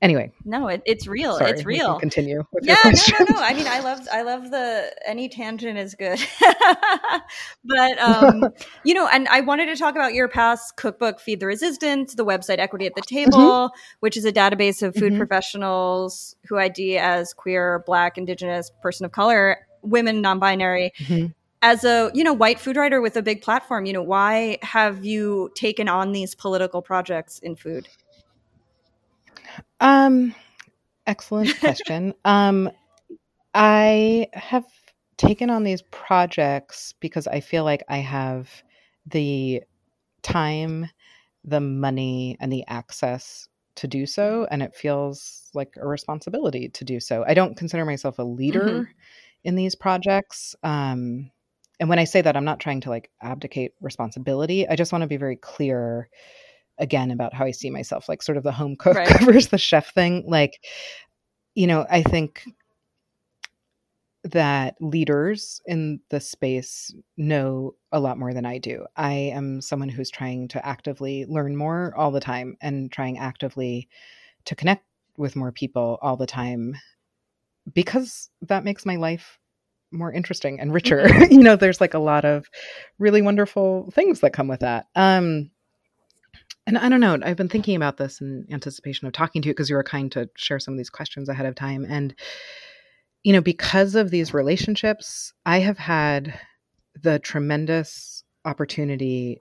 anyway 0.01 0.31
no 0.45 0.69
it, 0.69 0.81
it's 0.87 1.09
real 1.09 1.37
sorry, 1.37 1.51
it's 1.51 1.65
real 1.65 1.99
continue 1.99 2.45
yeah 2.63 2.77
no 2.85 2.91
no 3.19 3.27
no 3.31 3.43
i 3.43 3.53
mean 3.53 3.67
i 3.67 3.81
love 3.81 4.01
i 4.13 4.23
love 4.23 4.51
the 4.51 4.95
any 5.05 5.29
tangent 5.29 5.77
is 5.77 5.95
good 5.97 6.21
but 7.65 7.99
um 7.99 8.45
you 8.85 8.95
know 8.95 9.09
and 9.09 9.27
i 9.29 9.41
wanted 9.41 9.67
to 9.67 9.75
talk 9.75 9.97
about 9.97 10.15
your 10.15 10.29
past 10.29 10.77
cookbook 10.77 11.19
feed 11.19 11.41
the 11.41 11.47
resistance 11.47 12.15
the 12.15 12.25
website 12.25 12.59
equity 12.59 12.87
at 12.87 12.95
the 12.95 13.03
mm-hmm. 13.03 13.31
table 13.31 13.69
mm-hmm. 13.69 13.79
which 14.01 14.17
is 14.17 14.25
a 14.25 14.33
database 14.33 14.83
of 14.83 14.95
food 14.95 15.13
mm-hmm. 15.13 15.19
professionals 15.19 16.37
who 16.49 16.57
id 16.59 16.97
as 16.97 17.33
queer 17.35 17.83
black 17.85 18.17
indigenous 18.17 18.71
person 18.81 19.05
of 19.05 19.11
color 19.11 19.59
women 19.83 20.21
non-binary 20.21 20.93
mm-hmm. 21.01 21.27
As 21.63 21.85
a 21.85 22.11
you 22.15 22.23
know 22.23 22.33
white 22.33 22.61
food 22.61 22.77
writer 22.77 23.01
with 23.01 23.17
a 23.17 23.23
big 23.23 23.43
platform 23.43 23.85
you 23.85 23.93
know 23.93 24.03
why 24.03 24.59
have 24.63 25.05
you 25.05 25.51
taken 25.55 25.89
on 25.89 26.13
these 26.13 26.35
political 26.35 26.83
projects 26.83 27.39
in 27.41 27.57
food 27.57 27.89
um, 29.81 30.35
excellent 31.07 31.59
question. 31.61 32.15
um, 32.25 32.71
I 33.55 34.29
have 34.35 34.67
taken 35.17 35.51
on 35.51 35.65
these 35.65 35.83
projects 35.83 36.95
because 37.01 37.27
I 37.27 37.41
feel 37.41 37.65
like 37.65 37.83
I 37.89 37.99
have 37.99 38.51
the 39.07 39.63
time, 40.23 40.89
the 41.45 41.61
money, 41.61 42.37
and 42.41 42.53
the 42.53 42.65
access 42.69 43.49
to 43.77 43.89
do 43.89 44.07
so. 44.07 44.47
And 44.51 44.63
it 44.63 44.77
feels 44.77 45.51
like 45.55 45.75
a 45.77 45.87
responsibility 45.87 46.69
to 46.69 46.85
do 46.85 47.01
so. 47.01 47.25
I 47.27 47.35
don't 47.35 47.57
consider 47.57 47.85
myself 47.85 48.19
a 48.19 48.25
leader 48.25 48.65
mm-hmm. 48.65 48.93
in 49.45 49.55
these 49.55 49.75
projects. 49.75 50.55
Um, 50.63 51.31
and 51.81 51.89
when 51.89 51.99
I 51.99 52.05
say 52.05 52.21
that, 52.23 52.37
I'm 52.37 52.45
not 52.45 52.61
trying 52.61 52.81
to 52.83 52.91
like 52.91 53.11
abdicate 53.23 53.73
responsibility. 53.81 54.69
I 54.69 54.77
just 54.77 54.93
want 54.93 55.03
to 55.03 55.09
be 55.09 55.17
very 55.17 55.37
clear 55.37 56.09
again 56.79 57.11
about 57.11 57.35
how 57.35 57.45
I 57.45 57.51
see 57.51 57.71
myself, 57.71 58.09
like 58.09 58.23
sort 58.23 58.39
of 58.39 58.45
the 58.45 58.53
home 58.53 58.77
cook 58.77 58.97
right. 58.97 59.21
versus 59.25 59.49
the 59.49 59.59
chef 59.59 59.93
thing. 59.95 60.25
Like, 60.27 60.65
you 61.55 61.67
know, 61.67 61.87
I 61.89 62.03
think 62.03 62.45
that 64.25 64.77
leaders 64.81 65.61
in 65.67 66.01
the 66.11 66.21
space 66.21 66.93
know 67.17 67.75
a 67.93 68.01
lot 68.01 68.19
more 68.19 68.35
than 68.35 68.45
I 68.45 68.59
do. 68.59 68.85
I 68.97 69.13
am 69.13 69.61
someone 69.61 69.89
who's 69.89 70.11
trying 70.11 70.49
to 70.49 70.67
actively 70.67 71.25
learn 71.27 71.57
more 71.57 71.95
all 71.97 72.11
the 72.11 72.21
time 72.21 72.57
and 72.61 72.91
trying 72.91 73.19
actively 73.19 73.89
to 74.45 74.57
connect 74.57 74.85
with 75.17 75.37
more 75.37 75.53
people 75.53 75.99
all 76.03 76.17
the 76.17 76.27
time 76.27 76.77
because 77.73 78.31
that 78.43 78.65
makes 78.65 78.87
my 78.87 78.97
life 78.97 79.39
more 79.91 80.13
interesting 80.13 80.61
and 80.61 80.73
richer. 80.73 81.03
Mm-hmm. 81.05 81.33
you 81.33 81.43
know, 81.43 81.57
there's 81.57 81.81
like 81.81 81.95
a 81.95 81.99
lot 81.99 82.25
of 82.25 82.47
really 82.99 83.23
wonderful 83.23 83.91
things 83.93 84.21
that 84.21 84.33
come 84.33 84.49
with 84.49 84.61
that. 84.61 84.87
Um 84.95 85.51
and 86.67 86.77
I 86.77 86.91
don't 86.91 87.01
know, 87.01 87.17
I've 87.23 87.39
been 87.39 87.49
thinking 87.49 87.77
about 87.77 87.97
this 87.97 88.21
in 88.21 88.47
anticipation 88.51 89.07
of 89.07 89.15
talking 89.15 89.41
to 89.41 89.49
you 89.49 89.55
because 89.55 89.71
you 89.71 89.77
were 89.77 89.83
kind 89.83 90.13
to 90.13 90.29
share 90.37 90.59
some 90.59 90.75
of 90.75 90.79
these 90.79 90.91
questions 90.91 91.31
ahead 91.31 91.47
of 91.47 91.55
time. 91.55 91.87
And, 91.89 92.15
you 93.23 93.33
know, 93.33 93.41
because 93.41 93.95
of 93.95 94.11
these 94.11 94.35
relationships, 94.35 95.33
I 95.47 95.61
have 95.61 95.79
had 95.79 96.39
the 96.95 97.19
tremendous 97.21 98.23
opportunity 98.45 99.41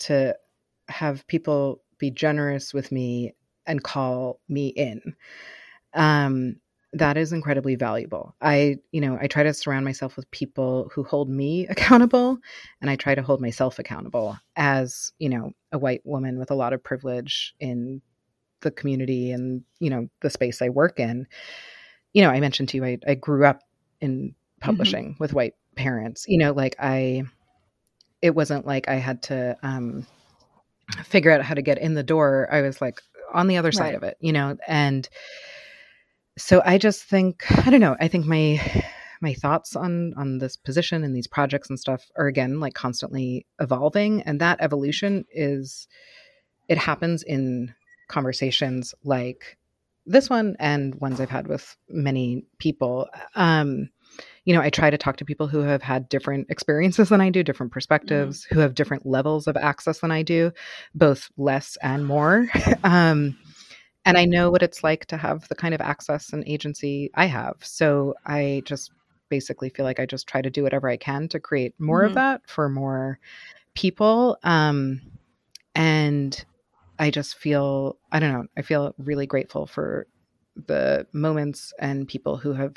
to 0.00 0.36
have 0.88 1.26
people 1.28 1.80
be 1.98 2.10
generous 2.10 2.74
with 2.74 2.92
me 2.92 3.34
and 3.66 3.82
call 3.82 4.40
me 4.50 4.68
in. 4.68 5.00
Um, 5.94 6.56
that 6.92 7.16
is 7.16 7.32
incredibly 7.32 7.74
valuable. 7.74 8.34
I, 8.40 8.76
you 8.92 9.00
know, 9.00 9.18
I 9.20 9.26
try 9.26 9.42
to 9.42 9.52
surround 9.52 9.84
myself 9.84 10.16
with 10.16 10.30
people 10.30 10.90
who 10.92 11.04
hold 11.04 11.28
me 11.28 11.66
accountable 11.70 12.38
and 12.80 12.90
I 12.90 12.96
try 12.96 13.14
to 13.14 13.22
hold 13.22 13.40
myself 13.40 13.78
accountable 13.78 14.38
as, 14.56 15.12
you 15.18 15.28
know, 15.28 15.52
a 15.72 15.78
white 15.78 16.04
woman 16.04 16.38
with 16.38 16.50
a 16.50 16.54
lot 16.54 16.72
of 16.72 16.82
privilege 16.82 17.54
in 17.60 18.00
the 18.60 18.70
community 18.70 19.32
and, 19.32 19.62
you 19.80 19.90
know, 19.90 20.08
the 20.20 20.30
space 20.30 20.62
I 20.62 20.70
work 20.70 20.98
in. 20.98 21.26
You 22.14 22.22
know, 22.22 22.30
I 22.30 22.40
mentioned 22.40 22.70
to 22.70 22.78
you 22.78 22.84
I, 22.84 22.98
I 23.06 23.14
grew 23.14 23.44
up 23.44 23.60
in 24.00 24.30
mm-hmm. 24.30 24.34
publishing 24.60 25.10
mm-hmm. 25.10 25.22
with 25.22 25.34
white 25.34 25.54
parents. 25.76 26.26
You 26.26 26.38
know, 26.38 26.52
like 26.52 26.76
I 26.78 27.24
it 28.22 28.34
wasn't 28.34 28.66
like 28.66 28.88
I 28.88 28.96
had 28.96 29.22
to 29.24 29.56
um 29.62 30.06
figure 31.04 31.30
out 31.30 31.42
how 31.42 31.54
to 31.54 31.62
get 31.62 31.78
in 31.78 31.94
the 31.94 32.02
door. 32.02 32.48
I 32.50 32.62
was 32.62 32.80
like 32.80 33.00
on 33.32 33.46
the 33.46 33.58
other 33.58 33.72
side 33.72 33.88
right. 33.88 33.94
of 33.94 34.02
it, 34.02 34.16
you 34.20 34.32
know, 34.32 34.56
and 34.66 35.08
so 36.38 36.62
I 36.64 36.78
just 36.78 37.04
think 37.04 37.44
I 37.66 37.70
don't 37.70 37.80
know. 37.80 37.96
I 38.00 38.08
think 38.08 38.26
my 38.26 38.84
my 39.20 39.34
thoughts 39.34 39.76
on 39.76 40.14
on 40.16 40.38
this 40.38 40.56
position 40.56 41.04
and 41.04 41.14
these 41.14 41.26
projects 41.26 41.68
and 41.68 41.78
stuff 41.78 42.10
are 42.16 42.26
again 42.26 42.60
like 42.60 42.74
constantly 42.74 43.46
evolving, 43.60 44.22
and 44.22 44.40
that 44.40 44.58
evolution 44.60 45.24
is 45.30 45.88
it 46.68 46.78
happens 46.78 47.22
in 47.22 47.74
conversations 48.08 48.94
like 49.04 49.58
this 50.06 50.30
one 50.30 50.56
and 50.58 50.94
ones 50.96 51.20
I've 51.20 51.30
had 51.30 51.48
with 51.48 51.76
many 51.88 52.44
people. 52.58 53.08
Um, 53.34 53.90
you 54.44 54.54
know, 54.54 54.62
I 54.62 54.70
try 54.70 54.88
to 54.88 54.96
talk 54.96 55.18
to 55.18 55.26
people 55.26 55.46
who 55.46 55.60
have 55.60 55.82
had 55.82 56.08
different 56.08 56.50
experiences 56.50 57.10
than 57.10 57.20
I 57.20 57.28
do, 57.28 57.42
different 57.42 57.72
perspectives, 57.72 58.46
mm. 58.46 58.54
who 58.54 58.60
have 58.60 58.74
different 58.74 59.04
levels 59.04 59.46
of 59.46 59.56
access 59.58 59.98
than 60.00 60.10
I 60.10 60.22
do, 60.22 60.52
both 60.94 61.28
less 61.36 61.76
and 61.82 62.06
more. 62.06 62.48
um, 62.84 63.36
and 64.08 64.16
I 64.16 64.24
know 64.24 64.50
what 64.50 64.62
it's 64.62 64.82
like 64.82 65.04
to 65.06 65.18
have 65.18 65.46
the 65.48 65.54
kind 65.54 65.74
of 65.74 65.82
access 65.82 66.32
and 66.32 66.42
agency 66.46 67.10
I 67.14 67.26
have. 67.26 67.56
So 67.60 68.14
I 68.24 68.62
just 68.64 68.90
basically 69.28 69.68
feel 69.68 69.84
like 69.84 70.00
I 70.00 70.06
just 70.06 70.26
try 70.26 70.40
to 70.40 70.48
do 70.48 70.62
whatever 70.62 70.88
I 70.88 70.96
can 70.96 71.28
to 71.28 71.38
create 71.38 71.74
more 71.78 72.00
mm-hmm. 72.00 72.08
of 72.08 72.14
that 72.14 72.40
for 72.46 72.70
more 72.70 73.18
people. 73.74 74.38
Um, 74.44 75.02
and 75.74 76.42
I 76.98 77.10
just 77.10 77.36
feel, 77.36 77.98
I 78.10 78.18
don't 78.18 78.32
know, 78.32 78.46
I 78.56 78.62
feel 78.62 78.94
really 78.96 79.26
grateful 79.26 79.66
for 79.66 80.06
the 80.56 81.06
moments 81.12 81.74
and 81.78 82.08
people 82.08 82.38
who 82.38 82.54
have, 82.54 82.76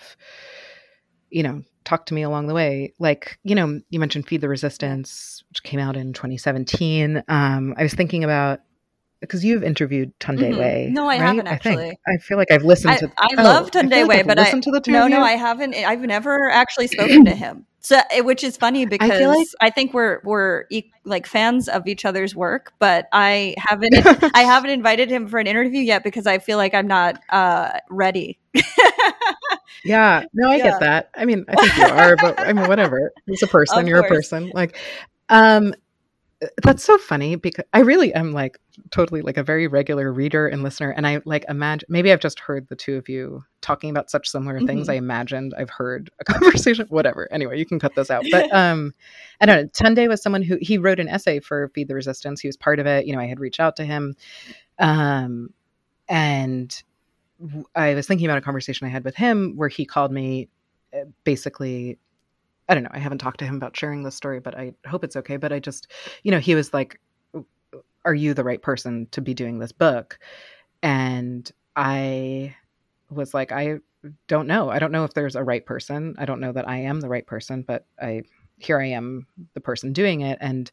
you 1.29 1.43
know, 1.43 1.63
talked 1.85 2.09
to 2.09 2.13
me 2.13 2.23
along 2.23 2.47
the 2.47 2.53
way. 2.53 2.93
Like, 2.99 3.39
you 3.43 3.55
know, 3.55 3.79
you 3.89 4.01
mentioned 4.01 4.27
Feed 4.27 4.41
the 4.41 4.49
Resistance, 4.49 5.45
which 5.47 5.63
came 5.63 5.79
out 5.79 5.95
in 5.95 6.11
2017. 6.11 7.23
Um, 7.29 7.73
I 7.77 7.83
was 7.83 7.93
thinking 7.93 8.25
about 8.25 8.59
because 9.21 9.45
you've 9.45 9.63
interviewed 9.63 10.17
Tunde 10.19 10.39
mm-hmm. 10.39 10.59
Wey. 10.59 10.89
No, 10.91 11.05
I 11.05 11.07
right? 11.07 11.21
haven't 11.21 11.47
actually. 11.47 11.91
I, 12.07 12.13
I, 12.13 12.17
feel 12.17 12.37
like 12.37 12.51
I've 12.51 12.63
listened 12.63 12.97
to. 12.97 13.11
I, 13.17 13.27
I 13.29 13.35
oh, 13.37 13.43
love 13.43 13.71
Tunde 13.71 13.91
like 13.91 14.07
Wey, 14.07 14.23
but 14.23 14.37
I 14.37 14.51
to 14.51 14.71
the 14.71 14.81
no, 14.87 15.07
no, 15.07 15.21
I 15.21 15.33
haven't. 15.33 15.75
I've 15.75 16.01
never 16.01 16.49
actually 16.49 16.87
spoken 16.87 17.25
to 17.25 17.35
him. 17.35 17.65
So, 17.81 17.99
eh, 18.11 18.21
which 18.21 18.43
is 18.43 18.57
funny 18.57 18.85
because 18.85 19.09
I, 19.09 19.25
like, 19.25 19.47
I 19.59 19.69
think 19.69 19.93
we're 19.93 20.21
we're 20.23 20.65
like 21.03 21.25
fans 21.25 21.67
of 21.67 21.87
each 21.87 22.05
other's 22.05 22.35
work, 22.35 22.73
but 22.79 23.07
I 23.11 23.55
haven't 23.57 23.95
I 24.35 24.41
haven't 24.41 24.69
invited 24.71 25.09
him 25.09 25.27
for 25.27 25.39
an 25.39 25.47
interview 25.47 25.81
yet 25.81 26.03
because 26.03 26.27
I 26.27 26.39
feel 26.39 26.57
like 26.57 26.73
I'm 26.73 26.87
not 26.87 27.19
uh, 27.29 27.79
ready. 27.89 28.39
yeah, 29.83 30.25
no, 30.33 30.49
I 30.49 30.57
yeah. 30.57 30.63
get 30.63 30.79
that. 30.81 31.09
I 31.15 31.25
mean, 31.25 31.45
I 31.47 31.55
think 31.55 31.77
you 31.77 31.83
are, 31.85 32.15
but 32.15 32.39
I 32.39 32.53
mean, 32.53 32.67
whatever. 32.67 33.11
He's 33.25 33.43
a 33.43 33.47
person. 33.47 33.79
Of 33.79 33.87
you're 33.87 33.99
course. 34.01 34.11
a 34.11 34.15
person. 34.15 34.51
Like, 34.53 34.77
um, 35.29 35.73
that's 36.63 36.83
so 36.83 36.97
funny 36.97 37.35
because 37.35 37.65
I 37.73 37.79
really 37.79 38.13
am 38.13 38.31
like 38.31 38.59
totally 38.89 39.21
like 39.21 39.37
a 39.37 39.43
very 39.43 39.67
regular 39.67 40.11
reader 40.11 40.47
and 40.47 40.63
listener. 40.63 40.89
And 40.89 41.05
I 41.05 41.21
like 41.25 41.45
imagine 41.47 41.85
maybe 41.89 42.11
I've 42.11 42.19
just 42.19 42.39
heard 42.39 42.67
the 42.67 42.75
two 42.75 42.95
of 42.95 43.07
you 43.07 43.43
talking 43.61 43.91
about 43.91 44.09
such 44.09 44.27
similar 44.29 44.59
things. 44.59 44.83
Mm-hmm. 44.83 44.91
I 44.91 44.95
imagined 44.95 45.53
I've 45.55 45.69
heard 45.69 46.09
a 46.19 46.23
conversation, 46.33 46.87
whatever. 46.89 47.31
Anyway, 47.31 47.59
you 47.59 47.65
can 47.65 47.79
cut 47.79 47.93
this 47.95 48.09
out. 48.09 48.25
But 48.31 48.51
um 48.53 48.93
I 49.39 49.45
don't 49.45 49.61
know. 49.61 49.67
Tunde 49.69 50.07
was 50.07 50.21
someone 50.23 50.41
who 50.41 50.57
he 50.61 50.77
wrote 50.77 50.99
an 50.99 51.07
essay 51.07 51.39
for 51.39 51.69
Feed 51.75 51.87
the 51.87 51.95
Resistance. 51.95 52.41
He 52.41 52.47
was 52.47 52.57
part 52.57 52.79
of 52.79 52.87
it. 52.87 53.05
You 53.05 53.15
know, 53.15 53.21
I 53.21 53.27
had 53.27 53.39
reached 53.39 53.59
out 53.59 53.75
to 53.75 53.85
him. 53.85 54.15
Um 54.79 55.53
and 56.09 56.81
I 57.75 57.93
was 57.93 58.07
thinking 58.07 58.25
about 58.25 58.39
a 58.39 58.41
conversation 58.41 58.87
I 58.87 58.89
had 58.89 59.03
with 59.03 59.15
him 59.15 59.53
where 59.55 59.69
he 59.69 59.85
called 59.85 60.11
me 60.11 60.49
uh, 60.93 61.05
basically 61.23 61.99
I 62.71 62.73
don't 62.73 62.83
know. 62.83 62.89
I 62.93 62.99
haven't 62.99 63.17
talked 63.17 63.39
to 63.39 63.45
him 63.45 63.55
about 63.57 63.75
sharing 63.75 64.01
this 64.01 64.15
story, 64.15 64.39
but 64.39 64.57
I 64.57 64.73
hope 64.87 65.03
it's 65.03 65.17
okay. 65.17 65.35
But 65.35 65.51
I 65.51 65.59
just, 65.59 65.91
you 66.23 66.31
know, 66.31 66.39
he 66.39 66.55
was 66.55 66.73
like, 66.73 67.01
Are 68.05 68.13
you 68.13 68.33
the 68.33 68.45
right 68.45 68.61
person 68.61 69.09
to 69.11 69.19
be 69.19 69.33
doing 69.33 69.59
this 69.59 69.73
book? 69.73 70.17
And 70.81 71.51
I 71.75 72.55
was 73.09 73.33
like, 73.33 73.51
I 73.51 73.79
don't 74.29 74.47
know. 74.47 74.69
I 74.69 74.79
don't 74.79 74.93
know 74.93 75.03
if 75.03 75.13
there's 75.13 75.35
a 75.35 75.43
right 75.43 75.65
person. 75.65 76.15
I 76.17 76.23
don't 76.23 76.39
know 76.39 76.53
that 76.53 76.67
I 76.67 76.77
am 76.77 77.01
the 77.01 77.09
right 77.09 77.27
person, 77.27 77.63
but 77.67 77.85
I 78.01 78.23
here 78.57 78.79
I 78.79 78.87
am, 78.87 79.27
the 79.53 79.59
person 79.59 79.91
doing 79.91 80.21
it. 80.21 80.37
And 80.39 80.71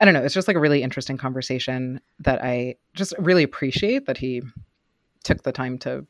I 0.00 0.04
don't 0.04 0.14
know, 0.14 0.22
it's 0.22 0.34
just 0.34 0.46
like 0.46 0.56
a 0.56 0.60
really 0.60 0.82
interesting 0.84 1.16
conversation 1.16 2.00
that 2.20 2.44
I 2.44 2.76
just 2.94 3.12
really 3.18 3.42
appreciate 3.42 4.06
that 4.06 4.18
he 4.18 4.42
took 5.24 5.42
the 5.42 5.52
time 5.52 5.78
to 5.78 6.06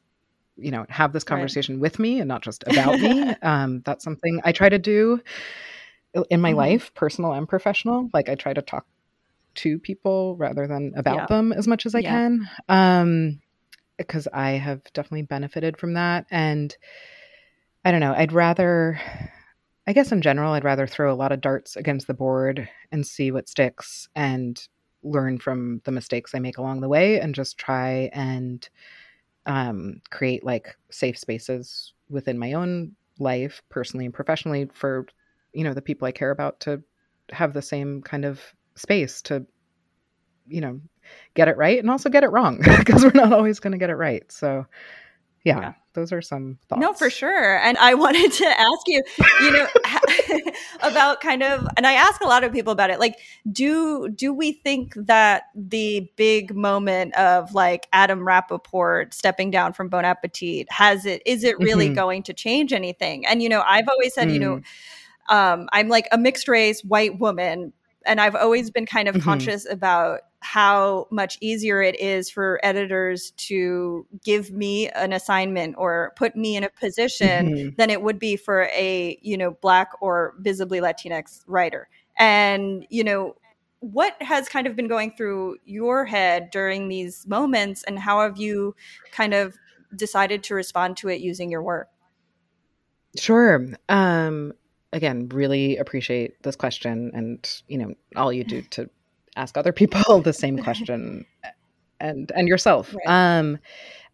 you 0.60 0.70
know 0.70 0.86
have 0.88 1.12
this 1.12 1.24
conversation 1.24 1.76
right. 1.76 1.82
with 1.82 1.98
me 1.98 2.20
and 2.20 2.28
not 2.28 2.42
just 2.42 2.64
about 2.66 2.98
me 3.00 3.34
um, 3.42 3.82
that's 3.84 4.04
something 4.04 4.40
i 4.44 4.52
try 4.52 4.68
to 4.68 4.78
do 4.78 5.20
in 6.28 6.40
my 6.40 6.50
mm-hmm. 6.50 6.58
life 6.58 6.92
personal 6.94 7.32
and 7.32 7.48
professional 7.48 8.08
like 8.12 8.28
i 8.28 8.34
try 8.34 8.52
to 8.52 8.62
talk 8.62 8.86
to 9.54 9.78
people 9.78 10.36
rather 10.36 10.66
than 10.66 10.92
about 10.96 11.16
yeah. 11.16 11.26
them 11.26 11.52
as 11.52 11.66
much 11.66 11.86
as 11.86 11.94
i 11.94 12.00
yeah. 12.00 12.10
can 12.10 12.50
um 12.68 13.40
because 13.96 14.28
i 14.32 14.52
have 14.52 14.82
definitely 14.92 15.22
benefited 15.22 15.76
from 15.76 15.94
that 15.94 16.26
and 16.30 16.76
i 17.84 17.90
don't 17.90 18.00
know 18.00 18.14
i'd 18.16 18.32
rather 18.32 19.00
i 19.86 19.92
guess 19.92 20.12
in 20.12 20.22
general 20.22 20.52
i'd 20.52 20.64
rather 20.64 20.86
throw 20.86 21.12
a 21.12 21.16
lot 21.16 21.32
of 21.32 21.40
darts 21.40 21.76
against 21.76 22.06
the 22.06 22.14
board 22.14 22.68
and 22.92 23.06
see 23.06 23.30
what 23.30 23.48
sticks 23.48 24.08
and 24.14 24.68
learn 25.02 25.38
from 25.38 25.80
the 25.84 25.92
mistakes 25.92 26.34
i 26.34 26.38
make 26.38 26.58
along 26.58 26.80
the 26.80 26.88
way 26.88 27.20
and 27.20 27.34
just 27.34 27.58
try 27.58 28.10
and 28.12 28.68
um, 29.50 30.00
create 30.10 30.44
like 30.44 30.76
safe 30.90 31.18
spaces 31.18 31.92
within 32.08 32.38
my 32.38 32.52
own 32.52 32.92
life, 33.18 33.62
personally 33.68 34.04
and 34.04 34.14
professionally, 34.14 34.68
for 34.72 35.06
you 35.52 35.64
know 35.64 35.74
the 35.74 35.82
people 35.82 36.06
I 36.06 36.12
care 36.12 36.30
about 36.30 36.60
to 36.60 36.80
have 37.32 37.52
the 37.52 37.60
same 37.60 38.00
kind 38.00 38.24
of 38.24 38.40
space 38.76 39.22
to 39.22 39.44
you 40.46 40.60
know 40.60 40.80
get 41.34 41.48
it 41.48 41.56
right 41.56 41.80
and 41.80 41.90
also 41.90 42.08
get 42.08 42.22
it 42.22 42.30
wrong 42.30 42.58
because 42.78 43.02
we're 43.02 43.10
not 43.12 43.32
always 43.32 43.58
going 43.58 43.72
to 43.72 43.78
get 43.78 43.90
it 43.90 43.96
right. 43.96 44.30
So 44.30 44.66
yeah, 45.42 45.58
yeah, 45.58 45.72
those 45.94 46.12
are 46.12 46.20
some 46.20 46.58
thoughts. 46.68 46.80
No, 46.80 46.92
for 46.92 47.08
sure. 47.08 47.56
And 47.58 47.78
I 47.78 47.94
wanted 48.04 48.30
to 48.32 48.46
ask 48.46 48.80
you, 48.86 49.02
you 49.42 49.52
know, 49.52 49.66
about 50.82 51.20
kind 51.22 51.42
of, 51.42 51.66
and 51.76 51.86
I 51.86 51.94
ask 51.94 52.20
a 52.20 52.26
lot 52.26 52.44
of 52.44 52.52
people 52.52 52.72
about 52.72 52.90
it. 52.90 53.00
Like, 53.00 53.18
do 53.50 54.08
do 54.10 54.34
we 54.34 54.52
think 54.52 54.92
that 54.96 55.44
the 55.54 56.10
big 56.16 56.54
moment 56.54 57.14
of 57.16 57.54
like 57.54 57.86
Adam 57.92 58.26
Rapoport 58.26 59.14
stepping 59.14 59.50
down 59.50 59.72
from 59.72 59.88
Bon 59.88 60.04
Appetit 60.04 60.70
has 60.70 61.06
it? 61.06 61.22
Is 61.24 61.42
it 61.42 61.58
really 61.58 61.86
mm-hmm. 61.86 61.94
going 61.94 62.22
to 62.24 62.34
change 62.34 62.74
anything? 62.74 63.24
And 63.24 63.42
you 63.42 63.48
know, 63.48 63.62
I've 63.66 63.88
always 63.88 64.12
said, 64.12 64.28
mm. 64.28 64.34
you 64.34 64.40
know, 64.40 64.60
mm. 65.30 65.34
um, 65.34 65.68
I'm 65.72 65.88
like 65.88 66.06
a 66.12 66.18
mixed 66.18 66.48
race 66.48 66.82
white 66.82 67.18
woman, 67.18 67.72
and 68.04 68.20
I've 68.20 68.36
always 68.36 68.70
been 68.70 68.84
kind 68.84 69.08
of 69.08 69.14
mm-hmm. 69.14 69.24
conscious 69.24 69.66
about 69.70 70.20
how 70.40 71.06
much 71.10 71.36
easier 71.40 71.82
it 71.82 71.98
is 72.00 72.30
for 72.30 72.58
editors 72.62 73.32
to 73.32 74.06
give 74.24 74.50
me 74.50 74.88
an 74.88 75.12
assignment 75.12 75.74
or 75.76 76.12
put 76.16 76.34
me 76.34 76.56
in 76.56 76.64
a 76.64 76.70
position 76.70 77.54
mm-hmm. 77.54 77.68
than 77.76 77.90
it 77.90 78.02
would 78.02 78.18
be 78.18 78.36
for 78.36 78.62
a 78.72 79.18
you 79.22 79.36
know 79.36 79.52
black 79.60 79.90
or 80.00 80.34
visibly 80.38 80.80
latinx 80.80 81.42
writer. 81.46 81.88
And 82.18 82.86
you 82.88 83.04
know 83.04 83.36
what 83.80 84.20
has 84.20 84.48
kind 84.48 84.66
of 84.66 84.76
been 84.76 84.88
going 84.88 85.12
through 85.16 85.56
your 85.64 86.04
head 86.04 86.50
during 86.50 86.88
these 86.88 87.26
moments 87.26 87.82
and 87.84 87.98
how 87.98 88.20
have 88.20 88.36
you 88.36 88.74
kind 89.12 89.32
of 89.32 89.56
decided 89.96 90.42
to 90.44 90.54
respond 90.54 90.96
to 90.98 91.08
it 91.08 91.20
using 91.20 91.50
your 91.50 91.62
work? 91.62 91.88
Sure. 93.16 93.66
Um 93.88 94.54
again 94.92 95.28
really 95.28 95.76
appreciate 95.76 96.42
this 96.42 96.56
question 96.56 97.12
and 97.14 97.62
you 97.68 97.78
know 97.78 97.94
all 98.16 98.32
you 98.32 98.42
do 98.42 98.62
to 98.62 98.90
ask 99.36 99.56
other 99.56 99.72
people 99.72 100.20
the 100.20 100.32
same 100.32 100.58
question 100.62 101.24
and 102.00 102.32
and 102.34 102.48
yourself 102.48 102.94
right. 102.94 103.38
um 103.38 103.58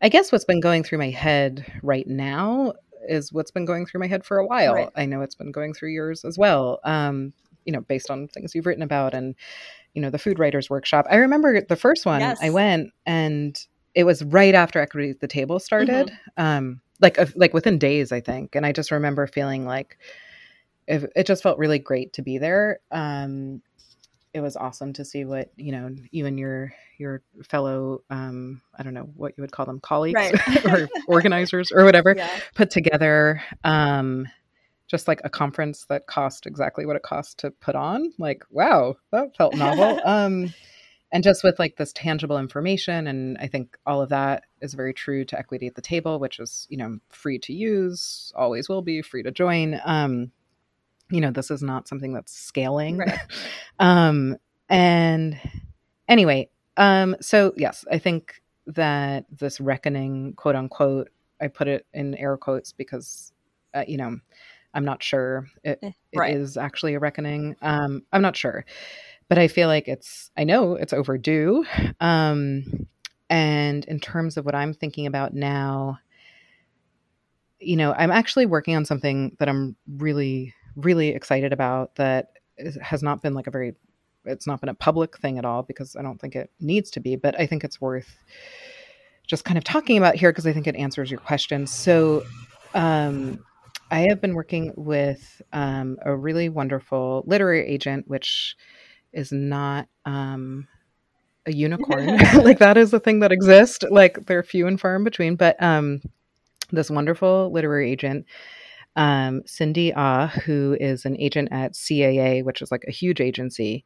i 0.02 0.08
guess 0.08 0.32
what's 0.32 0.44
been 0.44 0.60
going 0.60 0.82
through 0.82 0.98
my 0.98 1.10
head 1.10 1.64
right 1.82 2.06
now 2.06 2.72
is 3.08 3.32
what's 3.32 3.50
been 3.50 3.64
going 3.64 3.86
through 3.86 4.00
my 4.00 4.06
head 4.06 4.24
for 4.24 4.38
a 4.38 4.46
while 4.46 4.74
right. 4.74 4.90
i 4.96 5.06
know 5.06 5.20
it's 5.20 5.34
been 5.34 5.52
going 5.52 5.72
through 5.72 5.90
yours 5.90 6.24
as 6.24 6.36
well 6.36 6.80
um 6.84 7.32
you 7.64 7.72
know 7.72 7.80
based 7.80 8.10
on 8.10 8.28
things 8.28 8.54
you've 8.54 8.66
written 8.66 8.82
about 8.82 9.14
and 9.14 9.34
you 9.94 10.02
know 10.02 10.10
the 10.10 10.18
food 10.18 10.38
writers 10.38 10.68
workshop 10.70 11.06
i 11.10 11.16
remember 11.16 11.60
the 11.60 11.76
first 11.76 12.06
one 12.06 12.20
yes. 12.20 12.38
i 12.42 12.50
went 12.50 12.92
and 13.04 13.66
it 13.94 14.04
was 14.04 14.22
right 14.24 14.54
after 14.54 14.78
equity 14.78 15.10
at 15.10 15.20
the 15.20 15.28
table 15.28 15.58
started 15.58 16.08
mm-hmm. 16.08 16.42
um 16.42 16.80
like 17.00 17.18
uh, 17.18 17.26
like 17.34 17.54
within 17.54 17.78
days 17.78 18.12
i 18.12 18.20
think 18.20 18.54
and 18.54 18.64
i 18.64 18.72
just 18.72 18.90
remember 18.90 19.26
feeling 19.26 19.64
like 19.64 19.98
it, 20.86 21.10
it 21.16 21.26
just 21.26 21.42
felt 21.42 21.58
really 21.58 21.78
great 21.78 22.12
to 22.12 22.22
be 22.22 22.38
there 22.38 22.78
um 22.90 23.60
it 24.36 24.42
was 24.42 24.54
awesome 24.54 24.92
to 24.92 25.02
see 25.02 25.24
what 25.24 25.50
you 25.56 25.72
know 25.72 25.88
you 26.10 26.26
and 26.26 26.38
your 26.38 26.70
your 26.98 27.22
fellow 27.48 28.02
um 28.10 28.60
i 28.78 28.82
don't 28.82 28.92
know 28.92 29.08
what 29.16 29.32
you 29.36 29.40
would 29.40 29.50
call 29.50 29.64
them 29.64 29.80
colleagues 29.80 30.14
right. 30.14 30.66
or 30.66 30.88
organizers 31.08 31.72
or 31.72 31.84
whatever 31.84 32.14
yeah. 32.14 32.28
put 32.54 32.70
together 32.70 33.42
um 33.64 34.28
just 34.88 35.08
like 35.08 35.22
a 35.24 35.30
conference 35.30 35.86
that 35.88 36.06
cost 36.06 36.46
exactly 36.46 36.84
what 36.84 36.96
it 36.96 37.02
cost 37.02 37.38
to 37.38 37.50
put 37.50 37.74
on 37.74 38.12
like 38.18 38.44
wow 38.50 38.94
that 39.10 39.34
felt 39.36 39.56
novel 39.56 39.98
um 40.04 40.52
and 41.12 41.24
just 41.24 41.42
with 41.42 41.58
like 41.58 41.76
this 41.76 41.94
tangible 41.94 42.38
information 42.38 43.06
and 43.06 43.38
i 43.38 43.46
think 43.46 43.78
all 43.86 44.02
of 44.02 44.10
that 44.10 44.42
is 44.60 44.74
very 44.74 44.92
true 44.92 45.24
to 45.24 45.38
equity 45.38 45.66
at 45.66 45.74
the 45.74 45.80
table 45.80 46.18
which 46.18 46.38
is 46.38 46.66
you 46.68 46.76
know 46.76 46.98
free 47.08 47.38
to 47.38 47.54
use 47.54 48.32
always 48.36 48.68
will 48.68 48.82
be 48.82 49.00
free 49.00 49.22
to 49.22 49.30
join 49.30 49.80
um 49.86 50.30
you 51.10 51.20
know 51.20 51.30
this 51.30 51.50
is 51.50 51.62
not 51.62 51.88
something 51.88 52.12
that's 52.12 52.32
scaling 52.32 52.98
right. 52.98 53.18
um 53.78 54.36
and 54.68 55.38
anyway 56.08 56.48
um 56.76 57.16
so 57.20 57.52
yes 57.56 57.84
i 57.90 57.98
think 57.98 58.42
that 58.66 59.24
this 59.30 59.60
reckoning 59.60 60.32
quote 60.34 60.56
unquote 60.56 61.08
i 61.40 61.46
put 61.46 61.68
it 61.68 61.86
in 61.94 62.14
air 62.16 62.36
quotes 62.36 62.72
because 62.72 63.32
uh, 63.74 63.84
you 63.86 63.96
know 63.96 64.18
i'm 64.74 64.84
not 64.84 65.02
sure 65.02 65.46
it, 65.62 65.78
eh, 65.82 65.90
right. 66.14 66.34
it 66.34 66.40
is 66.40 66.56
actually 66.56 66.94
a 66.94 66.98
reckoning 66.98 67.54
um 67.62 68.02
i'm 68.12 68.22
not 68.22 68.36
sure 68.36 68.64
but 69.28 69.38
i 69.38 69.46
feel 69.46 69.68
like 69.68 69.88
it's 69.88 70.30
i 70.36 70.44
know 70.44 70.74
it's 70.74 70.92
overdue 70.92 71.64
um 72.00 72.64
and 73.30 73.84
in 73.86 74.00
terms 74.00 74.36
of 74.36 74.44
what 74.44 74.54
i'm 74.54 74.74
thinking 74.74 75.06
about 75.06 75.34
now 75.34 75.98
you 77.60 77.76
know 77.76 77.92
i'm 77.94 78.10
actually 78.10 78.46
working 78.46 78.74
on 78.74 78.84
something 78.84 79.34
that 79.38 79.48
i'm 79.48 79.76
really 79.96 80.52
really 80.76 81.08
excited 81.08 81.52
about 81.52 81.96
that 81.96 82.30
has 82.80 83.02
not 83.02 83.22
been 83.22 83.34
like 83.34 83.46
a 83.46 83.50
very 83.50 83.74
it's 84.26 84.46
not 84.46 84.60
been 84.60 84.68
a 84.68 84.74
public 84.74 85.18
thing 85.18 85.38
at 85.38 85.44
all 85.44 85.62
because 85.62 85.96
I 85.96 86.02
don't 86.02 86.20
think 86.20 86.34
it 86.34 86.50
needs 86.60 86.90
to 86.92 87.00
be, 87.00 87.16
but 87.16 87.38
I 87.38 87.46
think 87.46 87.64
it's 87.64 87.80
worth 87.80 88.16
just 89.26 89.44
kind 89.44 89.56
of 89.56 89.64
talking 89.64 89.98
about 89.98 90.16
here 90.16 90.30
because 90.30 90.46
I 90.46 90.52
think 90.52 90.66
it 90.66 90.76
answers 90.76 91.10
your 91.10 91.20
question. 91.20 91.66
So, 91.66 92.24
um, 92.74 93.44
I 93.90 94.00
have 94.08 94.20
been 94.20 94.34
working 94.34 94.72
with 94.76 95.40
um, 95.52 95.96
a 96.04 96.14
really 96.14 96.48
wonderful 96.48 97.22
literary 97.26 97.66
agent, 97.66 98.08
which 98.08 98.56
is 99.12 99.30
not 99.30 99.88
um, 100.04 100.66
a 101.46 101.52
unicorn. 101.52 102.16
like 102.34 102.58
that 102.58 102.76
is 102.76 102.92
a 102.92 103.00
thing 103.00 103.20
that 103.20 103.32
exists. 103.32 103.84
Like 103.88 104.26
they're 104.26 104.42
few 104.42 104.66
and 104.66 104.80
far 104.80 104.96
in 104.96 105.04
between, 105.04 105.36
but 105.36 105.60
um, 105.62 106.02
this 106.72 106.90
wonderful 106.90 107.50
literary 107.52 107.90
agent 107.92 108.26
um, 108.96 109.42
Cindy 109.46 109.92
Ah, 109.94 110.26
who 110.26 110.76
is 110.80 111.04
an 111.04 111.20
agent 111.20 111.48
at 111.52 111.72
CAA, 111.74 112.42
which 112.42 112.62
is 112.62 112.70
like 112.70 112.84
a 112.88 112.92
huge 112.92 113.20
agency. 113.20 113.84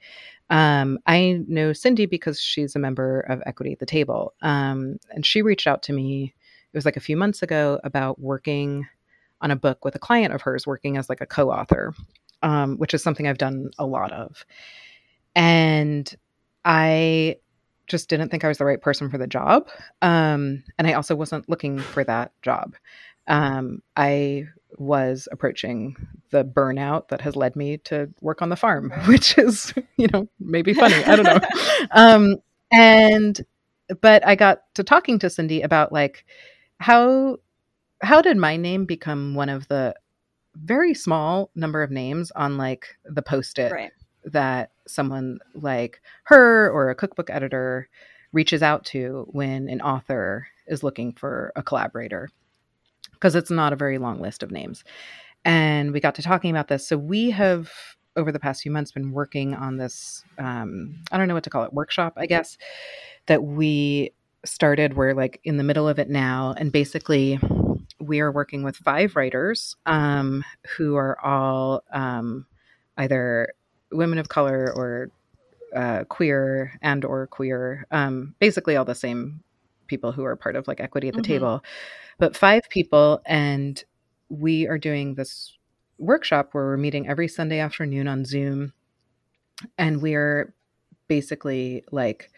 Um, 0.48 0.98
I 1.06 1.40
know 1.48 1.72
Cindy 1.72 2.06
because 2.06 2.40
she's 2.40 2.74
a 2.74 2.80
member 2.80 3.20
of 3.20 3.42
Equity 3.44 3.72
at 3.72 3.80
the 3.80 3.86
Table. 3.86 4.32
Um, 4.42 4.98
and 5.10 5.26
she 5.26 5.42
reached 5.42 5.66
out 5.66 5.82
to 5.84 5.92
me, 5.92 6.34
it 6.72 6.76
was 6.76 6.84
like 6.84 6.96
a 6.96 7.00
few 7.00 7.16
months 7.16 7.42
ago, 7.42 7.80
about 7.82 8.20
working 8.20 8.86
on 9.40 9.50
a 9.50 9.56
book 9.56 9.84
with 9.84 9.94
a 9.94 10.00
client 10.00 10.32
of 10.32 10.42
hers, 10.42 10.66
working 10.66 10.96
as 10.96 11.08
like 11.08 11.20
a 11.20 11.26
co 11.26 11.50
author, 11.50 11.92
um, 12.42 12.76
which 12.78 12.94
is 12.94 13.02
something 13.02 13.26
I've 13.26 13.38
done 13.38 13.70
a 13.78 13.86
lot 13.86 14.12
of. 14.12 14.44
And 15.34 16.12
I 16.64 17.36
just 17.86 18.08
didn't 18.08 18.28
think 18.28 18.44
I 18.44 18.48
was 18.48 18.58
the 18.58 18.64
right 18.64 18.80
person 18.80 19.10
for 19.10 19.18
the 19.18 19.26
job. 19.26 19.68
Um, 20.02 20.62
and 20.78 20.86
I 20.86 20.92
also 20.92 21.16
wasn't 21.16 21.48
looking 21.48 21.78
for 21.80 22.04
that 22.04 22.32
job. 22.42 22.76
Um, 23.30 23.80
I 23.96 24.48
was 24.76 25.28
approaching 25.30 25.96
the 26.30 26.44
burnout 26.44 27.08
that 27.08 27.20
has 27.20 27.36
led 27.36 27.54
me 27.54 27.78
to 27.78 28.10
work 28.20 28.42
on 28.42 28.48
the 28.48 28.56
farm, 28.56 28.90
which 29.06 29.38
is, 29.38 29.72
you 29.96 30.08
know, 30.12 30.28
maybe 30.38 30.74
funny. 30.74 31.02
I 31.04 31.16
don't 31.16 31.24
know. 31.24 31.48
um, 31.92 32.36
and, 32.72 33.40
but 34.00 34.26
I 34.26 34.34
got 34.34 34.62
to 34.74 34.84
talking 34.84 35.18
to 35.20 35.30
Cindy 35.30 35.62
about 35.62 35.92
like 35.92 36.26
how, 36.78 37.38
how 38.02 38.20
did 38.20 38.36
my 38.36 38.56
name 38.56 38.84
become 38.84 39.34
one 39.34 39.48
of 39.48 39.68
the 39.68 39.94
very 40.56 40.92
small 40.92 41.50
number 41.54 41.82
of 41.82 41.92
names 41.92 42.32
on 42.32 42.56
like 42.56 42.98
the 43.04 43.22
post 43.22 43.58
it 43.60 43.70
right. 43.70 43.92
that 44.24 44.72
someone 44.88 45.38
like 45.54 46.02
her 46.24 46.68
or 46.70 46.90
a 46.90 46.96
cookbook 46.96 47.30
editor 47.30 47.88
reaches 48.32 48.62
out 48.62 48.84
to 48.86 49.28
when 49.30 49.68
an 49.68 49.80
author 49.80 50.48
is 50.66 50.82
looking 50.82 51.12
for 51.12 51.52
a 51.54 51.62
collaborator 51.62 52.28
because 53.20 53.34
it's 53.34 53.50
not 53.50 53.72
a 53.72 53.76
very 53.76 53.98
long 53.98 54.20
list 54.20 54.42
of 54.42 54.50
names. 54.50 54.82
And 55.44 55.92
we 55.92 56.00
got 56.00 56.14
to 56.16 56.22
talking 56.22 56.50
about 56.50 56.68
this. 56.68 56.86
So 56.86 56.96
we 56.96 57.30
have 57.30 57.70
over 58.16 58.32
the 58.32 58.40
past 58.40 58.62
few 58.62 58.72
months 58.72 58.92
been 58.92 59.12
working 59.12 59.54
on 59.54 59.76
this 59.76 60.24
um, 60.38 60.96
i 61.12 61.16
don't 61.16 61.28
know 61.28 61.34
what 61.34 61.44
to 61.44 61.50
call 61.50 61.62
it 61.62 61.72
workshop 61.72 62.12
i 62.16 62.26
guess 62.26 62.58
that 63.26 63.44
we 63.44 64.12
started 64.44 64.96
we're 64.96 65.14
like 65.14 65.40
in 65.44 65.56
the 65.56 65.64
middle 65.64 65.88
of 65.88 65.98
it 65.98 66.08
now 66.08 66.54
and 66.58 66.72
basically 66.72 67.38
we 68.00 68.20
are 68.20 68.32
working 68.32 68.62
with 68.62 68.76
five 68.76 69.14
writers 69.14 69.76
um, 69.86 70.42
who 70.76 70.96
are 70.96 71.18
all 71.24 71.82
um, 71.92 72.46
either 72.96 73.52
women 73.92 74.18
of 74.18 74.28
color 74.28 74.72
or 74.74 75.10
uh, 75.76 76.04
queer 76.04 76.72
and 76.82 77.04
or 77.04 77.26
queer 77.26 77.86
um, 77.90 78.34
basically 78.38 78.76
all 78.76 78.84
the 78.84 78.94
same 78.94 79.42
people 79.86 80.12
who 80.12 80.24
are 80.24 80.36
part 80.36 80.56
of 80.56 80.66
like 80.66 80.80
equity 80.80 81.08
at 81.08 81.14
the 81.14 81.20
mm-hmm. 81.20 81.32
table 81.32 81.64
but 82.20 82.36
five 82.36 82.68
people. 82.68 83.20
And 83.26 83.82
we 84.28 84.68
are 84.68 84.78
doing 84.78 85.14
this 85.14 85.56
workshop 85.98 86.50
where 86.52 86.66
we're 86.66 86.76
meeting 86.76 87.08
every 87.08 87.26
Sunday 87.26 87.58
afternoon 87.58 88.06
on 88.06 88.24
Zoom. 88.24 88.72
And 89.76 90.00
we're 90.00 90.54
basically 91.08 91.82
like 91.90 92.30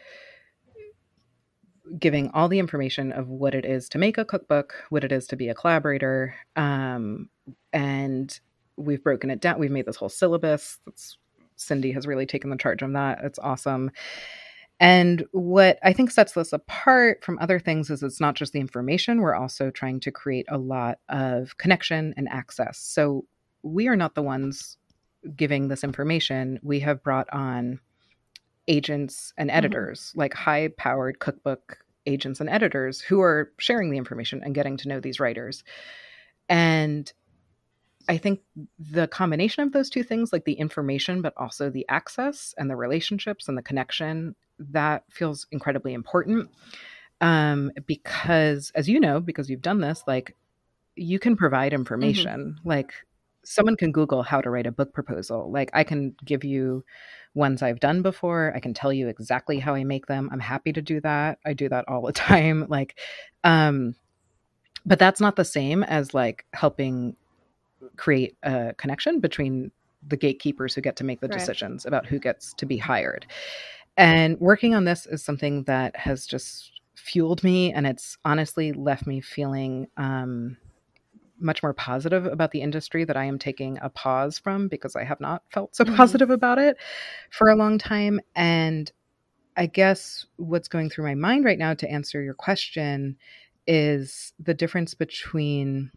giving 1.98 2.30
all 2.30 2.48
the 2.48 2.58
information 2.58 3.12
of 3.12 3.28
what 3.28 3.54
it 3.54 3.66
is 3.66 3.88
to 3.90 3.98
make 3.98 4.16
a 4.16 4.24
cookbook, 4.24 4.74
what 4.88 5.04
it 5.04 5.12
is 5.12 5.26
to 5.26 5.36
be 5.36 5.48
a 5.48 5.54
collaborator. 5.54 6.34
Um, 6.56 7.28
and 7.72 8.40
we've 8.76 9.02
broken 9.02 9.30
it 9.30 9.40
down. 9.40 9.58
We've 9.58 9.70
made 9.70 9.86
this 9.86 9.96
whole 9.96 10.08
syllabus. 10.08 10.78
Cindy 11.56 11.92
has 11.92 12.06
really 12.06 12.24
taken 12.24 12.50
the 12.50 12.56
charge 12.56 12.82
on 12.82 12.94
that. 12.94 13.20
It's 13.22 13.38
awesome 13.38 13.90
And 14.82 15.24
what 15.30 15.78
I 15.84 15.92
think 15.92 16.10
sets 16.10 16.32
this 16.32 16.52
apart 16.52 17.22
from 17.22 17.38
other 17.38 17.60
things 17.60 17.88
is 17.88 18.02
it's 18.02 18.20
not 18.20 18.34
just 18.34 18.52
the 18.52 18.58
information, 18.58 19.20
we're 19.20 19.36
also 19.36 19.70
trying 19.70 20.00
to 20.00 20.10
create 20.10 20.46
a 20.48 20.58
lot 20.58 20.98
of 21.08 21.56
connection 21.56 22.12
and 22.16 22.28
access. 22.28 22.78
So 22.78 23.24
we 23.62 23.86
are 23.86 23.94
not 23.94 24.16
the 24.16 24.22
ones 24.22 24.76
giving 25.36 25.68
this 25.68 25.84
information. 25.84 26.58
We 26.64 26.80
have 26.80 27.00
brought 27.00 27.32
on 27.32 27.78
agents 28.66 29.32
and 29.38 29.50
mm-hmm. 29.50 29.58
editors, 29.58 30.00
mm-hmm. 30.00 30.18
like 30.18 30.34
high 30.34 30.70
powered 30.76 31.20
cookbook 31.20 31.78
agents 32.06 32.40
and 32.40 32.50
editors 32.50 33.00
who 33.00 33.20
are 33.20 33.52
sharing 33.58 33.88
the 33.88 33.98
information 33.98 34.42
and 34.44 34.52
getting 34.52 34.76
to 34.78 34.88
know 34.88 34.98
these 34.98 35.20
writers. 35.20 35.62
And 36.48 37.12
I 38.08 38.18
think 38.18 38.40
the 38.80 39.06
combination 39.06 39.62
of 39.62 39.72
those 39.72 39.90
two 39.90 40.02
things, 40.02 40.32
like 40.32 40.44
the 40.44 40.54
information, 40.54 41.22
but 41.22 41.34
also 41.36 41.70
the 41.70 41.86
access 41.88 42.52
and 42.58 42.68
the 42.68 42.74
relationships 42.74 43.46
and 43.46 43.56
the 43.56 43.62
connection, 43.62 44.34
that 44.70 45.04
feels 45.10 45.46
incredibly 45.50 45.94
important. 45.94 46.50
Um, 47.20 47.70
because 47.86 48.72
as 48.74 48.88
you 48.88 48.98
know, 48.98 49.20
because 49.20 49.48
you've 49.48 49.62
done 49.62 49.80
this, 49.80 50.02
like 50.06 50.34
you 50.96 51.18
can 51.18 51.36
provide 51.36 51.72
mm-hmm. 51.72 51.80
information. 51.80 52.56
Mm-hmm. 52.58 52.68
Like 52.68 52.92
someone 53.44 53.76
can 53.76 53.92
Google 53.92 54.22
how 54.22 54.40
to 54.40 54.50
write 54.50 54.66
a 54.66 54.72
book 54.72 54.92
proposal. 54.92 55.50
Like 55.50 55.70
I 55.72 55.84
can 55.84 56.14
give 56.24 56.44
you 56.44 56.84
ones 57.34 57.62
I've 57.62 57.80
done 57.80 58.02
before. 58.02 58.52
I 58.54 58.60
can 58.60 58.74
tell 58.74 58.92
you 58.92 59.08
exactly 59.08 59.58
how 59.58 59.74
I 59.74 59.84
make 59.84 60.06
them. 60.06 60.28
I'm 60.32 60.40
happy 60.40 60.72
to 60.72 60.82
do 60.82 61.00
that. 61.00 61.38
I 61.44 61.54
do 61.54 61.68
that 61.68 61.86
all 61.88 62.02
the 62.02 62.12
time. 62.30 62.66
Like, 62.68 62.98
um, 63.44 63.94
but 64.84 64.98
that's 64.98 65.20
not 65.20 65.36
the 65.36 65.44
same 65.44 65.82
as 65.84 66.12
like 66.12 66.44
helping 66.52 67.16
create 67.96 68.36
a 68.42 68.74
connection 68.76 69.20
between 69.20 69.70
the 70.06 70.16
gatekeepers 70.16 70.74
who 70.74 70.80
get 70.80 70.96
to 70.96 71.04
make 71.04 71.20
the 71.20 71.28
right. 71.28 71.38
decisions 71.38 71.86
about 71.86 72.06
who 72.06 72.18
gets 72.18 72.52
to 72.54 72.66
be 72.66 72.76
hired. 72.76 73.26
And 73.96 74.38
working 74.40 74.74
on 74.74 74.84
this 74.84 75.06
is 75.06 75.22
something 75.22 75.64
that 75.64 75.96
has 75.96 76.26
just 76.26 76.72
fueled 76.94 77.42
me 77.42 77.72
and 77.72 77.86
it's 77.86 78.16
honestly 78.24 78.72
left 78.72 79.06
me 79.06 79.20
feeling 79.20 79.88
um, 79.96 80.56
much 81.38 81.62
more 81.62 81.74
positive 81.74 82.26
about 82.26 82.52
the 82.52 82.62
industry 82.62 83.04
that 83.04 83.16
I 83.16 83.24
am 83.24 83.38
taking 83.38 83.78
a 83.82 83.90
pause 83.90 84.38
from 84.38 84.68
because 84.68 84.96
I 84.96 85.04
have 85.04 85.20
not 85.20 85.42
felt 85.50 85.74
so 85.74 85.84
mm-hmm. 85.84 85.96
positive 85.96 86.30
about 86.30 86.58
it 86.58 86.76
for 87.30 87.48
a 87.48 87.56
long 87.56 87.78
time. 87.78 88.20
And 88.34 88.90
I 89.56 89.66
guess 89.66 90.26
what's 90.36 90.68
going 90.68 90.88
through 90.88 91.04
my 91.04 91.14
mind 91.14 91.44
right 91.44 91.58
now 91.58 91.74
to 91.74 91.90
answer 91.90 92.22
your 92.22 92.34
question 92.34 93.16
is 93.66 94.32
the 94.38 94.54
difference 94.54 94.94
between 94.94 95.90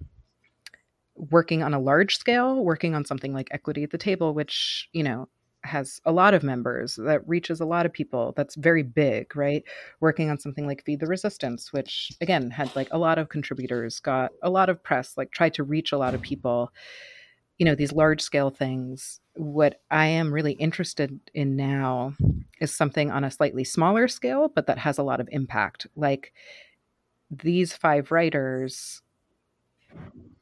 working 1.15 1.63
on 1.63 1.73
a 1.73 1.79
large 1.79 2.17
scale, 2.17 2.63
working 2.63 2.93
on 2.93 3.05
something 3.05 3.33
like 3.33 3.47
equity 3.51 3.83
at 3.83 3.91
the 3.91 3.97
table, 3.97 4.33
which, 4.33 4.89
you 4.91 5.03
know, 5.03 5.29
has 5.66 5.99
a 6.05 6.11
lot 6.11 6.34
of 6.34 6.43
members 6.43 6.95
that 6.95 7.28
reaches 7.28 7.59
a 7.59 7.66
lot 7.66 7.86
of 7.86 7.93
people 7.93 8.34
that's 8.38 8.55
very 8.55 8.84
big 8.84 9.36
right? 9.36 9.63
Working 9.99 10.30
on 10.30 10.39
something 10.39 10.68
like 10.68 10.84
feed 10.84 10.99
the 10.99 11.07
resistance 11.07 11.74
which 11.74 12.11
again 12.22 12.49
had 12.51 12.76
like 12.76 12.88
a 12.91 12.97
lot 12.97 13.18
of 13.18 13.30
contributors 13.30 13.99
got 13.99 14.32
a 14.43 14.49
lot 14.49 14.70
of 14.70 14.82
press 14.84 15.18
like 15.18 15.32
tried 15.32 15.53
to 15.55 15.63
reach 15.63 15.91
a 15.91 15.97
lot 15.97 16.13
of 16.13 16.22
people. 16.22 16.72
You 17.57 17.66
know 17.66 17.76
these 17.76 17.93
large 17.93 18.22
scale 18.22 18.49
things 18.49 19.22
what 19.38 19.82
i 19.91 20.05
am 20.05 20.34
really 20.34 20.53
interested 20.53 21.20
in 21.34 21.55
now 21.55 22.13
is 22.61 22.76
something 22.76 23.11
on 23.11 23.24
a 23.24 23.32
slightly 23.32 23.63
smaller 23.63 24.07
scale 24.07 24.49
but 24.53 24.68
that 24.68 24.78
has 24.78 24.97
a 24.97 25.03
lot 25.03 25.20
of 25.20 25.30
impact. 25.32 25.88
Like 25.95 26.34
these 27.32 27.74
five 27.74 28.11
writers 28.11 29.01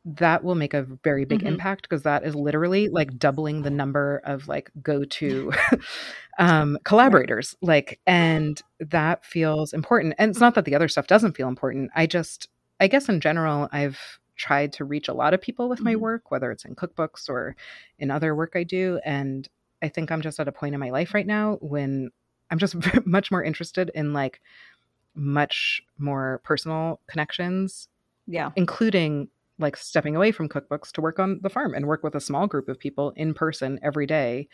that 0.05 0.43
will 0.43 0.55
make 0.55 0.73
a 0.73 0.83
very 1.03 1.23
big 1.23 1.39
mm-hmm. 1.39 1.47
impact 1.47 1.83
because 1.83 2.03
that 2.03 2.23
is 2.25 2.35
literally 2.35 2.89
like 2.89 3.17
doubling 3.17 3.61
the 3.61 3.69
number 3.69 4.21
of 4.25 4.47
like 4.47 4.69
go 4.81 5.05
to 5.05 5.51
um, 6.39 6.77
collaborators 6.83 7.55
like 7.61 7.99
and 8.05 8.61
that 8.79 9.25
feels 9.25 9.71
important. 9.73 10.15
And 10.17 10.29
it's 10.29 10.41
not 10.41 10.55
that 10.55 10.65
the 10.65 10.75
other 10.75 10.89
stuff 10.89 11.07
doesn't 11.07 11.37
feel 11.37 11.47
important. 11.47 11.89
I 11.95 12.05
just 12.05 12.49
i 12.83 12.87
guess 12.87 13.09
in 13.09 13.19
general 13.19 13.69
i've 13.71 14.19
tried 14.35 14.73
to 14.73 14.83
reach 14.83 15.07
a 15.07 15.13
lot 15.13 15.33
of 15.33 15.41
people 15.41 15.69
with 15.69 15.79
my 15.79 15.93
mm-hmm. 15.93 16.01
work 16.01 16.31
whether 16.31 16.51
it's 16.51 16.65
in 16.65 16.75
cookbooks 16.75 17.29
or 17.29 17.55
in 17.97 18.11
other 18.11 18.35
work 18.35 18.53
i 18.55 18.63
do 18.63 18.99
and 19.05 19.47
i 19.81 19.87
think 19.87 20.11
i'm 20.11 20.21
just 20.21 20.39
at 20.39 20.47
a 20.47 20.51
point 20.51 20.73
in 20.73 20.79
my 20.79 20.89
life 20.89 21.13
right 21.13 21.27
now 21.27 21.57
when 21.61 22.09
i'm 22.51 22.57
just 22.57 22.75
much 23.05 23.31
more 23.31 23.43
interested 23.43 23.89
in 23.95 24.13
like 24.13 24.41
much 25.15 25.81
more 25.97 26.41
personal 26.43 26.99
connections 27.07 27.87
yeah. 28.25 28.51
including 28.55 29.27
like 29.59 29.77
stepping 29.77 30.15
away 30.15 30.31
from 30.31 30.49
cookbooks 30.49 30.91
to 30.91 31.01
work 31.01 31.19
on 31.19 31.39
the 31.43 31.49
farm 31.49 31.73
and 31.73 31.85
work 31.87 32.03
with 32.03 32.15
a 32.15 32.21
small 32.21 32.47
group 32.47 32.67
of 32.67 32.79
people 32.79 33.11
in 33.15 33.33
person 33.33 33.79
every 33.83 34.05
day 34.05 34.47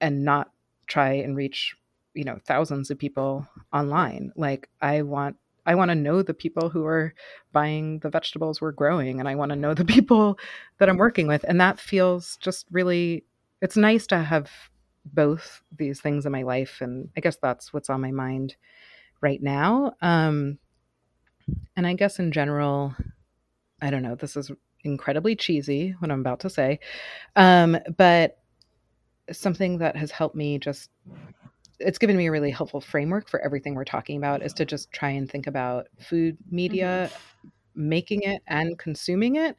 and 0.00 0.24
not 0.24 0.50
try 0.86 1.12
and 1.12 1.36
reach 1.36 1.74
you 2.14 2.24
know 2.24 2.38
thousands 2.46 2.90
of 2.90 2.98
people 2.98 3.46
online. 3.72 4.32
Like 4.36 4.68
i 4.80 5.02
want 5.02 5.36
i 5.66 5.74
want 5.74 5.90
to 5.90 5.94
know 5.94 6.22
the 6.22 6.34
people 6.34 6.70
who 6.70 6.84
are 6.86 7.14
buying 7.52 7.98
the 8.00 8.10
vegetables 8.10 8.60
we're 8.60 8.72
growing 8.72 9.18
and 9.18 9.28
i 9.28 9.34
want 9.34 9.50
to 9.50 9.56
know 9.56 9.74
the 9.74 9.84
people 9.96 10.38
that 10.78 10.88
i'm 10.88 10.96
working 10.96 11.26
with. 11.26 11.44
And 11.46 11.60
that 11.60 11.80
feels 11.80 12.36
just 12.40 12.66
really 12.70 13.24
it's 13.60 13.76
nice 13.76 14.06
to 14.08 14.18
have 14.18 14.50
both 15.06 15.62
these 15.76 16.00
things 16.00 16.24
in 16.24 16.32
my 16.32 16.42
life 16.42 16.78
and 16.80 17.10
i 17.16 17.20
guess 17.20 17.36
that's 17.36 17.72
what's 17.72 17.90
on 17.90 18.00
my 18.00 18.10
mind 18.10 18.56
right 19.20 19.42
now. 19.42 19.94
Um 20.00 20.58
and 21.76 21.86
i 21.86 21.92
guess 21.94 22.18
in 22.18 22.32
general 22.32 22.94
I 23.80 23.90
don't 23.90 24.02
know, 24.02 24.14
this 24.14 24.36
is 24.36 24.50
incredibly 24.82 25.34
cheesy 25.34 25.94
what 25.98 26.10
I'm 26.10 26.20
about 26.20 26.40
to 26.40 26.50
say. 26.50 26.80
Um, 27.36 27.78
but 27.96 28.38
something 29.32 29.78
that 29.78 29.96
has 29.96 30.10
helped 30.10 30.36
me 30.36 30.58
just 30.58 30.90
it's 31.80 31.98
given 31.98 32.16
me 32.16 32.26
a 32.26 32.30
really 32.30 32.50
helpful 32.50 32.80
framework 32.80 33.28
for 33.28 33.40
everything 33.40 33.74
we're 33.74 33.84
talking 33.84 34.16
about 34.16 34.42
is 34.42 34.52
to 34.54 34.64
just 34.64 34.92
try 34.92 35.10
and 35.10 35.30
think 35.30 35.46
about 35.46 35.88
food 35.98 36.36
media 36.50 37.10
mm-hmm. 37.10 37.48
making 37.88 38.22
it 38.22 38.42
and 38.46 38.78
consuming 38.78 39.36
it 39.36 39.56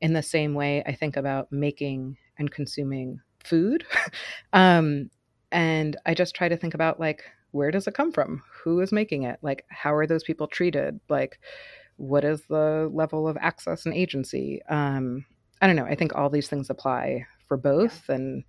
in 0.00 0.12
the 0.12 0.22
same 0.22 0.54
way 0.54 0.82
I 0.86 0.94
think 0.94 1.16
about 1.16 1.52
making 1.52 2.16
and 2.38 2.50
consuming 2.50 3.20
food. 3.44 3.84
um, 4.52 5.10
and 5.52 5.96
I 6.06 6.14
just 6.14 6.34
try 6.34 6.48
to 6.48 6.56
think 6.56 6.74
about 6.74 7.00
like 7.00 7.22
where 7.50 7.70
does 7.70 7.86
it 7.86 7.94
come 7.94 8.12
from? 8.12 8.42
Who 8.62 8.80
is 8.80 8.92
making 8.92 9.22
it? 9.22 9.38
Like 9.42 9.64
how 9.68 9.94
are 9.94 10.06
those 10.06 10.24
people 10.24 10.46
treated? 10.46 11.00
Like 11.08 11.38
what 11.98 12.24
is 12.24 12.42
the 12.48 12.90
level 12.92 13.28
of 13.28 13.36
access 13.38 13.84
and 13.84 13.94
agency? 13.94 14.62
Um, 14.68 15.26
i 15.60 15.66
don't 15.66 15.76
know. 15.76 15.84
I 15.84 15.94
think 15.94 16.14
all 16.14 16.30
these 16.30 16.48
things 16.48 16.70
apply 16.70 17.26
for 17.48 17.56
both 17.56 18.04
yeah. 18.08 18.14
and 18.14 18.44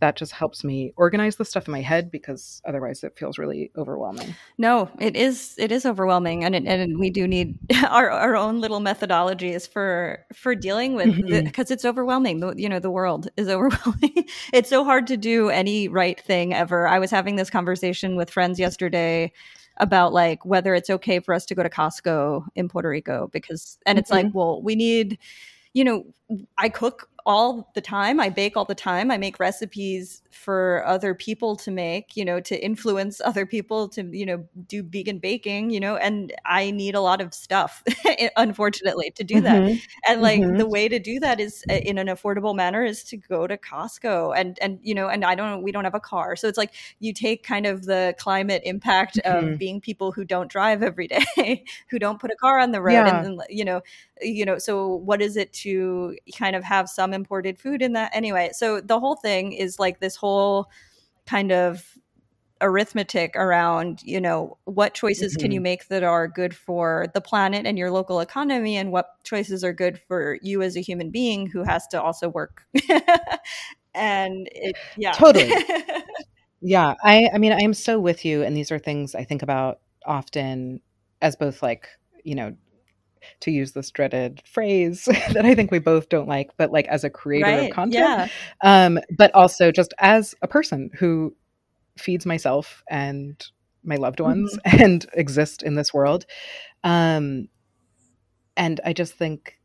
that 0.00 0.16
just 0.16 0.32
helps 0.32 0.64
me 0.64 0.92
organize 0.96 1.36
the 1.36 1.44
stuff 1.44 1.68
in 1.68 1.72
my 1.72 1.80
head 1.80 2.10
because 2.10 2.60
otherwise 2.66 3.04
it 3.04 3.16
feels 3.16 3.38
really 3.38 3.70
overwhelming. 3.76 4.34
No 4.58 4.90
it 4.98 5.16
is 5.16 5.54
it 5.56 5.70
is 5.70 5.86
overwhelming 5.86 6.44
and 6.44 6.54
it, 6.54 6.64
and 6.66 6.98
we 6.98 7.10
do 7.10 7.28
need 7.28 7.58
our, 7.88 8.10
our 8.10 8.36
own 8.36 8.60
little 8.60 8.80
methodologies 8.80 9.68
for 9.68 10.24
for 10.34 10.54
dealing 10.54 10.94
with 10.94 11.14
because 11.14 11.32
mm-hmm. 11.32 11.72
it's 11.72 11.84
overwhelming. 11.84 12.40
The, 12.40 12.54
you 12.56 12.68
know 12.68 12.80
the 12.80 12.90
world 12.90 13.28
is 13.36 13.48
overwhelming. 13.56 14.26
It's 14.52 14.68
so 14.68 14.84
hard 14.84 15.06
to 15.08 15.16
do 15.16 15.48
any 15.48 15.88
right 15.88 16.20
thing 16.20 16.52
ever. 16.52 16.88
I 16.88 16.98
was 16.98 17.10
having 17.10 17.36
this 17.36 17.50
conversation 17.50 18.16
with 18.16 18.30
friends 18.30 18.58
yesterday 18.58 19.32
about 19.78 20.12
like 20.12 20.44
whether 20.44 20.74
it's 20.74 20.90
okay 20.90 21.18
for 21.20 21.34
us 21.34 21.44
to 21.46 21.54
go 21.54 21.62
to 21.62 21.68
Costco 21.68 22.46
in 22.54 22.68
Puerto 22.68 22.88
Rico 22.88 23.28
because 23.32 23.78
and 23.86 23.98
it's 23.98 24.10
mm-hmm. 24.10 24.26
like 24.26 24.34
well 24.34 24.62
we 24.62 24.76
need 24.76 25.18
you 25.72 25.84
know 25.84 26.06
I 26.58 26.68
cook 26.68 27.08
all 27.26 27.70
the 27.74 27.80
time. 27.80 28.20
I 28.20 28.28
bake 28.28 28.56
all 28.56 28.66
the 28.66 28.74
time. 28.74 29.10
I 29.10 29.16
make 29.16 29.40
recipes 29.40 30.22
for 30.30 30.84
other 30.86 31.14
people 31.14 31.56
to 31.56 31.70
make, 31.70 32.16
you 32.16 32.24
know, 32.24 32.38
to 32.40 32.62
influence 32.62 33.20
other 33.24 33.46
people 33.46 33.88
to, 33.88 34.02
you 34.12 34.26
know, 34.26 34.44
do 34.66 34.82
vegan 34.82 35.18
baking, 35.18 35.70
you 35.70 35.80
know, 35.80 35.96
and 35.96 36.34
I 36.44 36.70
need 36.70 36.94
a 36.94 37.00
lot 37.00 37.22
of 37.22 37.32
stuff, 37.32 37.82
unfortunately, 38.36 39.10
to 39.12 39.24
do 39.24 39.40
that. 39.40 39.62
Mm-hmm. 39.62 39.78
And 40.06 40.20
like 40.20 40.40
mm-hmm. 40.40 40.58
the 40.58 40.68
way 40.68 40.88
to 40.88 40.98
do 40.98 41.18
that 41.20 41.40
is 41.40 41.64
uh, 41.70 41.74
in 41.74 41.96
an 41.96 42.08
affordable 42.08 42.54
manner 42.54 42.84
is 42.84 43.02
to 43.04 43.16
go 43.16 43.46
to 43.46 43.56
Costco 43.56 44.36
and, 44.36 44.58
and, 44.60 44.78
you 44.82 44.94
know, 44.94 45.08
and 45.08 45.24
I 45.24 45.34
don't, 45.34 45.62
we 45.62 45.72
don't 45.72 45.84
have 45.84 45.94
a 45.94 46.00
car. 46.00 46.36
So 46.36 46.46
it's 46.46 46.58
like 46.58 46.74
you 46.98 47.14
take 47.14 47.42
kind 47.42 47.64
of 47.64 47.86
the 47.86 48.14
climate 48.18 48.62
impact 48.66 49.18
mm-hmm. 49.24 49.52
of 49.52 49.58
being 49.58 49.80
people 49.80 50.12
who 50.12 50.24
don't 50.24 50.50
drive 50.50 50.82
every 50.82 51.08
day, 51.36 51.64
who 51.88 51.98
don't 51.98 52.20
put 52.20 52.30
a 52.30 52.36
car 52.36 52.58
on 52.58 52.72
the 52.72 52.82
road. 52.82 52.92
Yeah. 52.92 53.24
And, 53.24 53.42
you 53.48 53.64
know, 53.64 53.80
you 54.20 54.44
know, 54.44 54.58
so 54.58 54.96
what 54.96 55.22
is 55.22 55.36
it 55.36 55.52
to 55.52 56.16
kind 56.36 56.54
of 56.54 56.62
have 56.62 56.88
some 56.88 57.13
imported 57.14 57.58
food 57.58 57.80
in 57.80 57.94
that 57.94 58.10
anyway 58.14 58.50
so 58.52 58.80
the 58.80 59.00
whole 59.00 59.16
thing 59.16 59.52
is 59.52 59.78
like 59.78 60.00
this 60.00 60.16
whole 60.16 60.68
kind 61.26 61.52
of 61.52 61.96
arithmetic 62.60 63.34
around 63.36 64.00
you 64.02 64.20
know 64.20 64.56
what 64.64 64.94
choices 64.94 65.32
mm-hmm. 65.32 65.42
can 65.42 65.52
you 65.52 65.58
mm-hmm. 65.58 65.64
make 65.64 65.88
that 65.88 66.02
are 66.02 66.28
good 66.28 66.54
for 66.54 67.06
the 67.12 67.20
planet 67.20 67.66
and 67.66 67.76
your 67.76 67.90
local 67.90 68.20
economy 68.20 68.76
and 68.76 68.92
what 68.92 69.22
choices 69.24 69.64
are 69.64 69.72
good 69.72 70.00
for 70.08 70.38
you 70.40 70.62
as 70.62 70.76
a 70.76 70.80
human 70.80 71.10
being 71.10 71.46
who 71.46 71.62
has 71.62 71.86
to 71.86 72.00
also 72.00 72.28
work 72.28 72.64
and 73.94 74.48
it 74.52 74.76
yeah 74.96 75.12
totally 75.12 75.52
yeah 76.60 76.94
i 77.02 77.28
i 77.34 77.38
mean 77.38 77.52
i 77.52 77.60
am 77.60 77.74
so 77.74 77.98
with 77.98 78.24
you 78.24 78.42
and 78.42 78.56
these 78.56 78.70
are 78.70 78.78
things 78.78 79.14
i 79.14 79.24
think 79.24 79.42
about 79.42 79.80
often 80.06 80.80
as 81.20 81.36
both 81.36 81.62
like 81.62 81.88
you 82.22 82.34
know 82.34 82.54
to 83.40 83.50
use 83.50 83.72
this 83.72 83.90
dreaded 83.90 84.42
phrase 84.44 85.04
that 85.32 85.44
I 85.44 85.54
think 85.54 85.70
we 85.70 85.78
both 85.78 86.08
don't 86.08 86.28
like, 86.28 86.50
but 86.56 86.72
like 86.72 86.86
as 86.88 87.04
a 87.04 87.10
creator 87.10 87.46
right, 87.46 87.70
of 87.70 87.74
content, 87.74 87.94
yeah. 87.94 88.28
um, 88.62 88.98
but 89.16 89.34
also 89.34 89.70
just 89.70 89.94
as 89.98 90.34
a 90.42 90.48
person 90.48 90.90
who 90.98 91.34
feeds 91.96 92.26
myself 92.26 92.82
and 92.88 93.42
my 93.84 93.96
loved 93.96 94.20
ones 94.20 94.56
mm-hmm. 94.66 94.82
and 94.82 95.06
exist 95.14 95.62
in 95.62 95.74
this 95.74 95.92
world. 95.92 96.26
Um, 96.82 97.48
and 98.56 98.80
I 98.84 98.92
just 98.92 99.14
think, 99.14 99.58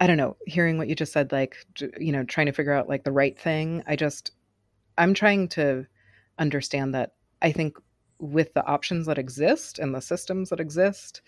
I 0.00 0.06
don't 0.06 0.16
know, 0.16 0.36
hearing 0.46 0.78
what 0.78 0.88
you 0.88 0.94
just 0.94 1.12
said, 1.12 1.32
like, 1.32 1.56
you 1.98 2.12
know, 2.12 2.24
trying 2.24 2.46
to 2.46 2.52
figure 2.52 2.72
out 2.72 2.88
like 2.88 3.04
the 3.04 3.12
right 3.12 3.38
thing. 3.38 3.82
I 3.86 3.96
just, 3.96 4.32
I'm 4.98 5.14
trying 5.14 5.48
to 5.50 5.86
understand 6.38 6.94
that 6.94 7.12
I 7.42 7.52
think 7.52 7.76
with 8.18 8.54
the 8.54 8.64
options 8.66 9.06
that 9.06 9.18
exist 9.18 9.78
and 9.78 9.94
the 9.94 10.00
systems 10.00 10.50
that 10.50 10.60
exist, 10.60 11.22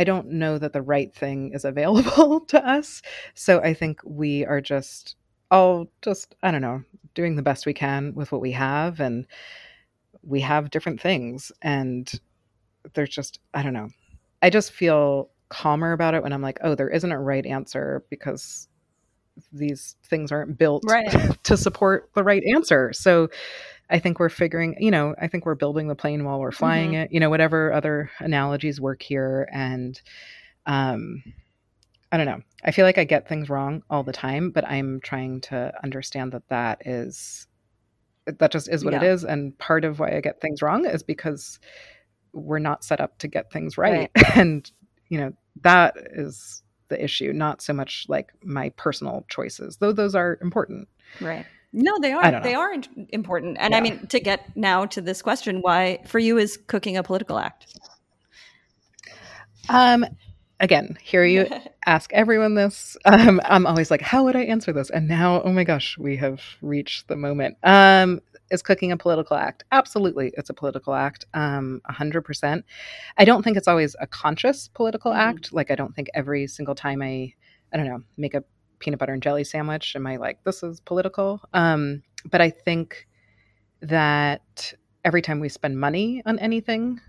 I 0.00 0.04
don't 0.04 0.28
know 0.28 0.56
that 0.56 0.72
the 0.72 0.80
right 0.80 1.14
thing 1.14 1.52
is 1.52 1.66
available 1.66 2.40
to 2.48 2.66
us. 2.66 3.02
So 3.34 3.60
I 3.60 3.74
think 3.74 4.00
we 4.02 4.46
are 4.46 4.62
just 4.62 5.14
all 5.50 5.90
just, 6.00 6.36
I 6.42 6.50
don't 6.50 6.62
know, 6.62 6.82
doing 7.14 7.36
the 7.36 7.42
best 7.42 7.66
we 7.66 7.74
can 7.74 8.14
with 8.14 8.32
what 8.32 8.40
we 8.40 8.52
have. 8.52 9.00
And 9.00 9.26
we 10.22 10.40
have 10.40 10.70
different 10.70 11.02
things. 11.02 11.52
And 11.60 12.10
there's 12.94 13.10
just, 13.10 13.40
I 13.52 13.62
don't 13.62 13.74
know. 13.74 13.90
I 14.40 14.48
just 14.48 14.72
feel 14.72 15.28
calmer 15.50 15.92
about 15.92 16.14
it 16.14 16.22
when 16.22 16.32
I'm 16.32 16.40
like, 16.40 16.60
oh, 16.62 16.74
there 16.74 16.88
isn't 16.88 17.12
a 17.12 17.20
right 17.20 17.44
answer 17.44 18.02
because 18.08 18.68
these 19.52 19.96
things 20.06 20.32
aren't 20.32 20.56
built 20.56 20.82
right. 20.86 21.36
to 21.44 21.58
support 21.58 22.08
the 22.14 22.24
right 22.24 22.42
answer. 22.44 22.94
So 22.94 23.28
I 23.90 23.98
think 23.98 24.20
we're 24.20 24.28
figuring, 24.28 24.76
you 24.78 24.90
know, 24.90 25.14
I 25.20 25.26
think 25.26 25.44
we're 25.44 25.56
building 25.56 25.88
the 25.88 25.94
plane 25.94 26.24
while 26.24 26.38
we're 26.38 26.52
flying 26.52 26.92
mm-hmm. 26.92 27.02
it, 27.02 27.12
you 27.12 27.20
know, 27.20 27.28
whatever 27.28 27.72
other 27.72 28.10
analogies 28.20 28.80
work 28.80 29.02
here. 29.02 29.48
And 29.52 30.00
um, 30.66 31.22
I 32.12 32.16
don't 32.16 32.26
know. 32.26 32.42
I 32.64 32.70
feel 32.70 32.84
like 32.84 32.98
I 32.98 33.04
get 33.04 33.28
things 33.28 33.48
wrong 33.48 33.82
all 33.90 34.02
the 34.02 34.12
time, 34.12 34.50
but 34.50 34.64
I'm 34.66 35.00
trying 35.00 35.40
to 35.42 35.72
understand 35.82 36.32
that 36.32 36.48
that 36.48 36.86
is, 36.86 37.48
that 38.26 38.52
just 38.52 38.68
is 38.68 38.84
what 38.84 38.94
yeah. 38.94 39.02
it 39.02 39.06
is. 39.06 39.24
And 39.24 39.58
part 39.58 39.84
of 39.84 39.98
why 39.98 40.16
I 40.16 40.20
get 40.20 40.40
things 40.40 40.62
wrong 40.62 40.86
is 40.86 41.02
because 41.02 41.58
we're 42.32 42.60
not 42.60 42.84
set 42.84 43.00
up 43.00 43.18
to 43.18 43.28
get 43.28 43.50
things 43.50 43.76
right. 43.76 44.10
right. 44.16 44.36
and, 44.36 44.70
you 45.08 45.18
know, 45.18 45.32
that 45.62 45.96
is 46.12 46.62
the 46.88 47.02
issue, 47.02 47.32
not 47.32 47.60
so 47.60 47.72
much 47.72 48.06
like 48.08 48.32
my 48.44 48.68
personal 48.70 49.24
choices, 49.28 49.78
though 49.78 49.92
those 49.92 50.14
are 50.14 50.38
important. 50.42 50.88
Right. 51.20 51.46
No, 51.72 51.98
they 52.00 52.12
are. 52.12 52.40
They 52.40 52.54
are 52.54 52.74
important. 53.10 53.56
And 53.60 53.72
yeah. 53.72 53.78
I 53.78 53.80
mean, 53.80 54.06
to 54.08 54.18
get 54.18 54.56
now 54.56 54.86
to 54.86 55.00
this 55.00 55.22
question, 55.22 55.62
why 55.62 56.00
for 56.06 56.18
you 56.18 56.36
is 56.36 56.56
cooking 56.56 56.96
a 56.96 57.02
political 57.02 57.38
act? 57.38 57.78
Um, 59.68 60.04
again, 60.58 60.98
hear 61.00 61.24
you 61.24 61.46
ask 61.86 62.12
everyone 62.12 62.54
this. 62.54 62.96
Um, 63.04 63.40
I'm 63.44 63.66
always 63.66 63.90
like, 63.90 64.00
how 64.00 64.24
would 64.24 64.34
I 64.34 64.42
answer 64.42 64.72
this? 64.72 64.90
And 64.90 65.06
now, 65.06 65.42
oh 65.42 65.52
my 65.52 65.62
gosh, 65.62 65.96
we 65.96 66.16
have 66.16 66.42
reached 66.60 67.06
the 67.06 67.16
moment. 67.16 67.56
Um, 67.62 68.20
is 68.50 68.62
cooking 68.62 68.90
a 68.90 68.96
political 68.96 69.36
act? 69.36 69.62
Absolutely, 69.70 70.32
it's 70.36 70.50
a 70.50 70.54
political 70.54 70.92
act. 70.92 71.24
Um, 71.34 71.80
100%. 71.88 72.64
I 73.16 73.24
don't 73.24 73.42
think 73.42 73.56
it's 73.56 73.68
always 73.68 73.94
a 74.00 74.08
conscious 74.08 74.68
political 74.74 75.12
mm-hmm. 75.12 75.20
act. 75.20 75.52
Like, 75.52 75.70
I 75.70 75.76
don't 75.76 75.94
think 75.94 76.08
every 76.14 76.48
single 76.48 76.74
time 76.74 77.00
I, 77.00 77.32
I 77.72 77.76
don't 77.76 77.86
know, 77.86 78.02
make 78.16 78.34
a 78.34 78.42
peanut 78.80 78.98
butter 78.98 79.12
and 79.12 79.22
jelly 79.22 79.44
sandwich 79.44 79.94
am 79.94 80.06
i 80.06 80.16
like 80.16 80.42
this 80.44 80.62
is 80.62 80.80
political? 80.80 81.40
Um, 81.52 82.02
but 82.30 82.40
i 82.40 82.50
think 82.50 83.06
that 83.80 84.74
every 85.04 85.22
time 85.22 85.40
we 85.40 85.48
spend 85.48 85.78
money 85.78 86.22
on 86.26 86.38
anything 86.38 87.00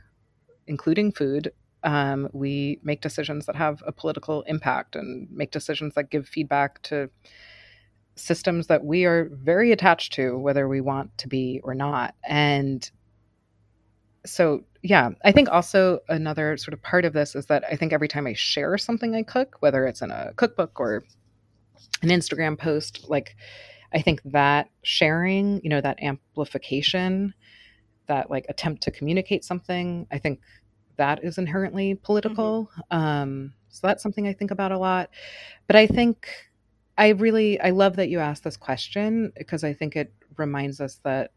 including 0.68 1.12
food 1.12 1.52
um, 1.84 2.30
we 2.32 2.80
make 2.84 3.02
decisions 3.02 3.48
that 3.48 3.56
have 3.56 3.82
a 3.88 3.92
political 3.92 4.44
impact 4.44 4.96
and 4.96 5.28
make 5.32 5.50
decisions 5.50 5.96
that 5.96 6.12
give 6.12 6.28
feedback 6.28 6.80
to 6.84 7.10
systems 8.16 8.68
that 8.68 8.86
we 8.86 9.06
are 9.06 9.30
very 9.32 9.72
attached 9.72 10.14
to 10.14 10.38
whether 10.38 10.68
we 10.68 10.80
want 10.80 11.18
to 11.18 11.28
be 11.28 11.60
or 11.64 11.74
not. 11.74 12.14
And 12.24 12.90
so 14.26 14.64
yeah 14.84 15.10
i 15.24 15.32
think 15.32 15.50
also 15.50 16.00
another 16.10 16.58
sort 16.58 16.74
of 16.74 16.82
part 16.82 17.06
of 17.06 17.14
this 17.14 17.36
is 17.36 17.48
that 17.48 17.64
i 17.72 17.76
think 17.76 17.92
every 17.94 18.08
time 18.08 18.28
i 18.28 18.34
share 18.34 18.78
something 18.78 19.16
i 19.16 19.24
cook 19.24 19.58
whether 19.60 19.86
it's 19.86 20.02
in 20.02 20.12
a 20.12 20.32
cookbook 20.36 20.80
or 20.80 21.04
an 22.02 22.10
Instagram 22.10 22.58
post, 22.58 23.10
like 23.10 23.36
I 23.94 24.02
think 24.02 24.22
that 24.26 24.70
sharing, 24.84 25.62
you 25.64 25.70
know, 25.70 25.82
that 25.82 26.02
amplification, 26.02 27.34
that 28.08 28.30
like 28.30 28.46
attempt 28.50 28.84
to 28.84 28.92
communicate 28.92 29.44
something, 29.44 30.08
I 30.12 30.18
think 30.18 30.40
that 30.98 31.24
is 31.24 31.38
inherently 31.38 31.96
political. 31.96 32.70
Mm-hmm. 32.92 32.98
Um, 32.98 33.54
so 33.70 33.88
that's 33.88 34.04
something 34.04 34.28
I 34.28 34.34
think 34.34 34.52
about 34.52 34.72
a 34.72 34.78
lot. 34.78 35.10
But 35.68 35.76
I 35.76 35.88
think 35.88 36.28
I 36.98 37.10
really 37.10 37.60
I 37.60 37.72
love 37.72 37.96
that 37.96 38.10
you 38.10 38.20
asked 38.20 38.44
this 38.44 38.58
question 38.58 39.32
because 39.38 39.64
I 39.64 39.74
think 39.74 39.96
it 39.96 40.14
reminds 40.38 40.80
us 40.80 41.00
that, 41.04 41.32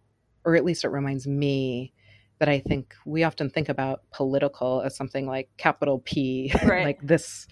or 0.45 0.57
at 0.57 0.65
least 0.65 0.85
it 0.85 0.89
reminds 0.89 1.27
me 1.27 1.93
that 2.39 2.49
I 2.49 2.61
think 2.61 2.95
we 3.07 3.23
often 3.23 3.49
think 3.49 3.69
about 3.69 4.03
political 4.11 4.83
as 4.83 4.97
something 4.97 5.27
like 5.27 5.49
capital 5.57 6.01
P, 6.01 6.53
right. 6.65 6.85
like 6.85 7.01
this 7.03 7.47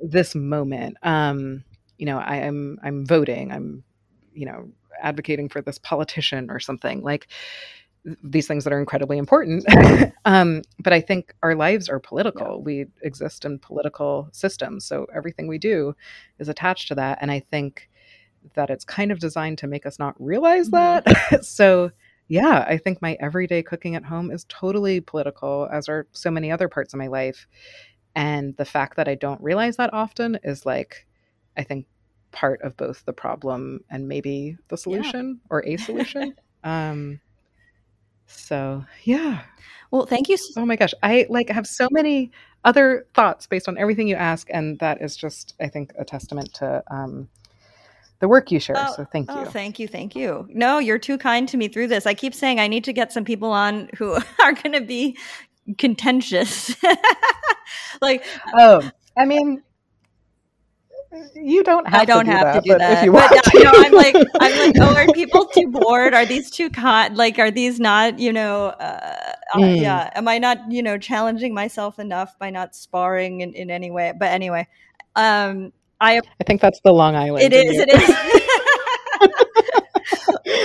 this 0.00 0.34
moment. 0.34 0.96
Um, 1.02 1.64
you 1.98 2.06
know, 2.06 2.18
I 2.18 2.36
am 2.36 2.78
I'm 2.82 3.06
voting, 3.06 3.52
I'm, 3.52 3.84
you 4.32 4.46
know, 4.46 4.70
advocating 5.00 5.48
for 5.48 5.60
this 5.60 5.78
politician 5.78 6.50
or 6.50 6.60
something 6.60 7.02
like 7.02 7.28
these 8.22 8.46
things 8.46 8.64
that 8.64 8.72
are 8.72 8.78
incredibly 8.78 9.16
important. 9.16 9.64
um, 10.24 10.62
but 10.78 10.92
I 10.92 11.00
think 11.00 11.34
our 11.42 11.54
lives 11.54 11.88
are 11.88 11.98
political. 11.98 12.62
We 12.62 12.86
exist 13.02 13.44
in 13.44 13.58
political 13.58 14.28
systems, 14.32 14.84
so 14.84 15.06
everything 15.14 15.48
we 15.48 15.58
do 15.58 15.94
is 16.38 16.48
attached 16.48 16.88
to 16.88 16.94
that. 16.96 17.18
And 17.20 17.30
I 17.30 17.40
think 17.40 17.88
that 18.54 18.68
it's 18.68 18.84
kind 18.84 19.10
of 19.10 19.18
designed 19.18 19.56
to 19.58 19.66
make 19.66 19.86
us 19.86 19.98
not 19.98 20.14
realize 20.18 20.68
mm-hmm. 20.68 21.10
that. 21.30 21.44
so 21.44 21.90
yeah, 22.28 22.64
I 22.66 22.78
think 22.78 23.02
my 23.02 23.16
everyday 23.20 23.62
cooking 23.62 23.96
at 23.96 24.04
home 24.04 24.30
is 24.30 24.46
totally 24.48 25.00
political, 25.00 25.68
as 25.70 25.88
are 25.88 26.06
so 26.12 26.30
many 26.30 26.50
other 26.50 26.68
parts 26.68 26.94
of 26.94 26.98
my 26.98 27.06
life. 27.06 27.46
And 28.16 28.56
the 28.56 28.64
fact 28.64 28.96
that 28.96 29.08
I 29.08 29.14
don't 29.14 29.40
realize 29.42 29.76
that 29.76 29.92
often 29.92 30.38
is 30.42 30.64
like 30.64 31.06
I 31.56 31.62
think, 31.62 31.86
part 32.32 32.60
of 32.62 32.76
both 32.76 33.04
the 33.04 33.12
problem 33.12 33.84
and 33.90 34.08
maybe 34.08 34.56
the 34.68 34.76
solution 34.76 35.40
yeah. 35.40 35.46
or 35.50 35.64
a 35.64 35.76
solution. 35.76 36.34
um, 36.64 37.20
so 38.26 38.84
yeah. 39.04 39.42
Well, 39.90 40.06
thank 40.06 40.28
you. 40.28 40.36
oh 40.56 40.66
my 40.66 40.76
gosh, 40.76 40.94
I 41.02 41.26
like 41.28 41.48
have 41.50 41.66
so 41.66 41.88
many 41.90 42.32
other 42.64 43.06
thoughts 43.14 43.46
based 43.46 43.68
on 43.68 43.78
everything 43.78 44.08
you 44.08 44.16
ask, 44.16 44.48
and 44.50 44.78
that 44.80 45.00
is 45.00 45.16
just, 45.16 45.54
I 45.60 45.68
think, 45.68 45.92
a 45.98 46.04
testament 46.04 46.52
to 46.54 46.82
um, 46.90 47.28
the 48.20 48.28
work 48.28 48.50
you 48.50 48.58
share. 48.58 48.76
Oh, 48.78 48.94
so 48.96 49.04
thank 49.04 49.30
oh, 49.30 49.40
you. 49.40 49.46
Oh, 49.46 49.50
thank 49.50 49.78
you. 49.78 49.86
Thank 49.86 50.16
you. 50.16 50.48
No, 50.50 50.78
you're 50.78 50.98
too 50.98 51.18
kind 51.18 51.48
to 51.48 51.56
me 51.56 51.68
through 51.68 51.88
this. 51.88 52.06
I 52.06 52.14
keep 52.14 52.34
saying 52.34 52.58
I 52.58 52.68
need 52.68 52.84
to 52.84 52.92
get 52.92 53.12
some 53.12 53.24
people 53.24 53.52
on 53.52 53.90
who 53.96 54.14
are 54.42 54.52
going 54.52 54.72
to 54.72 54.80
be 54.80 55.16
contentious. 55.78 56.74
like, 58.00 58.24
oh, 58.54 58.90
I 59.16 59.26
mean, 59.26 59.62
you 61.34 61.62
don't 61.62 61.88
have 61.88 62.02
I 62.02 62.04
don't 62.04 62.24
to 62.24 62.30
do 62.30 62.36
have 62.36 62.44
that, 62.44 62.54
to 62.54 62.60
do 62.72 62.78
that. 62.78 63.06
but 63.12 63.54
you 63.54 63.64
know, 63.64 63.72
I'm 63.74 63.92
like, 63.92 64.16
I'm 64.40 64.58
like, 64.58 64.74
oh, 64.80 64.94
are 64.96 65.06
people 65.12 65.46
too 65.46 65.68
bored? 65.68 66.14
Are 66.14 66.26
these 66.26 66.50
too 66.50 66.70
con? 66.70 67.14
Like, 67.14 67.38
are 67.38 67.50
these 67.50 67.80
not, 67.80 68.18
you 68.18 68.32
know, 68.32 68.66
uh, 68.66 69.32
mm. 69.54 69.80
yeah? 69.80 70.10
Am 70.14 70.28
I 70.28 70.38
not, 70.38 70.70
you 70.70 70.82
know, 70.82 70.98
challenging 70.98 71.54
myself 71.54 71.98
enough 71.98 72.38
by 72.38 72.50
not 72.50 72.74
sparring 72.74 73.40
in, 73.40 73.52
in 73.54 73.70
any 73.70 73.90
way? 73.90 74.12
But 74.18 74.30
anyway, 74.30 74.66
um, 75.16 75.72
I 76.00 76.18
I 76.40 76.44
think 76.44 76.60
that's 76.60 76.80
the 76.84 76.92
Long 76.92 77.14
Island. 77.14 77.44
It 77.44 77.52
is. 77.52 77.78
It 77.78 77.88
is. 77.92 78.38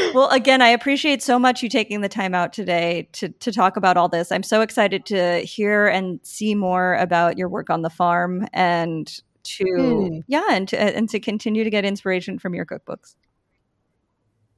well, 0.13 0.29
again, 0.29 0.61
I 0.61 0.69
appreciate 0.69 1.21
so 1.21 1.39
much 1.39 1.63
you 1.63 1.69
taking 1.69 2.01
the 2.01 2.09
time 2.09 2.33
out 2.33 2.53
today 2.53 3.07
to 3.13 3.29
to 3.29 3.51
talk 3.51 3.77
about 3.77 3.97
all 3.97 4.09
this. 4.09 4.31
I'm 4.31 4.43
so 4.43 4.61
excited 4.61 5.05
to 5.07 5.39
hear 5.39 5.87
and 5.87 6.19
see 6.23 6.55
more 6.55 6.95
about 6.95 7.37
your 7.37 7.49
work 7.49 7.69
on 7.69 7.81
the 7.81 7.89
farm 7.89 8.47
and 8.53 9.21
to 9.43 9.63
mm. 9.63 10.23
yeah 10.27 10.47
and 10.51 10.67
to 10.67 10.79
and 10.79 11.09
to 11.09 11.19
continue 11.19 11.63
to 11.63 11.69
get 11.69 11.85
inspiration 11.85 12.39
from 12.39 12.53
your 12.53 12.65
cookbooks 12.65 13.15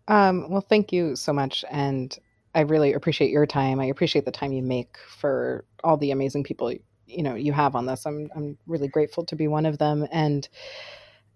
um, 0.08 0.50
well 0.50 0.62
thank 0.62 0.92
you 0.92 1.16
so 1.16 1.32
much 1.32 1.64
and 1.70 2.18
i 2.56 2.62
really 2.62 2.94
appreciate 2.94 3.32
your 3.32 3.46
time 3.46 3.80
i 3.80 3.86
appreciate 3.86 4.26
the 4.26 4.32
time 4.32 4.52
you 4.52 4.64
make 4.64 4.98
for 5.08 5.66
all 5.84 5.98
the 5.98 6.12
amazing 6.12 6.44
people 6.44 6.74
you 7.06 7.24
know 7.24 7.36
you 7.36 7.54
have 7.54 7.76
on 7.76 7.86
this 7.86 8.06
i'm 8.06 8.30
i'm 8.36 8.58
really 8.68 8.88
grateful 8.88 9.26
to 9.26 9.36
be 9.36 9.48
one 9.48 9.66
of 9.66 9.78
them 9.78 10.08
and 10.12 10.50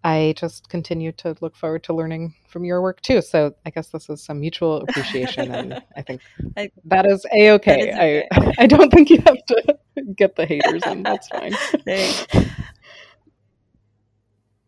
I 0.06 0.36
just 0.38 0.70
continue 0.70 1.12
to 1.14 1.36
look 1.42 1.56
forward 1.56 1.84
to 1.86 1.94
learning 1.94 2.36
from 2.48 2.64
your 2.64 2.80
work 2.80 3.02
too. 3.02 3.24
So 3.24 3.56
I 3.66 3.72
guess 3.72 3.88
this 3.88 4.08
is 4.08 4.22
some 4.22 4.40
mutual 4.40 4.82
appreciation, 4.82 5.52
and 5.52 5.82
I 5.98 6.04
think 6.04 6.22
I, 6.56 6.70
that 6.86 7.08
is 7.08 7.26
a 7.34 7.50
okay. 7.54 8.24
I 8.32 8.54
I 8.60 8.68
don't 8.68 8.92
think 8.92 9.10
you 9.10 9.18
have 9.26 9.44
to 9.48 9.78
get 10.16 10.36
the 10.36 10.46
haters, 10.46 10.84
and 10.86 11.04
that's 11.04 11.28
fine. 11.30 11.54
Thanks. 11.86 12.28